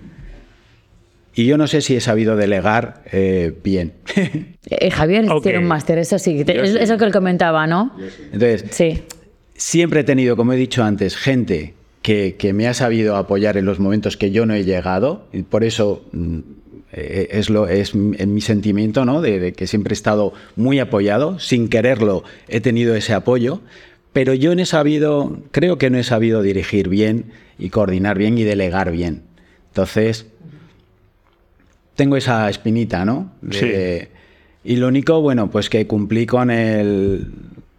Y 1.34 1.46
yo 1.46 1.58
no 1.58 1.68
sé 1.68 1.82
si 1.82 1.96
he 1.96 2.02
sabido 2.02 2.36
delegar 2.36 3.04
eh, 3.12 3.54
bien. 3.64 3.94
Eh, 4.70 4.90
Javier 4.90 5.26
tiene 5.44 5.60
un 5.60 5.66
máster, 5.66 5.98
eso 5.98 6.18
sí, 6.18 6.46
es, 6.48 6.76
eso 6.76 6.98
que 6.98 7.04
él 7.04 7.12
comentaba, 7.12 7.68
¿no? 7.68 7.94
Entonces, 8.32 8.66
sí. 8.70 9.04
siempre 9.54 10.00
he 10.00 10.04
tenido, 10.04 10.38
como 10.38 10.54
he 10.54 10.56
dicho 10.56 10.82
antes, 10.84 11.18
gente 11.18 11.74
que, 12.02 12.54
me 12.54 12.68
ha 12.68 12.74
sabido 12.74 13.16
apoyar 13.16 13.58
en 13.58 13.66
los 13.66 13.80
momentos 13.80 14.18
que 14.18 14.32
yo 14.32 14.46
no 14.46 14.54
he 14.54 14.64
llegado. 14.64 15.28
Y 15.32 15.44
por 15.44 15.64
eso 15.64 16.04
mm, 16.12 16.40
eh, 16.94 17.28
es, 17.32 17.50
lo, 17.50 17.68
es 17.68 17.96
mi 17.96 18.42
sentimiento, 18.42 19.06
¿no? 19.06 19.22
De, 19.22 19.54
que 19.54 19.68
siempre 19.68 19.94
he 19.94 19.96
estado 19.96 20.34
muy 20.56 20.80
apoyado. 20.80 21.40
Sin 21.40 21.70
quererlo 21.70 22.24
he 22.48 22.62
tenido 22.62 22.96
ese 22.96 23.14
apoyo. 23.14 23.62
Pero 24.14 24.34
yo 24.34 24.56
no 24.56 24.62
he 24.62 24.66
sabido, 24.66 25.40
creo 25.52 25.78
que 25.78 25.90
no 25.90 25.98
he 25.98 26.04
sabido 26.04 26.42
dirigir 26.42 26.90
bien 26.90 27.32
y 27.58 27.70
coordinar 27.70 28.18
bien 28.18 28.38
y 28.38 28.44
delegar 28.44 28.92
bien. 28.92 29.24
Entonces, 29.70 30.26
tengo 31.96 32.18
esa 32.18 32.50
espinita, 32.50 33.06
¿no? 33.06 33.32
y 34.64 34.76
lo 34.76 34.90
único, 34.90 35.22
bueno, 35.22 35.50
pues 35.50 35.70
que 35.70 35.88
cumplí 35.88 36.26
con 36.26 36.52
el 36.52 37.32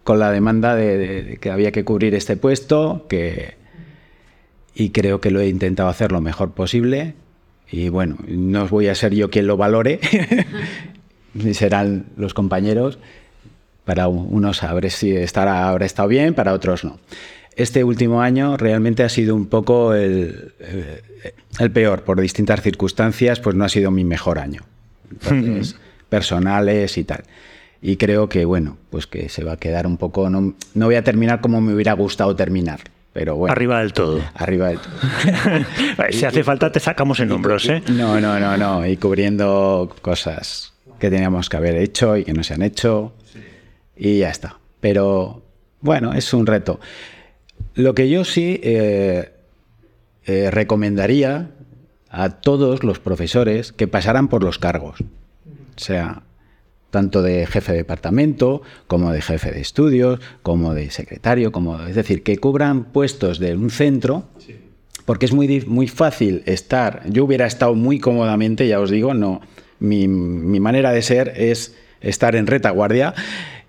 con 0.03 0.19
la 0.19 0.31
demanda 0.31 0.75
de 0.75 1.37
que 1.39 1.49
había 1.49 1.71
que 1.71 1.85
cubrir 1.85 2.13
este 2.13 2.35
puesto, 2.35 3.05
que, 3.07 3.53
y 4.75 4.89
creo 4.89 5.21
que 5.21 5.31
lo 5.31 5.39
he 5.39 5.47
intentado 5.47 5.89
hacer 5.89 6.11
lo 6.11 6.21
mejor 6.21 6.51
posible. 6.51 7.15
Y 7.69 7.89
bueno, 7.89 8.17
no 8.27 8.67
voy 8.67 8.87
a 8.87 8.95
ser 8.95 9.13
yo 9.13 9.29
quien 9.29 9.47
lo 9.47 9.57
valore, 9.57 9.99
serán 11.53 12.05
los 12.17 12.33
compañeros. 12.33 12.99
Para 13.85 14.07
unos 14.07 14.57
saber 14.57 14.89
si 14.91 15.11
estará, 15.15 15.67
habrá 15.67 15.85
estado 15.85 16.07
bien, 16.07 16.33
para 16.33 16.53
otros 16.53 16.83
no. 16.85 16.99
Este 17.55 17.83
último 17.83 18.21
año 18.21 18.57
realmente 18.57 19.03
ha 19.03 19.09
sido 19.09 19.35
un 19.35 19.47
poco 19.47 19.93
el, 19.93 20.53
el, 21.59 21.71
peor, 21.71 22.03
por 22.03 22.19
distintas 22.19 22.61
circunstancias, 22.61 23.39
pues 23.39 23.55
no 23.55 23.65
ha 23.65 23.69
sido 23.69 23.91
mi 23.91 24.03
mejor 24.03 24.39
año. 24.39 24.61
personales 26.09 26.97
y 26.97 27.03
tal. 27.03 27.23
Y 27.81 27.97
creo 27.97 28.29
que, 28.29 28.45
bueno, 28.45 28.77
pues 28.89 29.07
que 29.07 29.29
se 29.29 29.43
va 29.43 29.53
a 29.53 29.57
quedar 29.57 29.85
un 29.85 29.97
poco. 29.97 30.29
No, 30.29 30.53
no 30.73 30.85
voy 30.85 30.95
a 30.95 31.03
terminar 31.03 31.41
como 31.41 31.59
me 31.59 31.73
hubiera 31.73 31.93
gustado 31.93 32.35
terminar. 32.35 32.79
Pero 33.13 33.35
bueno, 33.35 33.51
arriba 33.51 33.79
del 33.79 33.93
todo. 33.93 34.21
Arriba 34.33 34.69
del 34.69 34.79
todo. 34.79 34.93
si 36.09 36.25
hace 36.25 36.43
falta 36.43 36.71
te 36.71 36.79
sacamos 36.79 37.19
en 37.19 37.31
hombros, 37.31 37.69
¿eh? 37.69 37.83
No, 37.89 38.19
no, 38.19 38.39
no, 38.39 38.57
no. 38.57 38.85
Y 38.87 38.97
cubriendo 38.97 39.95
cosas 40.01 40.73
que 40.99 41.11
teníamos 41.11 41.47
que 41.47 41.57
haber 41.57 41.75
hecho 41.75 42.17
y 42.17 42.23
que 42.23 42.33
no 42.33 42.43
se 42.43 42.55
han 42.55 42.63
hecho. 42.63 43.13
Y 43.95 44.19
ya 44.19 44.29
está. 44.29 44.57
Pero 44.79 45.43
bueno, 45.79 46.13
es 46.13 46.33
un 46.33 46.47
reto. 46.47 46.79
Lo 47.75 47.93
que 47.93 48.09
yo 48.09 48.25
sí 48.25 48.59
eh, 48.63 49.31
eh, 50.25 50.49
recomendaría 50.49 51.51
a 52.09 52.29
todos 52.29 52.83
los 52.83 52.99
profesores 52.99 53.71
que 53.73 53.87
pasaran 53.87 54.27
por 54.27 54.43
los 54.43 54.57
cargos. 54.57 55.01
O 55.01 55.79
sea, 55.79 56.23
tanto 56.93 57.23
de 57.23 57.47
jefe 57.47 57.71
de 57.71 57.79
departamento, 57.79 58.61
como 58.85 59.11
de 59.11 59.19
jefe 59.19 59.49
de 59.49 59.61
estudios, 59.61 60.19
como 60.43 60.75
de 60.75 60.91
secretario, 60.91 61.51
como 61.51 61.81
es 61.81 61.95
decir, 61.95 62.21
que 62.21 62.37
cubran 62.37 62.83
puestos 62.83 63.39
de 63.39 63.55
un 63.55 63.71
centro, 63.71 64.25
porque 65.05 65.25
es 65.25 65.33
muy, 65.33 65.61
muy 65.65 65.87
fácil 65.87 66.43
estar. 66.45 67.01
Yo 67.09 67.25
hubiera 67.25 67.47
estado 67.47 67.73
muy 67.73 67.97
cómodamente, 67.97 68.67
ya 68.67 68.79
os 68.79 68.91
digo, 68.91 69.15
no. 69.15 69.41
Mi, 69.79 70.07
mi 70.07 70.59
manera 70.59 70.91
de 70.91 71.01
ser 71.01 71.33
es 71.35 71.75
estar 71.99 72.35
en 72.35 72.45
retaguardia, 72.45 73.15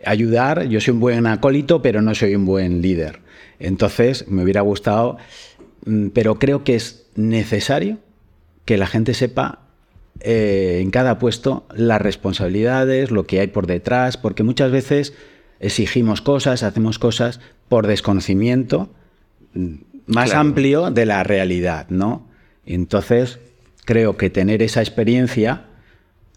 ayudar. 0.04 0.64
Yo 0.64 0.82
soy 0.82 0.92
un 0.92 1.00
buen 1.00 1.26
acólito, 1.26 1.80
pero 1.80 2.02
no 2.02 2.14
soy 2.14 2.34
un 2.34 2.44
buen 2.44 2.82
líder. 2.82 3.20
Entonces, 3.58 4.28
me 4.28 4.42
hubiera 4.42 4.60
gustado, 4.60 5.16
mm, 5.86 6.08
pero 6.08 6.38
creo 6.38 6.62
que 6.62 6.74
es 6.74 7.06
necesario 7.14 8.00
que 8.66 8.76
la 8.76 8.86
gente 8.86 9.14
sepa 9.14 9.63
eh, 10.20 10.80
en 10.80 10.90
cada 10.90 11.18
puesto 11.18 11.66
las 11.74 12.00
responsabilidades, 12.00 13.10
lo 13.10 13.26
que 13.26 13.40
hay 13.40 13.48
por 13.48 13.66
detrás, 13.66 14.16
porque 14.16 14.42
muchas 14.42 14.70
veces 14.70 15.14
exigimos 15.60 16.20
cosas, 16.20 16.62
hacemos 16.62 16.98
cosas 16.98 17.40
por 17.68 17.86
desconocimiento 17.86 18.90
más 20.06 20.34
amplio 20.34 20.90
de 20.90 21.06
la 21.06 21.22
realidad, 21.22 21.86
¿no? 21.88 22.28
Entonces, 22.66 23.38
creo 23.84 24.16
que 24.16 24.30
tener 24.30 24.62
esa 24.62 24.80
experiencia 24.80 25.64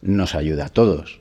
nos 0.01 0.35
ayuda 0.35 0.65
a 0.65 0.69
todos. 0.69 1.19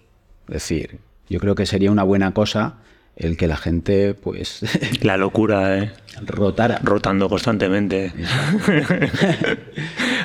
Es 0.48 0.54
decir, 0.54 0.98
yo 1.28 1.40
creo 1.40 1.54
que 1.54 1.66
sería 1.66 1.90
una 1.90 2.02
buena 2.02 2.32
cosa 2.32 2.78
el 3.16 3.36
que 3.38 3.46
la 3.46 3.56
gente, 3.56 4.14
pues... 4.14 4.60
La 5.02 5.16
locura, 5.16 5.78
¿eh? 5.78 5.92
Rotara. 6.22 6.80
Rotando 6.82 7.28
constantemente. 7.28 8.12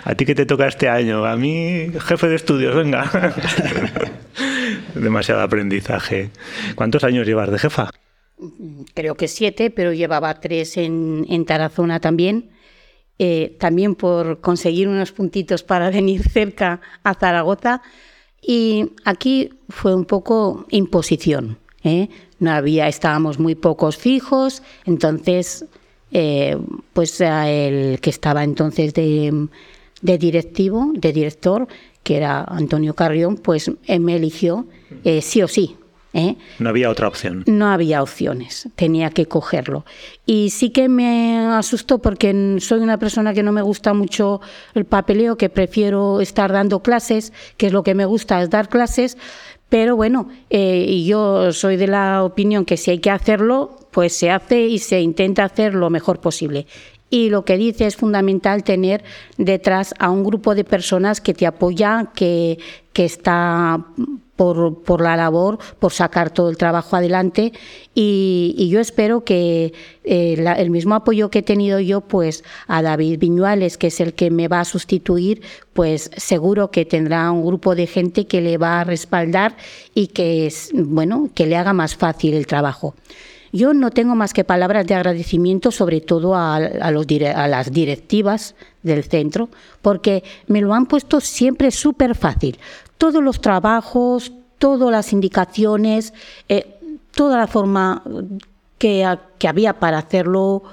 ¿A 0.04 0.16
ti 0.16 0.26
qué 0.26 0.36
te 0.36 0.46
toca 0.46 0.68
este 0.68 0.90
año? 0.90 1.26
A 1.26 1.36
mí, 1.36 1.92
jefe 2.00 2.28
de 2.28 2.36
estudios, 2.36 2.76
venga. 2.76 3.10
Demasiado 4.96 5.42
aprendizaje. 5.42 6.30
¿Cuántos 6.76 7.04
años 7.04 7.28
llevas 7.28 7.52
de 7.52 7.60
jefa? 7.60 7.92
Creo 8.94 9.16
que 9.16 9.28
siete, 9.28 9.70
pero 9.70 9.94
llevaba 9.94 10.40
tres 10.40 10.78
en, 10.78 11.26
en 11.30 11.46
Tarazona 11.46 12.00
también. 12.00 12.50
Eh, 13.20 13.56
también 13.60 13.94
por 13.94 14.42
conseguir 14.42 14.88
unos 14.88 15.12
puntitos 15.12 15.62
para 15.64 15.90
venir 15.92 16.28
cerca 16.28 16.82
a 17.04 17.14
Zaragoza. 17.14 17.82
Y 18.42 18.94
aquí 19.06 19.52
fue 19.70 19.94
un 19.94 20.06
poco 20.06 20.66
imposición. 20.70 21.60
¿eh? 21.84 22.10
no 22.40 22.52
había, 22.52 22.88
estábamos 22.88 23.40
muy 23.40 23.56
pocos 23.56 23.98
fijos, 23.98 24.64
entonces, 24.86 25.66
eh, 26.12 26.58
pues 26.94 27.22
el 27.22 28.00
que 28.02 28.10
estaba 28.10 28.44
entonces 28.44 28.94
de, 28.94 29.48
directivo, 30.02 30.92
de 30.94 31.14
director, 31.14 31.68
que 32.04 32.18
era 32.18 32.44
Antonio 32.44 32.94
Carrión, 32.94 33.38
pues 33.38 33.72
me 33.88 34.16
eligió 34.16 34.66
eh, 35.04 35.22
sí 35.22 35.42
o 35.42 35.48
sí. 35.48 35.78
¿eh? 36.14 36.36
No 36.60 36.70
había 36.70 36.90
otra 36.90 37.08
opción. 37.08 37.44
No 37.48 37.68
había 37.68 38.02
opciones, 38.02 38.68
tenía 38.76 39.10
que 39.12 39.26
cogerlo. 39.26 39.86
Y 40.26 40.50
sí 40.50 40.72
que 40.72 40.90
me 40.90 41.38
asustó 41.38 42.00
porque 42.00 42.58
soy 42.60 42.80
una 42.80 42.98
persona 42.98 43.34
que 43.34 43.44
no 43.44 43.52
me 43.52 43.62
gusta 43.62 43.94
mucho 43.94 44.42
el 44.74 44.86
papeleo, 44.86 45.38
que 45.38 45.50
prefiero 45.50 46.22
estar 46.22 46.52
dando 46.52 46.82
clases, 46.82 47.34
que 47.58 47.68
es 47.68 47.74
lo 47.74 47.84
que 47.84 47.96
me 47.96 48.06
gusta, 48.06 48.42
es 48.42 48.50
dar 48.50 48.70
clases. 48.70 49.18
Pero 49.70 49.96
bueno, 49.96 50.28
eh, 50.50 51.02
yo 51.06 51.54
soy 51.54 51.78
de 51.78 51.88
la 51.88 52.24
opinión 52.24 52.66
que 52.66 52.76
si 52.76 52.92
hay 52.92 53.00
que 53.00 53.10
hacerlo, 53.10 53.78
pues 53.92 54.14
se 54.14 54.30
hace 54.30 54.64
y 54.64 54.80
se 54.80 55.00
intenta 55.00 55.46
hacer 55.46 55.74
lo 55.76 55.90
mejor 55.90 56.20
posible. 56.20 56.66
Y 57.12 57.30
lo 57.30 57.46
que 57.46 57.58
dice 57.58 57.86
es 57.86 57.96
fundamental 57.96 58.64
tener 58.64 59.04
detrás 59.38 59.94
a 60.00 60.10
un 60.10 60.24
grupo 60.24 60.56
de 60.56 60.64
personas 60.64 61.22
que 61.22 61.36
te 61.36 61.46
apoya, 61.46 62.10
que, 62.16 62.58
que 62.94 63.06
está 63.06 63.86
por, 64.86 65.02
la 65.02 65.16
labor, 65.16 65.60
por 65.78 65.92
sacar 65.94 66.32
todo 66.32 66.50
el 66.50 66.58
trabajo 66.58 66.96
adelante 66.96 67.54
y, 67.94 68.70
yo 68.72 68.80
espero 68.80 69.24
que 69.24 69.74
eh, 70.04 70.56
el 70.58 70.70
mismo 70.72 70.96
apoyo 70.96 71.30
que 71.30 71.40
he 71.40 71.44
tenido 71.44 71.80
yo 71.80 72.02
pues 72.02 72.44
a 72.68 72.82
David 72.82 73.20
Viñuales, 73.20 73.78
que 73.78 73.88
es 73.88 74.00
el 74.00 74.14
que 74.14 74.32
me 74.32 74.48
va 74.48 74.62
a 74.62 74.66
sustituir, 74.66 75.42
pues 75.74 76.10
seguro 76.16 76.72
que 76.72 76.86
tendrá 76.86 77.30
un 77.30 77.46
grupo 77.46 77.76
de 77.76 77.86
gente 77.86 78.26
que 78.26 78.42
le 78.42 78.58
va 78.58 78.82
a 78.82 78.84
respaldar 78.84 79.58
y 79.94 80.08
que, 80.08 80.52
bueno, 80.74 81.30
que 81.36 81.46
le 81.46 81.58
haga 81.58 81.74
más 81.74 81.96
fácil 81.96 82.34
el 82.34 82.48
trabajo. 82.48 82.96
Yo 83.52 83.74
no 83.74 83.92
tengo 83.92 84.16
más 84.16 84.34
que 84.34 84.44
palabras 84.44 84.88
de 84.88 84.96
agradecimiento, 84.96 85.72
sobre 85.72 86.00
todo 86.02 86.36
a, 86.36 86.60
las 86.60 87.72
directivas 87.72 88.56
del 88.82 89.04
centro, 89.04 89.50
porque 89.82 90.24
me 90.48 90.62
lo 90.62 90.74
han 90.74 90.86
puesto 90.86 91.20
siempre 91.20 91.72
súper 91.72 92.16
fácil. 92.16 92.58
Todos 92.98 93.22
los 93.22 93.42
trabajos, 93.42 94.32
todas 94.58 94.90
las 94.92 95.12
indicaciones, 95.12 96.14
eh, 96.48 96.78
toda 97.14 97.38
la 97.38 97.48
forma 97.48 98.04
que, 98.78 99.06
había 99.48 99.74
para 99.74 100.00
hacerlo 100.00 100.64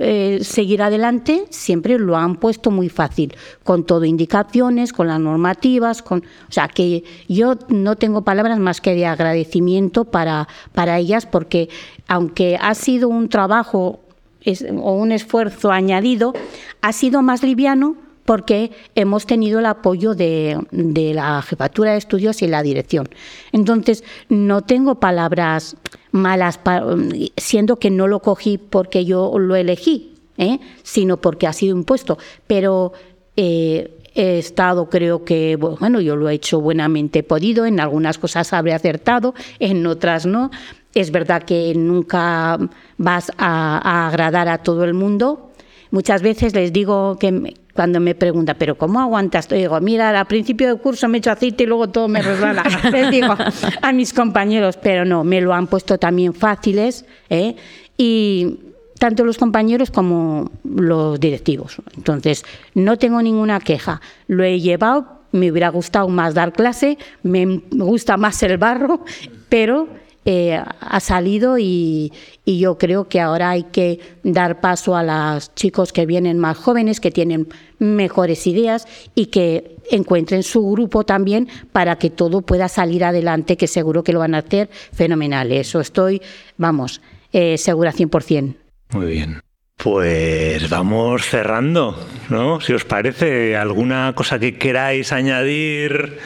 eh, 0.00 0.38
seguir 0.42 0.80
adelante, 0.82 1.46
siempre 1.50 1.98
lo 1.98 2.16
han 2.16 2.36
puesto 2.36 2.70
muy 2.70 2.88
fácil, 2.88 3.34
con 3.64 3.84
todo 3.84 4.04
indicaciones, 4.04 4.92
con 4.92 5.08
las 5.08 5.18
normativas, 5.18 6.02
con, 6.02 6.20
o 6.20 6.52
sea 6.52 6.68
que 6.68 7.02
yo 7.28 7.56
no 7.68 7.96
tengo 7.96 8.22
palabras 8.22 8.58
más 8.60 8.80
que 8.80 8.94
de 8.94 9.06
agradecimiento 9.06 10.04
para, 10.04 10.46
para 10.72 10.98
ellas, 10.98 11.26
porque 11.26 11.68
aunque 12.06 12.56
ha 12.60 12.74
sido 12.74 13.08
un 13.08 13.28
trabajo 13.28 14.00
o 14.80 14.92
un 14.92 15.12
esfuerzo 15.12 15.72
añadido, 15.72 16.32
ha 16.80 16.92
sido 16.92 17.22
más 17.22 17.42
liviano 17.42 17.96
porque 18.28 18.72
hemos 18.94 19.24
tenido 19.24 19.58
el 19.58 19.64
apoyo 19.64 20.14
de, 20.14 20.60
la 20.70 21.40
jefatura 21.40 21.92
de 21.92 21.96
estudios 21.96 22.42
y 22.42 22.46
la 22.46 22.62
dirección. 22.62 23.08
Entonces, 23.52 24.04
no 24.28 24.60
tengo 24.60 24.96
palabras 24.96 25.78
malas, 26.10 26.60
siendo 27.38 27.76
que 27.78 27.88
no 27.88 28.06
lo 28.06 28.20
cogí 28.20 28.58
porque 28.58 29.06
yo 29.06 29.38
lo 29.38 29.56
elegí, 29.56 30.12
¿eh? 30.36 30.58
sino 30.82 31.16
porque 31.16 31.46
ha 31.46 31.54
sido 31.54 31.74
impuesto. 31.74 32.18
Pero 32.46 32.92
eh, 33.34 33.96
he 34.14 34.38
estado, 34.38 34.90
creo 34.90 35.24
que, 35.24 35.56
bueno, 35.56 36.02
yo 36.02 36.14
lo 36.14 36.28
he 36.28 36.34
hecho 36.34 36.60
buenamente 36.60 37.22
podido, 37.22 37.64
en 37.64 37.80
algunas 37.80 38.18
cosas 38.18 38.52
habré 38.52 38.74
acertado, 38.74 39.32
en 39.58 39.86
otras 39.86 40.26
no. 40.26 40.50
Es 40.94 41.12
verdad 41.12 41.44
que 41.44 41.72
nunca 41.74 42.58
vas 42.98 43.32
a 43.38 44.06
agradar 44.06 44.50
a 44.50 44.58
todo 44.58 44.84
el 44.84 44.92
mundo, 44.92 45.48
Muchas 45.90 46.20
veces 46.20 46.54
les 46.54 46.72
digo 46.72 47.16
que 47.18 47.54
cuando 47.78 48.00
me 48.00 48.16
pregunta, 48.16 48.54
¿pero 48.54 48.76
cómo 48.76 48.98
aguantas? 48.98 49.48
Digo, 49.48 49.80
mira, 49.80 50.10
al 50.18 50.26
principio 50.26 50.66
del 50.66 50.78
curso 50.78 51.06
me 51.06 51.18
echo 51.18 51.30
aceite 51.30 51.62
y 51.62 51.66
luego 51.68 51.88
todo 51.88 52.08
me 52.08 52.20
resbala. 52.20 52.64
les 52.92 53.08
digo 53.08 53.36
a 53.80 53.92
mis 53.92 54.12
compañeros, 54.12 54.76
pero 54.76 55.04
no, 55.04 55.22
me 55.22 55.40
lo 55.40 55.54
han 55.54 55.68
puesto 55.68 55.96
también 55.96 56.34
fáciles. 56.34 57.04
¿eh? 57.30 57.54
Y 57.96 58.58
tanto 58.98 59.24
los 59.24 59.38
compañeros 59.38 59.92
como 59.92 60.50
los 60.64 61.20
directivos. 61.20 61.76
Entonces, 61.96 62.44
no 62.74 62.98
tengo 62.98 63.22
ninguna 63.22 63.60
queja. 63.60 64.00
Lo 64.26 64.42
he 64.42 64.58
llevado, 64.58 65.20
me 65.30 65.52
hubiera 65.52 65.68
gustado 65.68 66.08
más 66.08 66.34
dar 66.34 66.52
clase, 66.52 66.98
me 67.22 67.62
gusta 67.70 68.16
más 68.16 68.42
el 68.42 68.58
barro, 68.58 69.04
pero 69.48 69.86
eh, 70.30 70.62
ha 70.80 71.00
salido 71.00 71.56
y, 71.58 72.12
yo 72.44 72.76
creo 72.76 73.08
que 73.08 73.18
ahora 73.18 73.48
hay 73.48 73.62
que 73.62 73.98
dar 74.22 74.60
paso 74.60 74.94
a 74.94 75.02
los 75.02 75.54
chicos 75.54 75.90
que 75.90 76.04
vienen 76.04 76.38
más 76.38 76.58
jóvenes, 76.58 77.00
que 77.00 77.10
tienen 77.10 77.48
mejores 77.78 78.46
ideas 78.46 78.86
y 79.14 79.26
que 79.26 79.76
encuentren 79.90 80.42
su 80.42 80.70
grupo 80.70 81.04
también 81.04 81.48
para 81.72 81.96
que 81.96 82.10
todo 82.10 82.42
pueda 82.42 82.68
salir 82.68 83.04
adelante, 83.04 83.56
que 83.56 83.66
seguro 83.66 84.04
que 84.04 84.12
lo 84.12 84.18
van 84.18 84.34
a 84.34 84.38
hacer 84.38 84.68
fenomenal. 84.92 85.50
Eso 85.50 85.80
estoy, 85.80 86.20
vamos, 86.58 87.00
eh, 87.32 87.56
segura 87.56 87.92
100%. 87.92 88.54
Muy 88.92 89.06
bien. 89.06 89.40
Pues 89.78 90.68
vamos 90.70 91.24
cerrando, 91.24 91.96
¿no? 92.30 92.60
Si 92.60 92.72
os 92.72 92.84
parece, 92.84 93.56
alguna 93.56 94.12
cosa 94.16 94.40
que 94.40 94.58
queráis 94.58 95.12
añadir, 95.12 96.18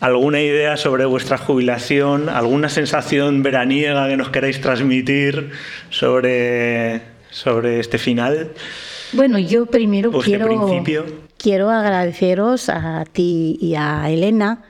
alguna 0.00 0.40
idea 0.40 0.78
sobre 0.78 1.04
vuestra 1.04 1.36
jubilación, 1.36 2.30
alguna 2.30 2.70
sensación 2.70 3.42
veraniega 3.42 4.08
que 4.08 4.16
nos 4.16 4.30
queráis 4.30 4.58
transmitir 4.62 5.50
sobre, 5.90 7.02
sobre 7.28 7.78
este 7.78 7.98
final. 7.98 8.52
Bueno, 9.12 9.38
yo 9.38 9.66
primero 9.66 10.10
este 10.18 10.38
quiero, 10.38 11.06
quiero 11.36 11.70
agradeceros 11.70 12.70
a 12.70 13.04
ti 13.04 13.58
y 13.60 13.74
a 13.74 14.08
Elena 14.08 14.64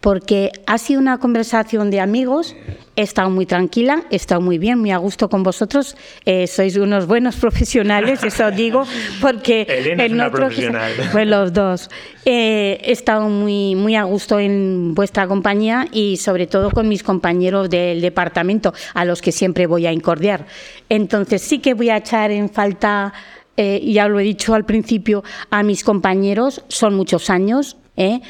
porque 0.00 0.52
ha 0.66 0.78
sido 0.78 1.00
una 1.00 1.18
conversación 1.18 1.90
de 1.90 2.00
amigos, 2.00 2.54
he 2.94 3.02
estado 3.02 3.30
muy 3.30 3.46
tranquila, 3.46 4.04
he 4.10 4.16
estado 4.16 4.40
muy 4.40 4.56
bien, 4.58 4.78
muy 4.78 4.92
a 4.92 4.98
gusto 4.98 5.28
con 5.28 5.42
vosotros, 5.42 5.96
eh, 6.24 6.46
sois 6.46 6.76
unos 6.76 7.06
buenos 7.06 7.36
profesionales, 7.44 8.22
eso 8.22 8.50
digo, 8.52 8.84
porque 9.20 9.62
Elena 9.68 10.04
es 10.04 10.12
una 10.12 10.30
profesional. 10.30 10.92
Pues 11.12 11.26
los 11.26 11.52
dos. 11.52 11.90
Eh, 12.24 12.80
he 12.84 12.92
estado 12.92 13.28
muy, 13.28 13.74
muy 13.74 13.96
a 13.96 14.04
gusto 14.04 14.38
en 14.38 14.94
vuestra 14.94 15.26
compañía 15.26 15.86
y 15.92 16.18
sobre 16.18 16.46
todo 16.46 16.70
con 16.70 16.88
mis 16.88 17.02
compañeros 17.02 17.70
del 17.70 18.00
departamento, 18.00 18.72
a 18.94 19.04
los 19.04 19.22
que 19.22 19.32
siempre 19.32 19.66
voy 19.66 19.86
a 19.86 19.92
incordiar. 19.92 20.46
Entonces 20.88 21.42
sí 21.42 21.58
que 21.58 21.74
voy 21.74 21.90
a 21.90 21.96
echar 21.96 22.30
en 22.30 22.50
falta, 22.50 23.12
eh, 23.56 23.80
ya 23.84 24.06
lo 24.06 24.20
he 24.20 24.22
dicho 24.22 24.54
al 24.54 24.64
principio, 24.64 25.24
a 25.50 25.62
mis 25.62 25.82
compañeros, 25.82 26.64
son 26.68 26.94
muchos 26.94 27.30
años, 27.30 27.76
¿eh? 27.96 28.20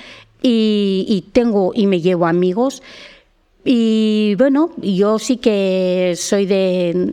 Y, 0.43 1.25
tengo 1.33 1.73
y 1.75 1.87
me 1.87 2.01
llevo 2.01 2.27
amigos. 2.27 2.83
Y 3.65 4.35
bueno, 4.39 4.71
yo 4.79 5.19
sí 5.19 5.37
que 5.37 6.15
soy 6.17 6.47
de, 6.47 7.13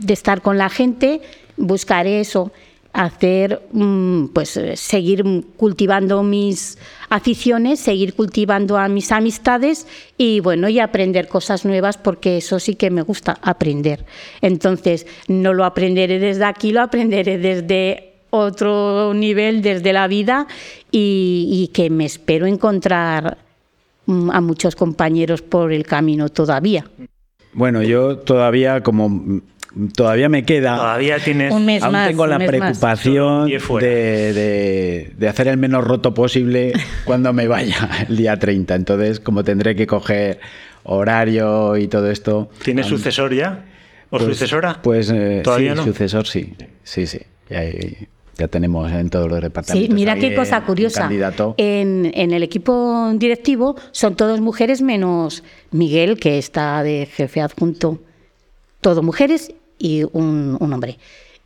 de 0.00 0.12
estar 0.12 0.42
con 0.42 0.58
la 0.58 0.68
gente, 0.68 1.20
buscaré 1.56 2.20
eso, 2.20 2.52
hacer, 2.92 3.62
mm, 3.72 4.28
pues 4.28 4.56
eh, 4.56 4.76
seguir 4.76 5.24
cultivando 5.56 6.22
mis 6.22 6.78
aficiones, 7.08 7.80
seguir 7.80 8.14
cultivando 8.14 8.76
a 8.76 8.88
mis 8.88 9.12
amistades 9.12 9.86
y 10.16 10.40
bueno, 10.40 10.68
y 10.68 10.80
aprender 10.80 11.28
cosas 11.28 11.64
nuevas 11.64 11.96
porque 11.96 12.38
eso 12.38 12.58
sí 12.58 12.74
que 12.74 12.90
me 12.90 13.02
gusta 13.02 13.38
aprender. 13.42 14.04
Entonces, 14.40 15.06
no 15.28 15.54
lo 15.54 15.64
aprenderé 15.64 16.18
desde 16.18 16.44
aquí, 16.44 16.72
lo 16.72 16.82
aprenderé 16.82 17.38
desde 17.38 18.07
otro 18.30 19.12
nivel, 19.14 19.62
desde 19.62 19.92
la 19.92 20.06
vida 20.08 20.46
y, 20.90 21.48
y 21.50 21.68
que 21.72 21.90
me 21.90 22.04
espero 22.04 22.46
encontrar 22.46 23.38
mm, 24.06 24.30
a 24.30 24.40
muchos 24.40 24.76
compañeros 24.76 25.42
por 25.42 25.72
el 25.72 25.84
camino 25.84 26.28
todavía. 26.28 26.84
Bueno, 27.52 27.82
yo 27.82 28.18
todavía 28.18 28.82
como 28.82 29.08
mm, 29.08 29.40
todavía 29.94 30.28
me 30.28 30.44
queda. 30.44 30.76
Todavía 30.76 31.18
tienes. 31.18 31.52
Un 31.52 31.64
mes 31.64 31.82
Aún 31.82 31.92
más, 31.92 32.08
tengo 32.08 32.24
un 32.24 32.30
la 32.30 32.38
preocupación 32.38 33.48
de, 33.48 34.32
de- 34.32 35.12
de 35.16 35.28
hacer 35.28 35.48
el 35.48 35.56
menos 35.56 35.84
roto 35.84 36.12
posible 36.14 36.72
cuando 37.04 37.32
me 37.32 37.48
vaya 37.48 37.88
el 38.08 38.16
día 38.16 38.38
30. 38.38 38.74
Entonces, 38.74 39.20
como 39.20 39.42
tendré 39.44 39.74
que 39.74 39.86
coger 39.86 40.40
horario 40.84 41.76
y 41.76 41.88
todo 41.88 42.10
esto. 42.10 42.50
¿Tienes 42.62 42.86
aún- 42.86 42.98
sucesor 42.98 43.34
ya? 43.34 43.64
¿O 44.10 44.18
pues- 44.18 44.24
sucesora? 44.24 44.80
Pues 44.82 45.10
eh, 45.10 45.40
¿Todavía 45.44 45.72
sí, 45.72 45.76
no? 45.78 45.84
sucesor 45.84 46.26
sí. 46.26 46.54
Sí, 46.82 47.06
sí. 47.06 47.20
Ya, 47.50 47.64
ya 47.64 47.70
tenemos 48.46 48.92
en 48.92 49.10
todos 49.10 49.28
los 49.28 49.40
departamentos. 49.40 49.88
Sí, 49.88 49.92
mira 49.92 50.14
qué 50.14 50.34
cosa 50.36 50.60
curiosa. 50.64 51.00
candidato. 51.00 51.54
En, 51.56 52.12
en 52.14 52.30
el 52.32 52.44
equipo 52.44 53.10
directivo 53.16 53.74
son 53.90 54.14
todos 54.14 54.40
mujeres 54.40 54.80
menos 54.82 55.42
Miguel, 55.72 56.20
que 56.20 56.38
está 56.38 56.82
de 56.84 57.06
jefe 57.12 57.40
adjunto. 57.40 57.98
Todo 58.80 59.02
mujeres 59.02 59.52
y 59.78 60.04
un, 60.12 60.56
un 60.60 60.72
hombre. 60.72 60.98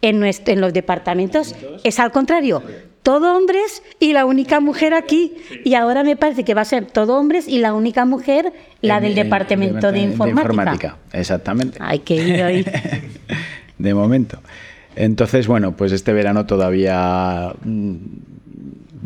En, 0.03 0.18
nuestro- 0.20 0.53
en 0.53 0.61
los 0.61 0.72
departamentos 0.74 1.55
es 1.84 1.99
al 1.99 2.11
contrario. 2.12 2.62
Todo 3.03 3.36
hombres 3.36 3.82
y 3.99 4.12
la 4.12 4.26
única 4.26 4.61
mujer 4.61 4.95
aquí. 4.95 5.32
Y 5.64 5.74
ahora 5.74 6.05
me 6.05 6.14
parece 6.16 6.45
que 6.45 6.55
va 6.55 6.61
a 6.61 6.64
ser 6.64 6.86
todo 6.86 7.16
hombres 7.18 7.49
y 7.49 7.59
la 7.59 7.72
única 7.74 8.05
mujer, 8.05 8.53
la 8.80 8.99
En- 8.99 9.03
del 9.05 9.12
en- 9.18 9.24
departamento 9.24 9.90
de, 9.93 10.01
informática. 10.01 10.99
Exactamente. 11.12 11.78
Hay 11.80 12.01
que 12.01 12.14
ir 12.16 12.43
ahí. 12.43 12.64
de 13.78 13.95
momento. 13.95 14.38
Entonces, 14.97 15.47
bueno, 15.47 15.72
pues 15.76 15.93
este 15.93 16.12
verano 16.12 16.47
todavía 16.47 17.53
mm, 17.64 17.95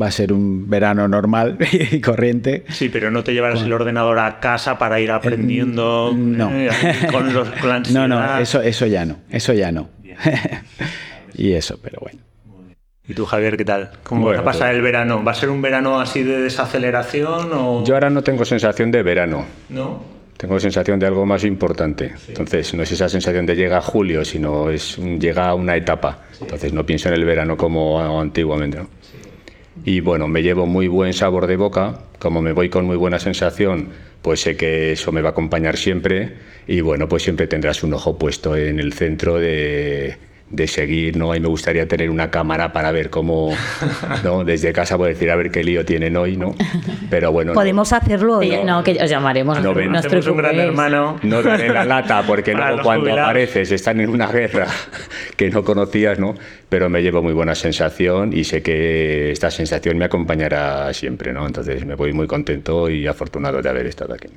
va 0.00 0.06
a 0.06 0.10
ser 0.10 0.32
un 0.32 0.68
verano 0.68 1.08
normal 1.08 1.58
y 1.90 2.00
corriente. 2.00 2.64
Sí, 2.68 2.88
pero 2.88 3.10
no 3.10 3.24
te 3.24 3.32
llevarás 3.32 3.62
el 3.62 3.72
ordenador 3.72 4.18
a 4.18 4.40
casa 4.40 4.78
para 4.78 5.00
ir 5.00 5.10
aprendiendo 5.10 6.12
no. 6.14 6.50
eh, 6.52 6.68
con, 7.12 7.32
los, 7.32 7.48
la 7.64 7.80
No, 7.90 8.08
no, 8.08 8.38
eso, 8.38 8.60
eso 8.62 8.86
ya 8.86 9.04
no, 9.04 9.16
eso 9.30 9.52
ya 9.52 9.72
no. 9.72 9.88
y 11.34 11.52
eso, 11.52 11.78
pero 11.82 11.98
bueno. 12.00 12.20
¿Y 13.08 13.14
tú, 13.14 13.24
Javier, 13.24 13.56
qué 13.56 13.64
tal? 13.64 13.90
¿Cómo 14.02 14.22
Bueno, 14.22 14.38
va 14.38 14.42
a 14.42 14.44
pasar 14.52 14.68
todo. 14.70 14.76
el 14.78 14.82
verano? 14.82 15.22
¿Va 15.22 15.30
a 15.30 15.34
ser 15.34 15.48
un 15.50 15.62
verano 15.62 16.00
así 16.00 16.24
de 16.24 16.40
desaceleración 16.40 17.50
o...? 17.52 17.84
Yo 17.84 17.94
ahora 17.94 18.10
no 18.10 18.22
tengo 18.22 18.44
sensación 18.44 18.90
de 18.90 19.04
verano. 19.04 19.46
¿No? 19.68 20.15
Tengo 20.36 20.60
sensación 20.60 20.98
de 20.98 21.06
algo 21.06 21.24
más 21.24 21.44
importante. 21.44 22.12
Entonces, 22.28 22.74
no 22.74 22.82
es 22.82 22.92
esa 22.92 23.08
sensación 23.08 23.46
de 23.46 23.56
llega 23.56 23.78
a 23.78 23.80
julio, 23.80 24.24
sino 24.24 24.70
es 24.70 24.98
un- 24.98 25.18
llega 25.18 25.48
a 25.48 25.54
una 25.54 25.76
etapa. 25.76 26.24
Entonces, 26.40 26.72
no 26.72 26.84
pienso 26.84 27.08
en 27.08 27.14
el 27.14 27.24
verano 27.24 27.56
como 27.56 28.00
antiguamente. 28.20 28.78
¿no? 28.78 28.88
Y 29.84 30.00
bueno, 30.00 30.28
me 30.28 30.42
llevo 30.42 30.66
muy 30.66 30.88
buen 30.88 31.12
sabor 31.14 31.46
de 31.46 31.56
boca. 31.56 32.00
Como 32.18 32.42
me 32.42 32.52
voy 32.52 32.68
con 32.68 32.84
muy 32.84 32.96
buena 32.96 33.18
sensación, 33.18 33.88
pues 34.20 34.40
sé 34.40 34.56
que 34.56 34.92
eso 34.92 35.10
me 35.12 35.22
va 35.22 35.30
a 35.30 35.32
acompañar 35.32 35.76
siempre. 35.76 36.34
Y 36.66 36.80
bueno, 36.80 37.08
pues 37.08 37.22
siempre 37.22 37.46
tendrás 37.46 37.82
un 37.82 37.94
ojo 37.94 38.18
puesto 38.18 38.56
en 38.56 38.78
el 38.78 38.92
centro 38.92 39.36
de, 39.38 40.16
de 40.48 40.68
seguir, 40.68 41.16
¿no? 41.16 41.34
Y 41.34 41.40
me 41.40 41.48
gustaría 41.48 41.88
tener 41.88 42.08
una 42.08 42.30
cámara 42.30 42.72
para 42.72 42.92
ver 42.92 43.10
cómo, 43.10 43.52
¿no? 44.22 44.44
Desde 44.44 44.72
casa 44.72 44.96
puedo 44.96 45.08
decir 45.08 45.28
a 45.30 45.36
ver 45.36 45.50
qué 45.50 45.64
lío 45.64 45.84
tienen 45.84 46.16
hoy, 46.16 46.36
¿no? 46.36 46.54
Pero 47.10 47.32
bueno. 47.32 47.50
no- 47.50 47.54
Podemos 47.54 47.92
hacerlo. 47.92 48.40
Sí, 48.40 48.52
¿eh? 48.52 48.62
no, 48.64 48.84
que 48.84 48.92
os 49.02 49.10
llamaremos. 49.10 49.58
No 49.58 49.64
no, 49.64 49.74
ven. 49.74 49.90
no 49.90 49.98
os 49.98 50.06
Hacemos 50.06 50.26
un 50.28 50.36
gran 50.36 50.58
hermano. 50.58 51.18
no 51.24 51.42
daré 51.42 51.68
la 51.68 51.84
lata 51.84 52.22
porque 52.26 52.54
luego 52.54 52.82
cuando 52.82 53.00
jubilados. 53.06 53.24
apareces 53.30 53.72
están 53.72 54.00
en 54.00 54.08
una 54.08 54.28
guerra 54.28 54.68
que 55.36 55.50
no 55.50 55.64
conocías, 55.64 56.18
¿no? 56.20 56.34
Pero 56.68 56.88
me 56.88 57.02
llevo 57.02 57.22
muy 57.22 57.32
buena 57.32 57.54
sensación 57.56 58.32
y 58.32 58.44
sé 58.44 58.62
que 58.62 59.32
esta 59.32 59.50
sensación 59.50 59.98
me 59.98 60.04
acompañará 60.04 60.92
siempre, 60.94 61.32
¿no? 61.32 61.44
Entonces 61.46 61.84
me 61.84 61.96
voy 61.96 62.12
muy 62.12 62.28
contento 62.28 62.88
y 62.88 63.06
afortunado 63.08 63.60
de 63.62 63.68
haber 63.68 63.86
estado 63.86 64.14
aquí. 64.14 64.28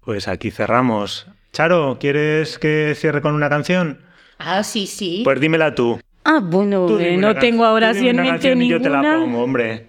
Pues 0.00 0.26
aquí 0.26 0.50
cerramos. 0.50 1.26
Charo, 1.52 1.98
¿quieres 2.00 2.58
que 2.58 2.94
cierre 2.96 3.20
con 3.20 3.34
una 3.34 3.48
canción? 3.48 4.00
Ah, 4.38 4.62
sí, 4.62 4.86
sí. 4.86 5.20
Pues 5.24 5.40
dímela 5.40 5.74
tú. 5.74 5.98
ah, 6.24 6.40
bueno, 6.42 6.86
Tú 6.86 6.98
eh, 6.98 7.16
no 7.16 7.34
tengo 7.36 7.64
ahora 7.64 7.94
sí 7.94 8.08
en 8.08 8.16
mente 8.16 8.54
ninguna. 8.54 8.78
yo 8.78 8.82
te 8.82 8.90
la 8.90 9.02
pongo, 9.18 9.42
hombre. 9.42 9.86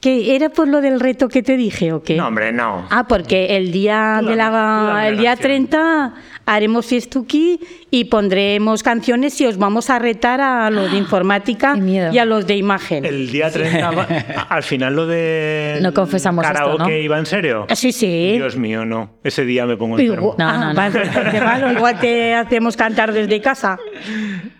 ¿Que 0.00 0.36
era 0.36 0.48
por 0.48 0.68
lo 0.68 0.80
del 0.80 1.00
reto 1.00 1.28
que 1.28 1.42
te 1.42 1.56
dije 1.56 1.92
o 1.92 2.02
qué? 2.04 2.16
No, 2.16 2.28
hombre, 2.28 2.52
no. 2.52 2.86
Ah, 2.90 3.06
porque 3.08 3.56
el 3.56 3.72
día 3.72 4.20
de 4.24 4.36
la 4.36 5.08
el 5.08 5.18
día 5.18 5.30
canción. 5.34 5.66
30 5.68 6.14
haremos 6.50 6.86
fiestuki 6.86 7.60
y 7.90 8.04
pondremos 8.06 8.82
canciones 8.82 9.40
y 9.40 9.46
os 9.46 9.58
vamos 9.58 9.90
a 9.90 9.98
retar 9.98 10.40
a 10.40 10.70
los 10.70 10.90
de 10.90 10.96
informática 11.04 11.76
y 11.78 12.18
a 12.18 12.24
los 12.24 12.46
de 12.46 12.56
imagen. 12.56 13.04
El 13.04 13.30
día 13.30 13.50
30, 13.50 13.90
va- 13.90 14.04
al 14.48 14.62
final 14.62 14.96
lo 14.96 15.06
de 15.06 15.78
No 15.82 15.92
confesamos 15.92 16.44
esto, 16.44 16.54
karaoke 16.56 16.82
¿no? 16.84 16.90
iba 16.90 17.18
en 17.18 17.26
serio. 17.26 17.66
Ah, 17.68 17.76
Sí, 17.76 17.92
sí. 17.92 18.32
Dios 18.36 18.56
mío, 18.56 18.84
no. 18.84 19.18
Ese 19.22 19.44
día 19.44 19.66
me 19.66 19.76
pongo 19.76 19.98
enfermo. 19.98 20.34
No, 20.38 20.48
ah, 20.48 20.58
no, 20.58 20.68
no. 20.68 20.74
vale, 20.74 21.00
qué 21.30 21.40
malo, 21.40 21.70
igual 21.72 22.00
te 22.00 22.34
hacemos 22.34 22.76
cantar 22.76 23.12
desde 23.12 23.40
casa. 23.40 23.78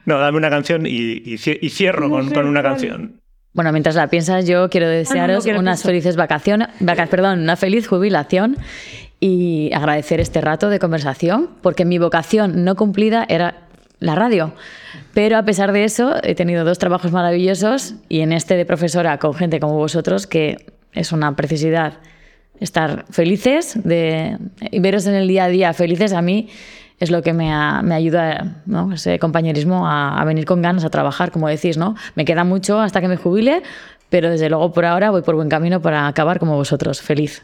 No, 0.05 0.19
dame 0.19 0.37
una 0.39 0.51
canción 0.51 0.87
y, 0.87 0.91
y 1.25 1.35
cie- 1.39 1.59
y 1.61 1.71
cierro 1.71 2.09
con, 2.11 2.31
con 2.31 2.47
una 2.47 2.63
canción. 2.63 3.21
Bueno, 3.55 3.73
mientras 3.73 3.95
la 3.97 4.07
piensas, 4.09 4.47
yo 4.47 4.69
quiero 4.71 4.89
desearos 4.89 5.43
quiero 5.43 5.59
unas 5.59 5.79
pienso. 5.79 5.89
felices 5.89 6.17
vacaciones, 6.17 6.69
vaca- 6.81 7.07
perdón, 7.07 7.41
una 7.41 7.57
feliz 7.57 7.89
jubilación 7.89 8.57
y 9.21 9.71
agradecer 9.73 10.21
este 10.21 10.41
rato 10.41 10.69
de 10.69 10.79
conversación, 10.79 11.51
porque 11.63 11.85
mi 11.85 11.99
vocación 11.99 12.65
no 12.65 12.77
cumplida 12.77 13.25
era 13.29 13.69
la 14.01 14.15
radio. 14.15 14.53
Pero 15.13 15.37
a 15.37 15.45
pesar 15.45 15.73
de 15.73 15.85
eso, 15.85 16.15
he 16.23 16.35
tenido 16.35 16.65
dos 16.65 16.79
trabajos 16.79 17.11
maravillosos 17.11 17.95
y 18.09 18.21
en 18.21 18.33
este 18.33 18.57
de 18.57 18.65
profesora 18.65 19.19
con 19.19 19.35
gente 19.35 19.59
como 19.59 19.75
vosotros, 19.75 20.27
que 20.27 20.67
es 20.93 21.13
una 21.13 21.35
precisidad 21.35 21.95
estar 22.61 23.05
felices 23.11 23.79
de, 23.85 24.37
y 24.61 24.81
veros 24.81 25.07
en 25.07 25.15
el 25.15 25.29
día 25.29 25.45
a 25.45 25.49
día 25.49 25.73
felices, 25.73 26.13
a 26.13 26.23
mí 26.23 26.49
es 26.99 27.11
lo 27.11 27.23
que 27.23 27.33
me, 27.33 27.53
me 27.83 27.95
ayuda, 27.95 28.63
¿no? 28.67 28.93
ese 28.93 29.19
compañerismo, 29.21 29.87
a, 29.87 30.21
a 30.21 30.25
venir 30.25 30.45
con 30.45 30.63
ganas 30.63 30.85
a 30.85 30.91
trabajar, 30.91 31.31
como 31.31 31.47
decís, 31.47 31.77
¿no? 31.77 31.95
Me 32.17 32.25
queda 32.25 32.43
mucho 32.43 32.81
hasta 32.81 33.01
que 33.01 33.07
me 33.07 33.17
jubile, 33.17 33.63
pero 34.11 34.31
desde 34.31 34.49
luego 34.49 34.73
por 34.73 34.85
ahora 34.85 35.11
voy 35.11 35.23
por 35.23 35.37
buen 35.37 35.49
camino 35.49 35.81
para 35.81 36.09
acabar 36.09 36.41
como 36.41 36.57
vosotros, 36.57 37.01
feliz. 37.01 37.43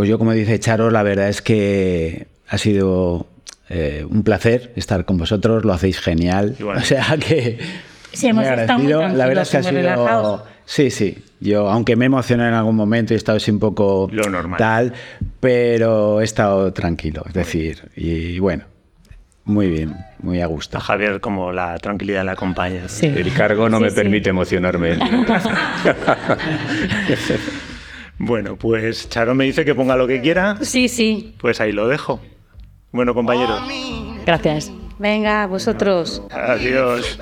Pues 0.00 0.08
yo, 0.08 0.18
como 0.18 0.32
dice 0.32 0.58
Charo, 0.58 0.90
la 0.90 1.02
verdad 1.02 1.28
es 1.28 1.42
que 1.42 2.26
ha 2.48 2.56
sido 2.56 3.26
eh, 3.68 4.06
un 4.08 4.22
placer 4.22 4.72
estar 4.74 5.04
con 5.04 5.18
vosotros, 5.18 5.62
lo 5.66 5.74
hacéis 5.74 6.00
genial. 6.00 6.56
Igual. 6.58 6.78
O 6.78 6.80
sea 6.80 7.18
que. 7.18 7.58
Sí, 8.10 8.28
hemos 8.28 8.46
muy 8.46 8.54
estado 8.58 8.78
muy. 8.78 8.90
La 8.94 9.26
verdad 9.26 9.42
es 9.42 9.50
que 9.50 9.56
ha 9.58 9.62
sido. 9.62 9.74
relajados. 9.74 10.40
Sí, 10.64 10.90
sí. 10.90 11.18
Yo, 11.40 11.68
aunque 11.68 11.96
me 11.96 12.06
emocioné 12.06 12.48
en 12.48 12.54
algún 12.54 12.76
momento 12.76 13.12
y 13.12 13.16
he 13.16 13.18
estado 13.18 13.36
así 13.36 13.50
un 13.50 13.58
poco 13.58 14.08
Lo 14.10 14.22
normal. 14.30 14.56
tal, 14.56 14.94
pero 15.38 16.22
he 16.22 16.24
estado 16.24 16.72
tranquilo. 16.72 17.22
Es 17.28 17.34
decir, 17.34 17.90
y 17.94 18.38
bueno, 18.38 18.64
muy 19.44 19.68
bien, 19.68 19.94
muy 20.20 20.40
a 20.40 20.46
gusto. 20.46 20.78
A 20.78 20.80
Javier, 20.80 21.20
como 21.20 21.52
la 21.52 21.76
tranquilidad 21.76 22.24
le 22.24 22.30
acompaña. 22.30 22.88
Sí. 22.88 23.04
El 23.04 23.34
cargo 23.34 23.68
no 23.68 23.76
Sí, 23.76 23.82
me 23.84 23.90
sí. 23.90 23.96
permite 23.96 24.30
emocionarme. 24.30 24.94
Bueno, 28.22 28.56
pues 28.56 29.08
Charo 29.08 29.34
me 29.34 29.44
dice 29.46 29.64
que 29.64 29.74
ponga 29.74 29.96
lo 29.96 30.06
que 30.06 30.20
quiera, 30.20 30.58
Sí, 30.60 30.88
sí. 30.88 31.34
pues 31.40 31.58
ahí 31.60 31.72
lo 31.72 31.88
dejo. 31.88 32.20
Bueno, 32.92 33.14
compañeros, 33.14 33.62
Gracias. 34.26 34.70
Venga, 34.98 35.46
vosotros. 35.46 36.22
adiós. 36.30 37.18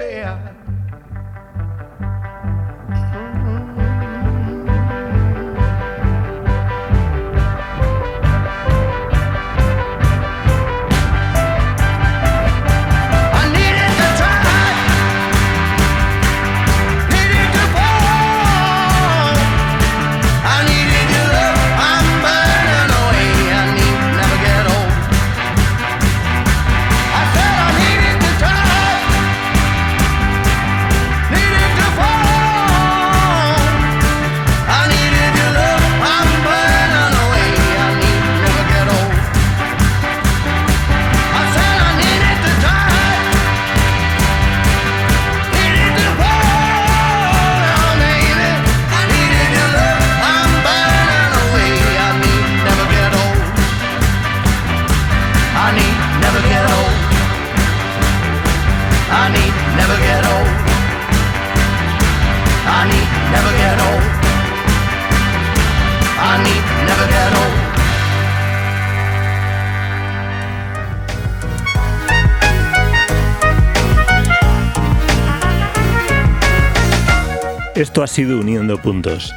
Ha 78.00 78.06
sido 78.06 78.38
Uniendo 78.38 78.80
Puntos. 78.80 79.34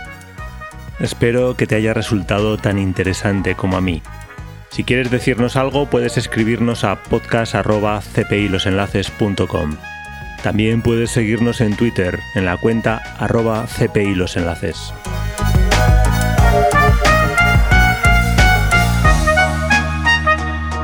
Espero 1.00 1.58
que 1.58 1.66
te 1.66 1.74
haya 1.74 1.96
resultado 1.96 2.58
tan 2.58 2.78
interesante 2.78 3.56
como 3.56 3.76
a 3.76 3.82
mí. 3.82 4.04
Si 4.70 4.84
quieres 4.84 5.10
decirnos 5.10 5.56
algo, 5.56 5.88
puedes 5.88 6.16
escribirnos 6.16 6.84
a 6.84 7.02
podcast.cpilosenlaces.com. 7.02 9.78
También 10.44 10.84
puedes 10.84 11.10
seguirnos 11.10 11.60
en 11.62 11.76
Twitter 11.76 12.20
en 12.36 12.46
la 12.46 12.58
cuenta 12.58 13.02
arroba 13.18 13.66
cpilosenlaces. 13.66 14.94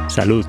Salud. 0.08 0.48